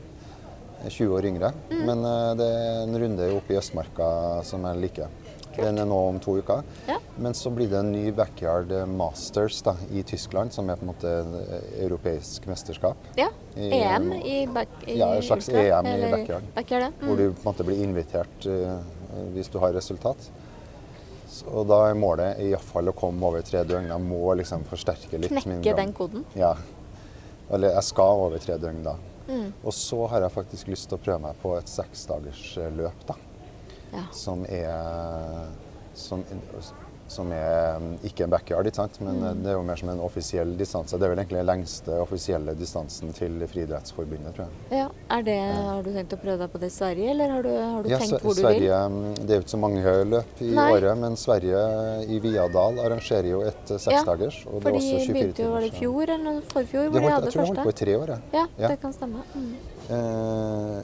Jeg 0.81 0.89
er 0.89 0.95
20 0.97 1.11
år 1.17 1.25
yngre. 1.29 1.49
Mm. 1.69 1.81
Men 1.87 2.05
eh, 2.09 2.29
det 2.39 2.47
er 2.57 2.79
en 2.83 2.97
runde 3.05 3.27
oppe 3.37 3.53
i 3.53 3.57
Østmarka 3.59 4.07
som 4.43 4.65
jeg 4.67 4.81
liker. 4.85 5.07
Den 5.57 5.79
er 5.81 5.85
nå 5.89 5.97
om 6.09 6.19
to 6.23 6.37
uker. 6.39 6.63
Ja. 6.87 6.97
Men 7.21 7.33
så 7.37 7.51
blir 7.53 7.69
det 7.69 7.79
en 7.79 7.91
ny 7.91 8.11
backyard 8.15 8.71
masters 8.87 9.61
da, 9.65 9.75
i 9.91 10.03
Tyskland, 10.07 10.53
som 10.55 10.69
er 10.69 10.79
på 10.79 10.85
en 10.87 10.91
måte 10.93 11.11
eh, 11.11 11.83
europeisk 11.85 12.47
mesterskap. 12.47 12.97
ja. 13.19 13.29
I- 13.55 13.81
EM 13.81 14.13
i, 14.13 14.47
back, 14.47 14.69
i 14.87 14.93
Ja, 14.95 15.09
et 15.17 15.25
slags 15.27 15.49
ultra, 15.49 15.61
EM 15.81 15.85
i 15.91 16.11
backyard. 16.11 16.43
backyard 16.55 16.93
mm. 17.01 17.07
Hvor 17.07 17.17
du 17.19 17.23
på 17.33 17.41
en 17.41 17.49
måte 17.49 17.65
blir 17.67 17.81
invitert 17.83 18.45
uh, 18.47 18.77
hvis 19.33 19.49
du 19.51 19.57
har 19.59 19.73
resultat. 19.75 20.29
Så, 21.27 21.45
og 21.51 21.67
da 21.67 21.81
er 21.89 21.97
målet 21.99 22.39
iallfall 22.39 22.87
å 22.87 22.95
komme 22.95 23.27
over 23.27 23.43
tre 23.43 23.65
døgn. 23.67 23.89
Jeg 23.91 24.05
må 24.05 24.33
liksom 24.39 24.63
forsterke 24.69 25.19
litt. 25.19 25.35
Knekke 25.35 25.75
den 25.75 25.91
koden. 25.95 26.23
Ja. 26.35 26.53
Eller 27.51 27.75
jeg 27.75 27.83
skal 27.89 28.23
over 28.23 28.39
tre 28.39 28.55
døgn 28.59 28.83
da. 28.87 28.95
Mm. 29.27 29.51
Og 29.63 29.73
så 29.75 29.99
har 30.11 30.23
jeg 30.25 30.31
faktisk 30.31 30.71
lyst 30.71 30.87
til 30.89 30.97
å 30.97 31.03
prøve 31.03 31.19
meg 31.27 31.35
på 31.43 31.53
et 31.59 31.69
seksdagers 31.71 32.45
eh, 32.57 32.71
løp, 32.79 33.03
da. 33.07 33.15
Ja. 33.93 34.05
Som 34.11 34.45
er 34.49 35.47
som, 35.93 36.23
som 37.11 37.27
er 37.35 37.75
mm, 37.83 37.97
ikke 38.07 38.23
en 38.23 38.29
backyard, 38.31 38.65
ikke 38.69 38.77
sant? 38.79 39.01
men 39.03 39.17
Mm. 39.19 39.23
eh, 39.27 39.33
det 39.43 39.49
er 39.51 39.55
jo 39.57 39.63
mer 39.67 39.75
som 39.75 39.89
en 39.91 39.99
offisiell 39.99 40.53
distanse. 40.57 40.95
Det 40.97 41.03
er 41.03 41.09
vel 41.11 41.19
egentlig 41.19 41.41
den 41.41 41.45
lengste 41.49 41.97
offisielle 41.99 42.53
distansen 42.55 43.11
til 43.13 43.35
Friidrettsforbundet, 43.51 44.31
tror 44.37 44.45
jeg. 44.47 44.79
Ja, 44.79 45.17
det, 45.27 45.35
Har 45.67 45.83
du 45.83 45.89
tenkt 45.91 46.13
å 46.15 46.19
prøve 46.21 46.37
deg 46.45 46.53
på 46.53 46.61
det 46.63 46.69
i 46.71 46.75
Sverige, 46.77 47.09
eller 47.11 47.29
har 47.35 47.43
du, 47.43 47.49
har 47.51 47.83
du 47.83 47.89
Ja, 47.91 47.97
tenkt 47.99 48.23
hvor 48.23 48.33
du 48.33 48.41
vil? 48.47 48.63
mm, 48.63 49.15
Det 49.25 49.29
er 49.29 49.35
jo 49.35 49.43
ikke 49.43 49.55
så 49.57 49.59
mange 49.59 49.83
løp 50.13 50.39
i 50.41 50.53
Nei. 50.55 50.69
året, 50.71 50.97
men 51.03 51.17
Sverige 51.19 51.65
i 52.07 52.19
Viadal 52.23 52.79
arrangerer 52.79 53.27
jo 53.33 53.41
et 53.41 53.71
eh, 53.75 53.77
seksdagers. 53.77 54.39
det 54.47 54.61
For 54.63 54.71
de 54.71 54.77
også 54.79 54.95
24 55.03 55.13
begynte 55.13 55.43
jo, 55.43 55.51
var 55.51 55.59
det 55.59 55.73
i 55.73 55.77
fjor 55.81 56.15
eller 56.15 56.41
forfjor 56.55 56.87
hvor 56.87 56.95
de 56.95 57.03
holdt, 57.03 57.13
hadde 57.13 57.25
jeg 57.27 57.33
tror 57.33 57.43
de 57.43 57.47
holdt 57.51 57.63
på 57.67 57.75
i 57.75 57.79
tre 57.85 57.97
år, 57.99 58.07
jeg. 58.07 58.21
Ja, 58.39 58.47
Ja. 58.57 58.67
det 58.71 58.79
kan 58.81 58.93
stemme. 58.93 59.19
Mm. 59.35 59.55
Eh, 59.91 60.79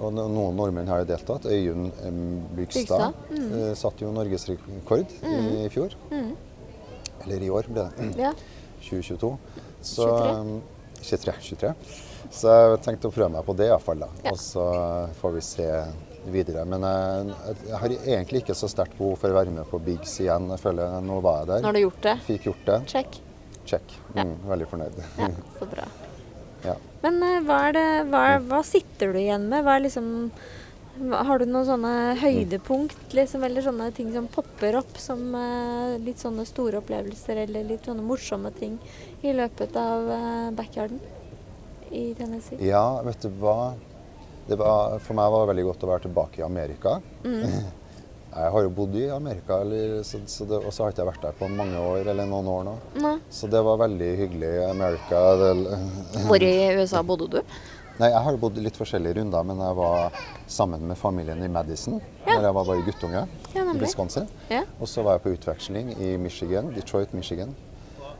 og 0.00 0.12
noen 0.16 0.56
nordmenn 0.56 0.88
har 0.88 1.02
jo 1.02 1.08
deltatt. 1.10 1.46
Øyunn 1.52 1.90
em, 2.06 2.20
Bygstad 2.56 3.12
Bygstad, 3.28 3.36
eh, 3.36 3.72
satte 3.78 4.04
jo 4.06 4.12
norgesrekord 4.16 5.12
i 5.22 5.68
fjor. 5.72 5.96
Eller 7.26 7.42
i 7.42 7.50
år 7.50 7.68
ble 7.72 7.86
det. 7.86 8.10
Ja. 8.20 8.32
2022. 8.86 9.32
Så, 9.82 10.06
23. 10.06 10.60
23, 11.02 11.36
23. 11.50 11.74
Så 12.36 12.50
jeg 12.50 12.80
tenkte 12.82 13.10
å 13.10 13.14
prøve 13.14 13.30
meg 13.36 13.46
på 13.46 13.54
det 13.58 13.68
iallfall. 13.70 14.02
da. 14.06 14.08
Ja. 14.24 14.32
Og 14.32 14.40
så 14.42 14.64
får 15.20 15.36
vi 15.36 15.44
se 15.46 15.68
videre. 16.32 16.64
Men 16.66 16.82
jeg, 16.82 17.56
jeg 17.68 17.80
har 17.82 17.94
egentlig 18.16 18.42
ikke 18.42 18.56
så 18.58 18.70
sterkt 18.70 18.96
behov 18.98 19.18
for 19.20 19.30
å 19.30 19.38
være 19.38 19.54
med 19.54 19.68
på 19.70 19.78
Bigs 19.82 20.16
igjen. 20.24 20.48
Jeg 20.54 20.62
føler 20.64 20.98
Nå 21.06 21.20
var 21.24 21.44
jeg 21.44 21.52
der. 21.52 21.62
Nå 21.62 21.70
har 21.70 21.78
du 21.78 21.84
gjort 21.84 22.02
det. 22.08 22.16
Fikk 22.26 22.48
gjort 22.50 22.66
det. 22.72 22.80
Check. 22.90 23.20
Check. 23.66 23.96
Ja. 24.14 24.24
Mm, 24.24 24.36
veldig 24.50 24.68
fornøyd. 24.70 25.00
Ja, 25.18 25.30
så 25.60 25.70
bra. 25.70 25.86
Men 27.02 27.22
eh, 27.22 27.40
hva, 27.46 27.62
det, 27.74 27.86
hva, 28.10 28.22
hva 28.44 28.62
sitter 28.66 29.12
du 29.12 29.20
igjen 29.20 29.48
med? 29.50 29.64
Hva 29.66 29.76
er 29.76 29.86
liksom 29.86 30.08
Har 30.96 31.42
du 31.42 31.44
noen 31.44 31.66
sånne 31.68 31.92
høydepunkt, 32.22 33.12
liksom, 33.16 33.44
eller 33.44 33.64
sånne 33.64 33.90
ting 33.96 34.14
som 34.14 34.28
popper 34.32 34.78
opp 34.80 34.96
som 35.00 35.34
eh, 35.36 35.96
litt 36.00 36.22
sånne 36.22 36.46
store 36.48 36.80
opplevelser, 36.80 37.42
eller 37.44 37.68
litt 37.68 37.84
sånne 37.88 38.04
morsomme 38.06 38.52
ting 38.56 38.78
i 39.20 39.34
løpet 39.36 39.76
av 39.76 40.10
eh, 40.16 40.50
backyarden 40.56 41.02
i 41.92 42.06
Tennessee? 42.16 42.60
Ja, 42.64 43.02
vet 43.04 43.22
du 43.22 43.28
hva. 43.42 43.74
Det 44.46 44.56
var, 44.56 44.96
for 45.02 45.18
meg 45.18 45.32
var 45.34 45.42
det 45.42 45.52
veldig 45.52 45.66
godt 45.66 45.84
å 45.84 45.90
være 45.90 46.06
tilbake 46.06 46.40
i 46.40 46.46
Amerika. 46.46 47.00
Mm. 47.26 47.44
Jeg 48.36 48.52
har 48.52 48.62
jo 48.66 48.70
bodd 48.76 48.96
i 49.00 49.06
Amerika, 49.10 49.60
eller, 49.64 50.02
så, 50.04 50.18
så 50.28 50.44
det, 50.48 50.58
og 50.60 50.72
så 50.74 50.82
har 50.84 50.90
jeg 50.90 50.98
ikke 50.98 51.06
vært 51.08 51.22
der 51.24 51.36
på 51.38 51.48
mange 51.48 51.78
år, 51.80 52.02
eller 52.12 52.26
noen 52.28 52.50
år 52.52 52.66
nå. 52.68 52.74
Nei. 53.00 53.14
Så 53.32 53.48
det 53.48 53.62
var 53.64 53.78
veldig 53.80 54.10
hyggelig. 54.20 54.50
Amerika 54.68 55.22
det, 55.40 55.52
Hvor 56.28 56.44
i 56.44 56.52
USA 56.76 57.00
bodde 57.06 57.30
du? 57.32 57.38
Nei, 57.96 58.10
jeg 58.12 58.20
har 58.26 58.36
bodd 58.36 58.58
i 58.60 58.64
litt 58.66 58.76
forskjellige 58.76 59.16
runder, 59.22 59.46
men 59.48 59.62
jeg 59.64 59.76
var 59.78 60.18
sammen 60.52 60.82
med 60.84 60.98
familien 61.00 61.40
i 61.40 61.48
Madison 61.48 61.96
Ja. 62.26 62.34
når 62.36 62.44
jeg 62.50 62.56
var 62.58 62.66
bare 62.68 62.84
guttunge 62.84 63.22
Ja, 63.54 63.62
i. 63.72 63.78
Wisconsin. 63.80 64.28
Ja. 64.52 64.64
Og 64.80 64.90
så 64.92 65.00
var 65.06 65.16
jeg 65.16 65.24
på 65.24 65.32
utveksling 65.38 65.94
i 65.96 66.10
Michigan, 66.20 66.68
Detroit, 66.76 67.14
Michigan. 67.16 67.54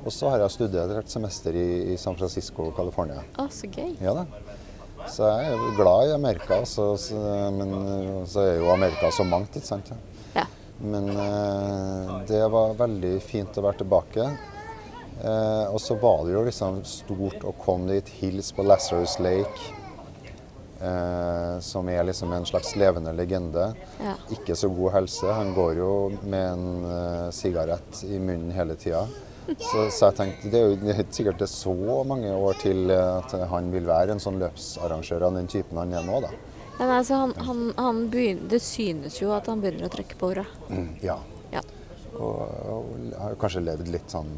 Og 0.06 0.12
så 0.14 0.30
har 0.32 0.40
jeg 0.40 0.54
studert 0.54 0.96
et 0.96 1.10
semester 1.12 1.52
i, 1.58 1.66
i 1.92 1.96
San 2.00 2.16
Francisco, 2.16 2.70
California. 2.76 3.20
Å, 3.36 3.48
så 3.52 3.68
gøy. 3.68 3.92
Ja 4.00 4.14
da. 4.16 4.24
Så 5.10 5.28
jeg 5.30 5.54
er 5.54 5.76
glad 5.78 6.08
i 6.08 6.14
Amerika, 6.16 6.60
så, 6.66 6.90
så, 7.00 7.16
men 7.54 8.26
så 8.28 8.42
er 8.42 8.60
jo 8.60 8.72
Amerika 8.74 9.10
så 9.14 9.24
mangt, 9.26 9.56
ikke 9.56 9.68
sant. 9.68 9.92
Ja. 10.34 10.46
Men 10.82 11.08
eh, 11.08 12.12
det 12.28 12.42
var 12.52 12.76
veldig 12.76 13.14
fint 13.24 13.56
å 13.56 13.64
være 13.64 13.84
tilbake. 13.84 14.28
Eh, 15.24 15.64
og 15.72 15.80
så 15.80 15.96
var 16.00 16.24
det 16.26 16.34
jo 16.34 16.44
liksom 16.44 16.82
stort 16.84 17.44
å 17.46 17.54
komme 17.62 17.94
dit, 17.94 18.10
hils 18.20 18.52
på 18.52 18.66
Lazarus 18.66 19.16
Lake, 19.24 19.70
eh, 20.80 21.54
som 21.64 21.88
er 21.88 22.04
liksom 22.04 22.34
en 22.36 22.48
slags 22.48 22.74
levende 22.76 23.14
legende. 23.16 23.70
Ja. 24.02 24.16
Ikke 24.36 24.56
så 24.58 24.68
god 24.68 24.98
helse. 24.98 25.30
Han 25.32 25.54
går 25.56 25.78
jo 25.80 25.92
med 26.22 26.50
en 26.50 26.90
eh, 26.90 27.30
sigarett 27.32 28.02
i 28.04 28.20
munnen 28.20 28.52
hele 28.56 28.76
tida. 28.80 29.06
Så, 29.46 29.86
så 29.94 30.08
jeg 30.08 30.16
tenkte 30.18 30.50
det 30.50 30.58
er 30.60 30.72
jo 30.72 30.90
er 30.90 31.02
sikkert 31.14 31.38
det 31.38 31.46
er 31.46 31.52
så 31.52 32.02
mange 32.08 32.32
år 32.34 32.58
til 32.62 32.90
eh, 32.90 33.12
at 33.20 33.34
han 33.52 33.70
vil 33.74 33.86
være 33.86 34.16
en 34.16 34.22
sånn 34.22 34.40
løpsarrangør 34.42 35.28
av 35.28 35.38
den 35.38 35.50
typen 35.50 35.78
han 35.80 35.94
er 35.94 36.06
nå, 36.06 36.20
da. 36.24 36.32
Men 36.76 36.92
altså, 36.98 37.22
han, 37.22 37.32
han, 37.46 37.62
han 37.78 38.02
begynner, 38.12 38.50
det 38.52 38.60
synes 38.64 39.20
jo 39.22 39.30
at 39.36 39.48
han 39.48 39.62
begynner 39.62 39.88
å 39.88 39.92
trekke 39.92 40.18
på 40.20 40.32
ordet. 40.34 40.44
Mm, 40.68 40.90
ja. 41.04 41.16
Ja. 41.54 41.62
Og, 42.16 42.42
og 42.42 43.16
har 43.20 43.32
jo 43.32 43.40
kanskje 43.40 43.64
levd 43.64 43.88
litt 43.94 44.12
sånn 44.12 44.34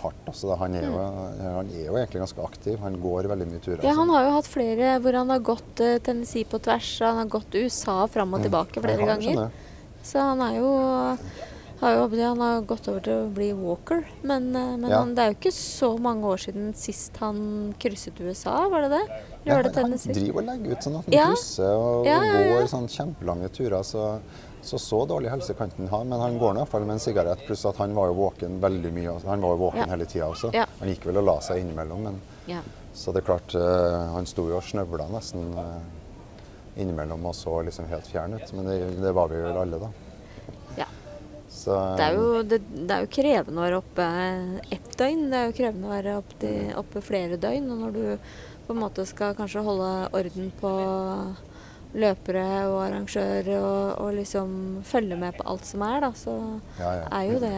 hardt. 0.00 0.24
også. 0.26 0.50
da. 0.50 0.56
han, 0.60 0.74
er 0.78 0.86
jo, 0.88 0.96
han 1.42 1.70
er 1.70 1.84
jo 1.86 1.98
egentlig 1.98 2.22
ganske 2.24 2.48
aktiv. 2.48 2.78
Han 2.82 2.98
går 3.02 3.30
veldig 3.32 3.48
mye 3.52 3.62
turer. 3.62 3.82
Ja, 3.82 3.92
altså. 3.92 4.00
han 4.00 4.14
har 4.14 4.26
jo 4.26 4.32
hatt 4.38 4.50
flere 4.50 4.96
hvor 5.04 5.20
han 5.20 5.34
har 5.34 5.44
gått 5.52 5.84
eh, 5.84 5.98
Tennessee 6.04 6.48
på 6.48 6.60
tvers. 6.64 6.90
Han 7.06 7.22
har 7.22 7.30
gått 7.36 7.58
USA 7.60 7.98
fram 8.10 8.34
og 8.36 8.46
tilbake 8.46 8.82
flere 8.82 9.04
Han 9.04 9.12
har 9.12 9.22
ganger. 9.26 9.62
Så 10.06 10.22
han 10.22 10.42
er 10.42 10.58
jo 10.60 10.72
har 11.80 11.92
jo, 11.92 12.04
han 12.22 12.40
har 12.40 12.62
gått 12.68 12.88
over 12.88 13.00
til 13.04 13.12
å 13.26 13.30
bli 13.36 13.50
walker, 13.52 14.04
men, 14.22 14.48
eh, 14.56 14.76
men 14.76 14.90
Ja. 14.90 14.98
han, 15.02 15.14
det 15.14 15.22
er 15.22 15.32
jo 15.32 15.36
ikke 15.38 15.52
så 15.52 15.98
mange 16.00 16.24
år 16.24 16.36
siden 16.40 16.74
sist 16.74 17.16
han 17.20 17.74
krysset 17.78 18.20
USA, 18.20 18.68
var 18.72 18.82
det 18.86 18.90
det? 18.96 19.04
Ja, 19.44 19.56
han, 19.62 19.64
han 19.74 19.92
driver 19.92 20.40
og 20.40 20.46
legger 20.48 20.72
ut 20.72 20.82
sånn 20.82 20.98
at 20.98 21.04
han 21.06 21.14
Ja. 21.14 21.26
krysser 21.30 21.72
og, 21.76 22.06
og 22.06 22.50
går 22.52 22.66
sånn 22.72 22.88
kjempelange 22.88 23.48
turer. 23.52 23.82
Så, 23.86 24.20
så 24.62 24.78
så 24.82 25.06
dårlig 25.06 25.30
helse 25.30 25.54
kan 25.54 25.70
han 25.76 25.86
ha, 25.92 26.00
men 26.04 26.18
han 26.20 26.38
går 26.38 26.54
nå 26.54 26.60
i 26.60 26.64
hvert 26.64 26.72
fall 26.72 26.86
med 26.88 26.96
en 26.96 27.04
sigarett. 27.04 27.44
Pluss 27.46 27.64
at 27.66 27.76
han 27.76 27.94
var 27.94 28.08
jo 28.08 28.14
våken 28.14 28.58
veldig 28.60 28.92
mye. 28.96 29.18
Han 29.26 29.40
var 29.44 29.54
jo 29.54 29.60
våken 29.68 29.88
hele 29.92 30.04
tida 30.10 30.26
også. 30.32 30.50
Han 30.80 30.88
gikk 30.90 31.06
vel 31.06 31.20
og 31.22 31.24
la 31.28 31.36
seg 31.40 31.60
innimellom, 31.62 32.02
men 32.02 32.20
Ja. 32.46 32.62
så 32.94 33.12
det 33.12 33.22
er 33.22 33.26
klart 33.26 33.54
uh, 33.54 34.12
Han 34.14 34.26
sto 34.26 34.48
jo 34.48 34.56
og 34.56 34.62
snøvla 34.62 35.06
nesten 35.12 35.52
uh, 35.54 35.80
innimellom 36.76 37.24
og 37.26 37.34
så 37.34 37.62
liksom 37.62 37.86
helt 37.88 38.06
fjern 38.10 38.34
ut. 38.34 38.52
Men 38.52 38.66
det, 38.66 38.80
det 39.02 39.12
var 39.14 39.28
vi 39.28 39.36
vel 39.40 39.56
alle, 39.56 39.78
da. 39.78 39.90
Så, 41.66 41.76
Det 41.98 42.04
er, 42.04 42.14
jo, 42.14 42.42
det, 42.46 42.60
det 42.86 42.94
er 42.94 43.02
jo 43.02 43.08
krevende 43.10 43.58
å 43.58 43.64
være 43.64 43.78
oppe 43.80 44.04
ett 44.76 44.92
døgn. 45.00 45.24
Det 45.32 45.38
er 45.38 45.48
jo 45.48 45.56
krevende 45.56 45.88
å 45.88 45.94
være 45.96 46.12
oppe, 46.20 46.50
oppe 46.78 47.02
flere 47.02 47.38
døgn. 47.42 47.66
Og 47.74 47.80
når 47.80 47.96
du 47.96 48.04
på 48.68 48.74
en 48.74 48.82
måte 48.84 49.06
skal 49.08 49.34
kanskje 49.38 49.64
holde 49.66 49.88
orden 50.14 50.52
på 50.60 50.70
løpere 51.96 52.44
og 52.68 52.78
arrangører 52.84 53.50
og, 53.56 53.82
og 54.04 54.14
liksom 54.18 54.54
følge 54.86 55.18
med 55.18 55.34
på 55.38 55.46
alt 55.50 55.66
som 55.66 55.82
er, 55.86 56.06
da, 56.06 56.12
så 56.18 56.36
Ja, 56.78 56.92
ja. 57.00 57.08
er 57.18 57.32
jo 57.32 57.40
det 57.42 57.56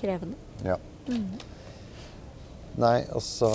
krevende. 0.00 0.38
Ja. 0.66 0.78
Mm. 1.06 1.38
Nei, 2.78 2.96
og 3.14 3.22
så 3.22 3.52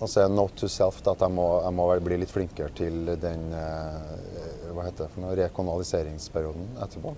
og 0.00 0.08
så 0.08 0.22
er 0.24 0.30
note 0.32 0.56
to 0.62 0.68
self 0.72 1.02
da, 1.04 1.12
at 1.12 1.24
jeg 1.26 1.36
må, 1.36 1.46
jeg 1.60 1.76
må 1.76 1.86
bli 2.04 2.16
litt 2.22 2.32
flinkere 2.32 2.72
til 2.76 3.10
den 3.20 3.50
eh, 3.52 4.12
hva 4.76 4.86
heter 4.86 5.06
det 5.06 5.10
for 5.14 5.24
noe, 5.24 5.36
rekonaliseringsperioden 5.40 6.70
etterpå. 6.86 7.14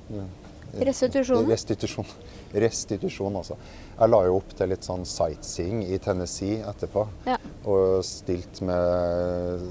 Restitusjonen? 0.81 1.51
Restitusjon. 1.51 2.05
Restitusjon, 2.65 3.37
altså. 3.37 3.57
Jeg 3.99 4.13
la 4.13 4.21
jo 4.27 4.39
opp 4.41 4.55
til 4.57 4.73
litt 4.73 4.87
sånn 4.87 5.05
sightseeing 5.09 5.83
i 5.85 5.99
Tennessee 6.03 6.63
etterpå. 6.69 7.07
Ja. 7.29 7.39
Og 7.69 8.01
stilt 8.07 8.63
med, 8.65 9.65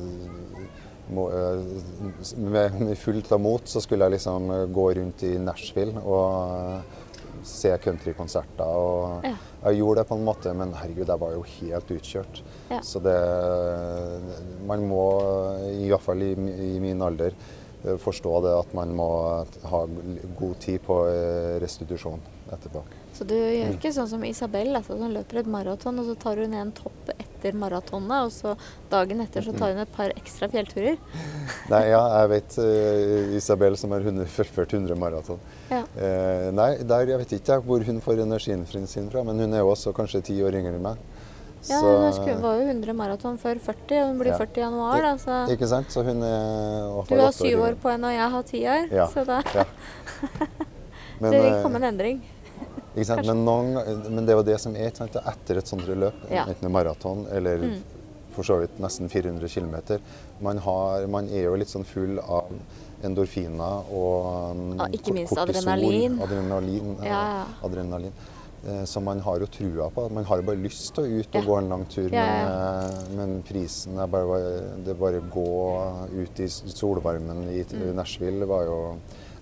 eh, 1.12 1.62
med, 2.38 2.98
fullt 3.02 3.32
av 3.34 3.42
mot, 3.42 3.66
så 3.68 3.82
skulle 3.84 4.08
jeg 4.08 4.20
liksom 4.20 4.52
eh, 4.54 4.66
gå 4.74 4.90
rundt 5.00 5.26
i 5.28 5.36
Nashville 5.42 6.04
og 6.06 6.28
eh, 6.58 7.00
se 7.48 7.74
countrykonserter. 7.82 8.68
Og 8.68 9.26
Ja. 9.26 9.34
jeg 9.66 9.82
gjorde 9.82 10.02
det 10.02 10.08
på 10.10 10.18
en 10.20 10.26
måte, 10.26 10.54
men 10.54 10.74
herregud, 10.78 11.08
jeg 11.08 11.24
var 11.26 11.34
jo 11.34 11.42
helt 11.42 11.96
utkjørt. 11.98 12.44
Ja. 12.70 12.82
Så 12.86 13.02
det 13.02 13.18
Man 14.68 14.86
må, 14.88 15.02
i 15.74 15.90
hvert 15.90 16.06
fall 16.06 16.22
i, 16.22 16.32
i 16.76 16.80
min 16.80 17.02
alder, 17.02 17.34
forstå 18.02 18.34
det 18.46 18.56
at 18.60 18.74
man 18.78 18.96
må 18.96 19.10
ha 19.72 19.86
god 20.40 20.60
tid 20.62 20.82
på 20.86 21.02
eh, 21.10 21.60
restitusjon 21.64 22.22
etterpå. 22.52 22.84
Så 23.12 23.26
du 23.28 23.34
gjør 23.36 23.74
ikke 23.76 23.92
sånn 23.94 24.08
som 24.08 24.24
Isabel, 24.26 24.72
altså, 24.78 24.96
som 25.00 25.12
løper 25.12 25.42
et 25.42 25.50
maraton, 25.52 26.00
og 26.00 26.08
så 26.08 26.16
tar 26.20 26.40
hun 26.42 26.54
en 26.58 26.72
topp 26.76 27.12
etter 27.18 27.58
maratonet, 27.60 28.28
og 28.28 28.32
så 28.32 28.54
dagen 28.92 29.24
etter 29.24 29.44
så 29.46 29.54
tar 29.58 29.74
hun 29.74 29.82
et 29.84 29.92
par 29.94 30.14
ekstra 30.16 30.48
fjellturer. 30.52 30.96
Nei, 31.74 31.82
ja, 31.92 32.02
jeg 32.22 32.32
vet 32.32 32.58
uh, 32.64 33.36
Isabel 33.38 33.76
som 33.80 33.94
har 33.96 34.06
100 34.08 34.32
fullført 34.32 34.78
100 34.78 35.00
maraton. 35.00 35.42
Ja. 35.72 35.84
Uh, 35.96 36.48
nei, 36.56 36.72
der, 36.88 37.12
jeg 37.12 37.24
vet 37.24 37.36
ikke 37.38 37.60
hvor 37.68 37.84
hun 37.88 38.00
får 38.04 38.24
energien 38.24 38.66
sin 38.68 39.12
fra, 39.12 39.26
men 39.28 39.44
hun 39.44 39.54
er 39.54 39.64
jo 39.64 39.74
også 39.74 39.94
kanskje 39.96 40.24
ti 40.32 40.40
år 40.44 40.58
yngre 40.62 40.78
enn 40.78 40.88
meg. 40.88 41.04
Ja, 41.70 41.80
hun 41.82 42.14
skulle- 42.14 42.42
var 42.42 42.56
jo 42.58 42.66
100 42.72 42.94
maraton 42.98 43.38
før 43.38 43.60
40, 43.60 44.02
og 44.02 44.08
hun 44.08 44.18
blir 44.20 44.32
Ja. 44.32 44.38
40 44.38 44.58
i 44.58 44.62
januar, 44.64 45.02
da, 45.02 45.14
så 45.18 45.48
Ikke 45.52 45.68
sant? 45.68 45.88
Så 45.92 46.04
hun 46.04 46.24
er 46.24 47.04
du 47.08 47.16
har 47.22 47.32
syv 47.32 47.60
år 47.62 47.76
på 47.76 47.90
henne, 47.92 48.06
og 48.06 48.14
jeg 48.14 48.30
har 48.32 48.44
ti 48.44 48.64
år, 48.66 48.92
Ja. 48.92 49.08
så 49.08 49.26
da 49.26 49.42
Ja. 49.56 49.64
Men, 51.22 51.32
det 51.32 51.42
vil 51.44 51.54
eh, 51.54 51.64
komme 51.64 51.76
en 51.76 51.84
endring. 51.84 52.22
Ikke 52.96 53.06
sant? 53.06 53.26
Men, 53.28 53.46
noen, 53.46 53.74
men 54.10 54.26
det 54.26 54.34
er 54.34 54.38
jo 54.38 54.44
det 54.44 54.60
som 54.60 54.76
er 54.76 54.90
sant? 54.94 55.16
etter 55.16 55.58
et 55.58 55.68
sånt 55.68 55.86
løp, 55.88 56.14
enten 56.30 56.66
en 56.66 56.72
maraton 56.72 57.28
eller 57.32 57.58
Mm. 57.58 57.82
for 58.34 58.44
så 58.44 58.60
vidt 58.60 58.80
nesten 58.80 59.08
400 59.10 59.48
km. 59.48 60.00
Man, 60.42 60.58
har, 60.58 61.06
man 61.08 61.28
er 61.30 61.44
jo 61.44 61.56
litt 61.56 61.68
sånn 61.70 61.86
full 61.86 62.18
av 62.20 62.46
endorfiner 63.04 63.84
og 63.92 64.52
um, 64.52 64.78
Ja, 64.80 64.86
ikke 64.88 65.14
minst 65.14 65.34
kortisol, 65.36 65.68
adrenalin. 65.72 66.20
Adrenalin. 66.22 66.98
Ja, 67.04 67.06
ja. 67.10 67.46
adrenalin. 67.64 68.12
Eh, 68.68 68.84
Så 68.86 69.00
man 69.02 69.20
har 69.26 69.40
jo 69.40 69.48
trua 69.48 69.90
på 69.90 70.04
Man 70.14 70.24
har 70.26 70.38
jo 70.38 70.44
bare 70.44 70.62
lyst 70.62 70.94
til 70.94 71.04
å 71.04 71.20
ut 71.22 71.36
og 71.40 71.46
gå 71.50 71.58
en 71.58 71.70
lang 71.70 71.86
tur, 71.90 72.10
Ja, 72.14 72.26
men, 72.26 72.46
ja. 72.46 72.92
Men, 73.10 73.18
men 73.18 73.42
prisen 73.48 73.98
er 73.98 74.08
bare, 74.08 74.38
Det 74.86 74.94
bare 75.00 75.22
gå 75.34 75.48
ut 76.22 76.40
i 76.40 76.48
solvarmen 76.48 77.48
i 77.50 77.64
Mm. 77.72 77.96
Nashville 77.96 78.46
var 78.46 78.66
jo 78.66 78.78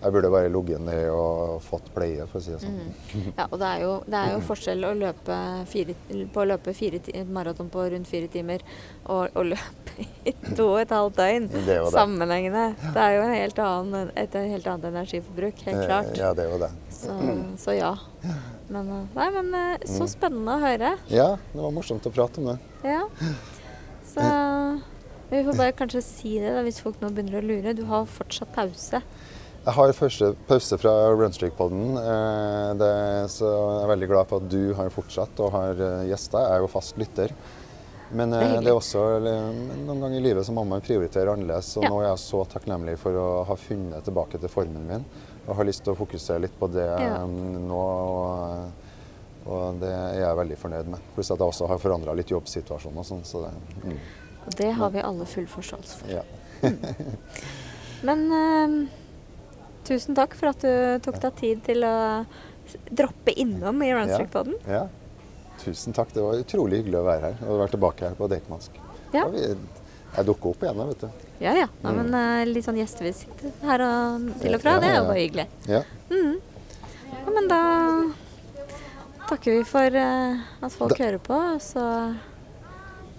Jeg 0.02 0.14
burde 0.14 0.30
bare 0.32 0.48
ligget 0.50 0.80
ned 0.80 1.10
og 1.12 1.60
fått 1.62 1.90
pleie, 1.94 2.24
for 2.32 2.40
å 2.40 2.42
si 2.42 2.52
det 2.54 2.62
sånn. 2.62 2.78
Mm. 2.78 3.34
Ja, 3.38 3.48
og 3.52 3.60
det 3.60 3.68
er 3.68 3.82
jo, 3.84 3.90
det 4.08 4.16
er 4.22 4.30
jo 4.32 4.38
forskjell 4.48 4.86
å 4.88 4.92
løpe 4.96 5.40
fire, 5.68 5.96
på 6.32 6.40
å 6.40 6.46
løpe 6.48 6.74
fire, 6.74 7.02
maraton 7.28 7.68
på 7.74 7.84
rundt 7.92 8.08
fire 8.08 8.30
timer 8.32 8.64
og 9.12 9.36
å 9.36 9.44
løpe 9.44 10.06
i 10.24 10.32
to 10.56 10.70
og 10.70 10.80
et 10.86 10.94
halvt 10.96 11.18
døgn 11.20 11.50
Det 11.52 11.66
det. 11.66 11.92
sammenhengende. 11.92 12.64
Det 12.94 13.04
er 13.10 13.18
jo 13.18 13.26
en 13.28 13.36
helt 13.36 13.60
annen, 13.60 14.12
et 14.16 14.34
helt 14.40 14.68
annet 14.72 14.88
energiforbruk, 14.94 15.66
helt 15.68 15.82
Eh, 15.84 15.86
klart. 15.92 16.16
Ja, 16.18 16.32
det 16.34 16.46
er 16.48 16.56
jo 16.56 16.62
det. 16.64 16.72
Så, 17.02 17.20
så 17.66 17.76
ja. 17.76 17.92
Men, 18.70 18.90
eh, 18.94 19.06
nei, 19.16 19.28
men 19.34 19.54
eh, 19.58 19.86
så 19.90 20.06
spennende 20.10 20.56
å 20.56 20.62
høre. 20.62 20.94
Ja, 21.10 21.30
det 21.54 21.62
var 21.64 21.74
morsomt 21.74 22.06
å 22.06 22.12
prate 22.14 22.42
om 22.42 22.52
det. 22.52 22.58
Ja. 22.86 23.02
Så 24.10 24.22
vi 25.30 25.44
får 25.46 25.58
bare 25.58 25.74
kanskje 25.78 26.02
si 26.06 26.36
det 26.42 26.54
da, 26.56 26.64
hvis 26.66 26.80
folk 26.82 27.02
nå 27.02 27.10
begynner 27.14 27.42
å 27.42 27.46
lure. 27.46 27.74
Du 27.78 27.84
har 27.90 28.06
fortsatt 28.10 28.52
pause. 28.56 29.02
Jeg 29.60 29.76
har 29.76 29.92
første 29.94 30.32
pause 30.48 30.78
fra 30.82 30.92
Runstreak-podden, 31.20 31.98
eh, 32.00 33.24
så 33.30 33.50
jeg 33.50 33.84
er 33.84 33.92
veldig 33.92 34.08
glad 34.10 34.30
for 34.30 34.42
at 34.42 34.50
du 34.54 34.74
har 34.78 34.90
fortsatt 34.94 35.42
og 35.46 35.52
har 35.58 35.82
gjester. 36.10 36.46
Jeg 36.46 36.56
er 36.60 36.64
jo 36.64 36.70
fast 36.72 36.98
lytter. 37.02 37.34
Men 38.12 38.32
Det 38.34 38.40
er 38.42 38.62
det 38.66 38.72
er 38.72 38.78
også 38.80 39.02
noen 39.22 40.00
ganger 40.02 40.16
i 40.18 40.24
livet 40.24 40.46
så 40.48 40.54
må 40.56 40.64
man 40.66 40.82
prioritere 40.82 41.30
annerledes. 41.30 41.76
Og 41.78 41.84
Ja. 41.84 41.90
nå 41.94 42.00
er 42.02 42.08
jeg 42.08 42.18
så 42.24 42.40
takknemlig 42.50 42.98
for 42.98 43.14
å 43.14 43.46
ha 43.46 43.56
funnet 43.56 44.02
tilbake 44.04 44.40
til 44.42 44.50
formen 44.50 44.88
min. 44.88 45.06
Og 45.50 45.56
har 45.58 45.66
lyst 45.66 45.82
til 45.84 45.94
å 45.96 45.98
fokusere 45.98 46.44
litt 46.46 46.56
på 46.60 46.68
det 46.72 46.86
Ja. 46.86 47.16
eh, 47.24 47.28
nå. 47.66 47.80
Og, 47.80 49.50
og 49.50 49.80
det 49.82 49.90
er 49.90 50.20
jeg 50.22 50.38
veldig 50.38 50.58
fornøyd 50.62 50.92
med. 50.94 51.00
Pluss 51.16 51.32
at 51.34 51.40
jeg 51.42 51.48
også 51.56 51.68
har 51.72 51.80
forandra 51.82 52.14
litt 52.18 52.30
jobbsituasjon 52.30 52.98
og 53.02 53.06
sånn. 53.08 53.24
Så 53.26 53.42
det, 53.48 53.54
mm, 53.84 53.98
Og 54.46 54.56
det 54.62 54.72
har 54.78 54.90
vi 54.94 55.02
alle 55.02 55.26
full 55.26 55.48
forståelse 55.50 55.98
for. 56.04 56.08
ja. 56.14 56.24
Men 58.08 58.22
uh, 58.32 58.88
tusen 59.88 60.16
takk 60.16 60.36
for 60.40 60.52
at 60.54 60.62
du 60.64 61.00
tok 61.04 61.18
deg 61.24 61.36
tid 61.40 61.64
til 61.66 61.84
å 61.84 61.96
droppe 62.94 63.34
innom 63.42 63.82
i 63.84 63.92
Runstreak-podden. 63.96 64.56
ja. 64.70 64.86
Tusen 65.60 65.92
takk. 65.92 66.14
Det 66.16 66.22
var 66.24 66.38
utrolig 66.40 66.78
hyggelig 66.80 67.02
å 67.02 67.04
være 67.04 67.34
her 67.34 67.40
og 67.52 67.58
være 67.60 67.74
tilbake 67.74 68.08
her 68.08 68.14
på 68.16 68.30
Deichmansk. 68.32 68.78
Ja. 69.12 69.26
Jeg 70.18 70.26
dukker 70.26 70.50
opp 70.50 70.64
igjen 70.66 70.88
vet 70.90 71.00
du. 71.02 71.10
Ja 71.40 71.54
ja. 71.56 71.68
Nei, 71.84 71.92
Mm. 71.94 71.98
men 72.10 72.14
eh, 72.20 72.46
litt 72.50 72.66
sånn 72.66 72.78
gjestevisitt 72.80 73.44
her 73.64 73.82
og 73.86 74.42
til 74.42 74.56
og 74.56 74.62
fra, 74.62 74.72
Ja, 74.72 74.80
det 74.80 74.90
er 74.90 74.96
jo 74.98 75.06
bare 75.08 75.20
hyggelig. 75.22 75.48
Ja. 75.68 75.84
Ja, 76.10 77.30
men 77.36 77.48
da 77.48 77.62
takker 79.30 79.52
vi 79.58 79.64
for 79.64 79.86
eh, 79.96 80.38
at 80.62 80.72
folk 80.72 80.98
Da- 80.98 81.04
hører 81.06 81.20
på. 81.20 81.40
Så 81.62 82.16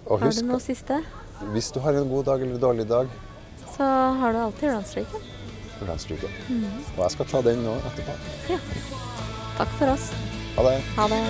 Og 0.07 0.19
har 0.19 0.29
du 0.31 0.41
noe 0.43 0.59
siste, 0.59 1.03
hvis 1.53 1.71
du 1.73 1.79
har 1.79 1.93
en 1.93 2.09
god 2.09 2.25
dag 2.25 2.41
eller 2.41 2.55
en 2.55 2.59
dårlig 2.61 2.87
dag, 2.87 3.07
så 3.77 3.83
har 4.19 4.31
du 4.33 4.37
alltid 4.39 4.69
Runstreaken. 4.73 5.21
Runstreaken. 5.81 6.29
Mm. 6.49 6.65
Og 6.97 7.03
jeg 7.03 7.11
skal 7.11 7.25
ta 7.25 7.41
den 7.41 7.63
nå 7.63 7.73
etterpå. 7.89 8.13
Takk 9.57 9.67
for 9.79 9.87
oss. 9.93 10.11
Ha 10.57 10.63
det. 10.63 10.81
Ha 10.97 11.07
det. 11.07 11.21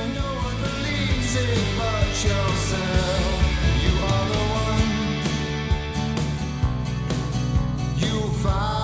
fire. 8.41 8.80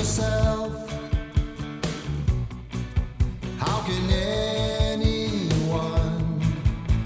Yourself, 0.00 0.72
how 3.58 3.82
can 3.82 4.10
anyone 4.90 6.40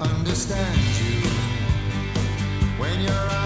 understand 0.01 0.79
you 1.01 1.29
when 2.79 3.01
you're 3.01 3.13
out 3.13 3.44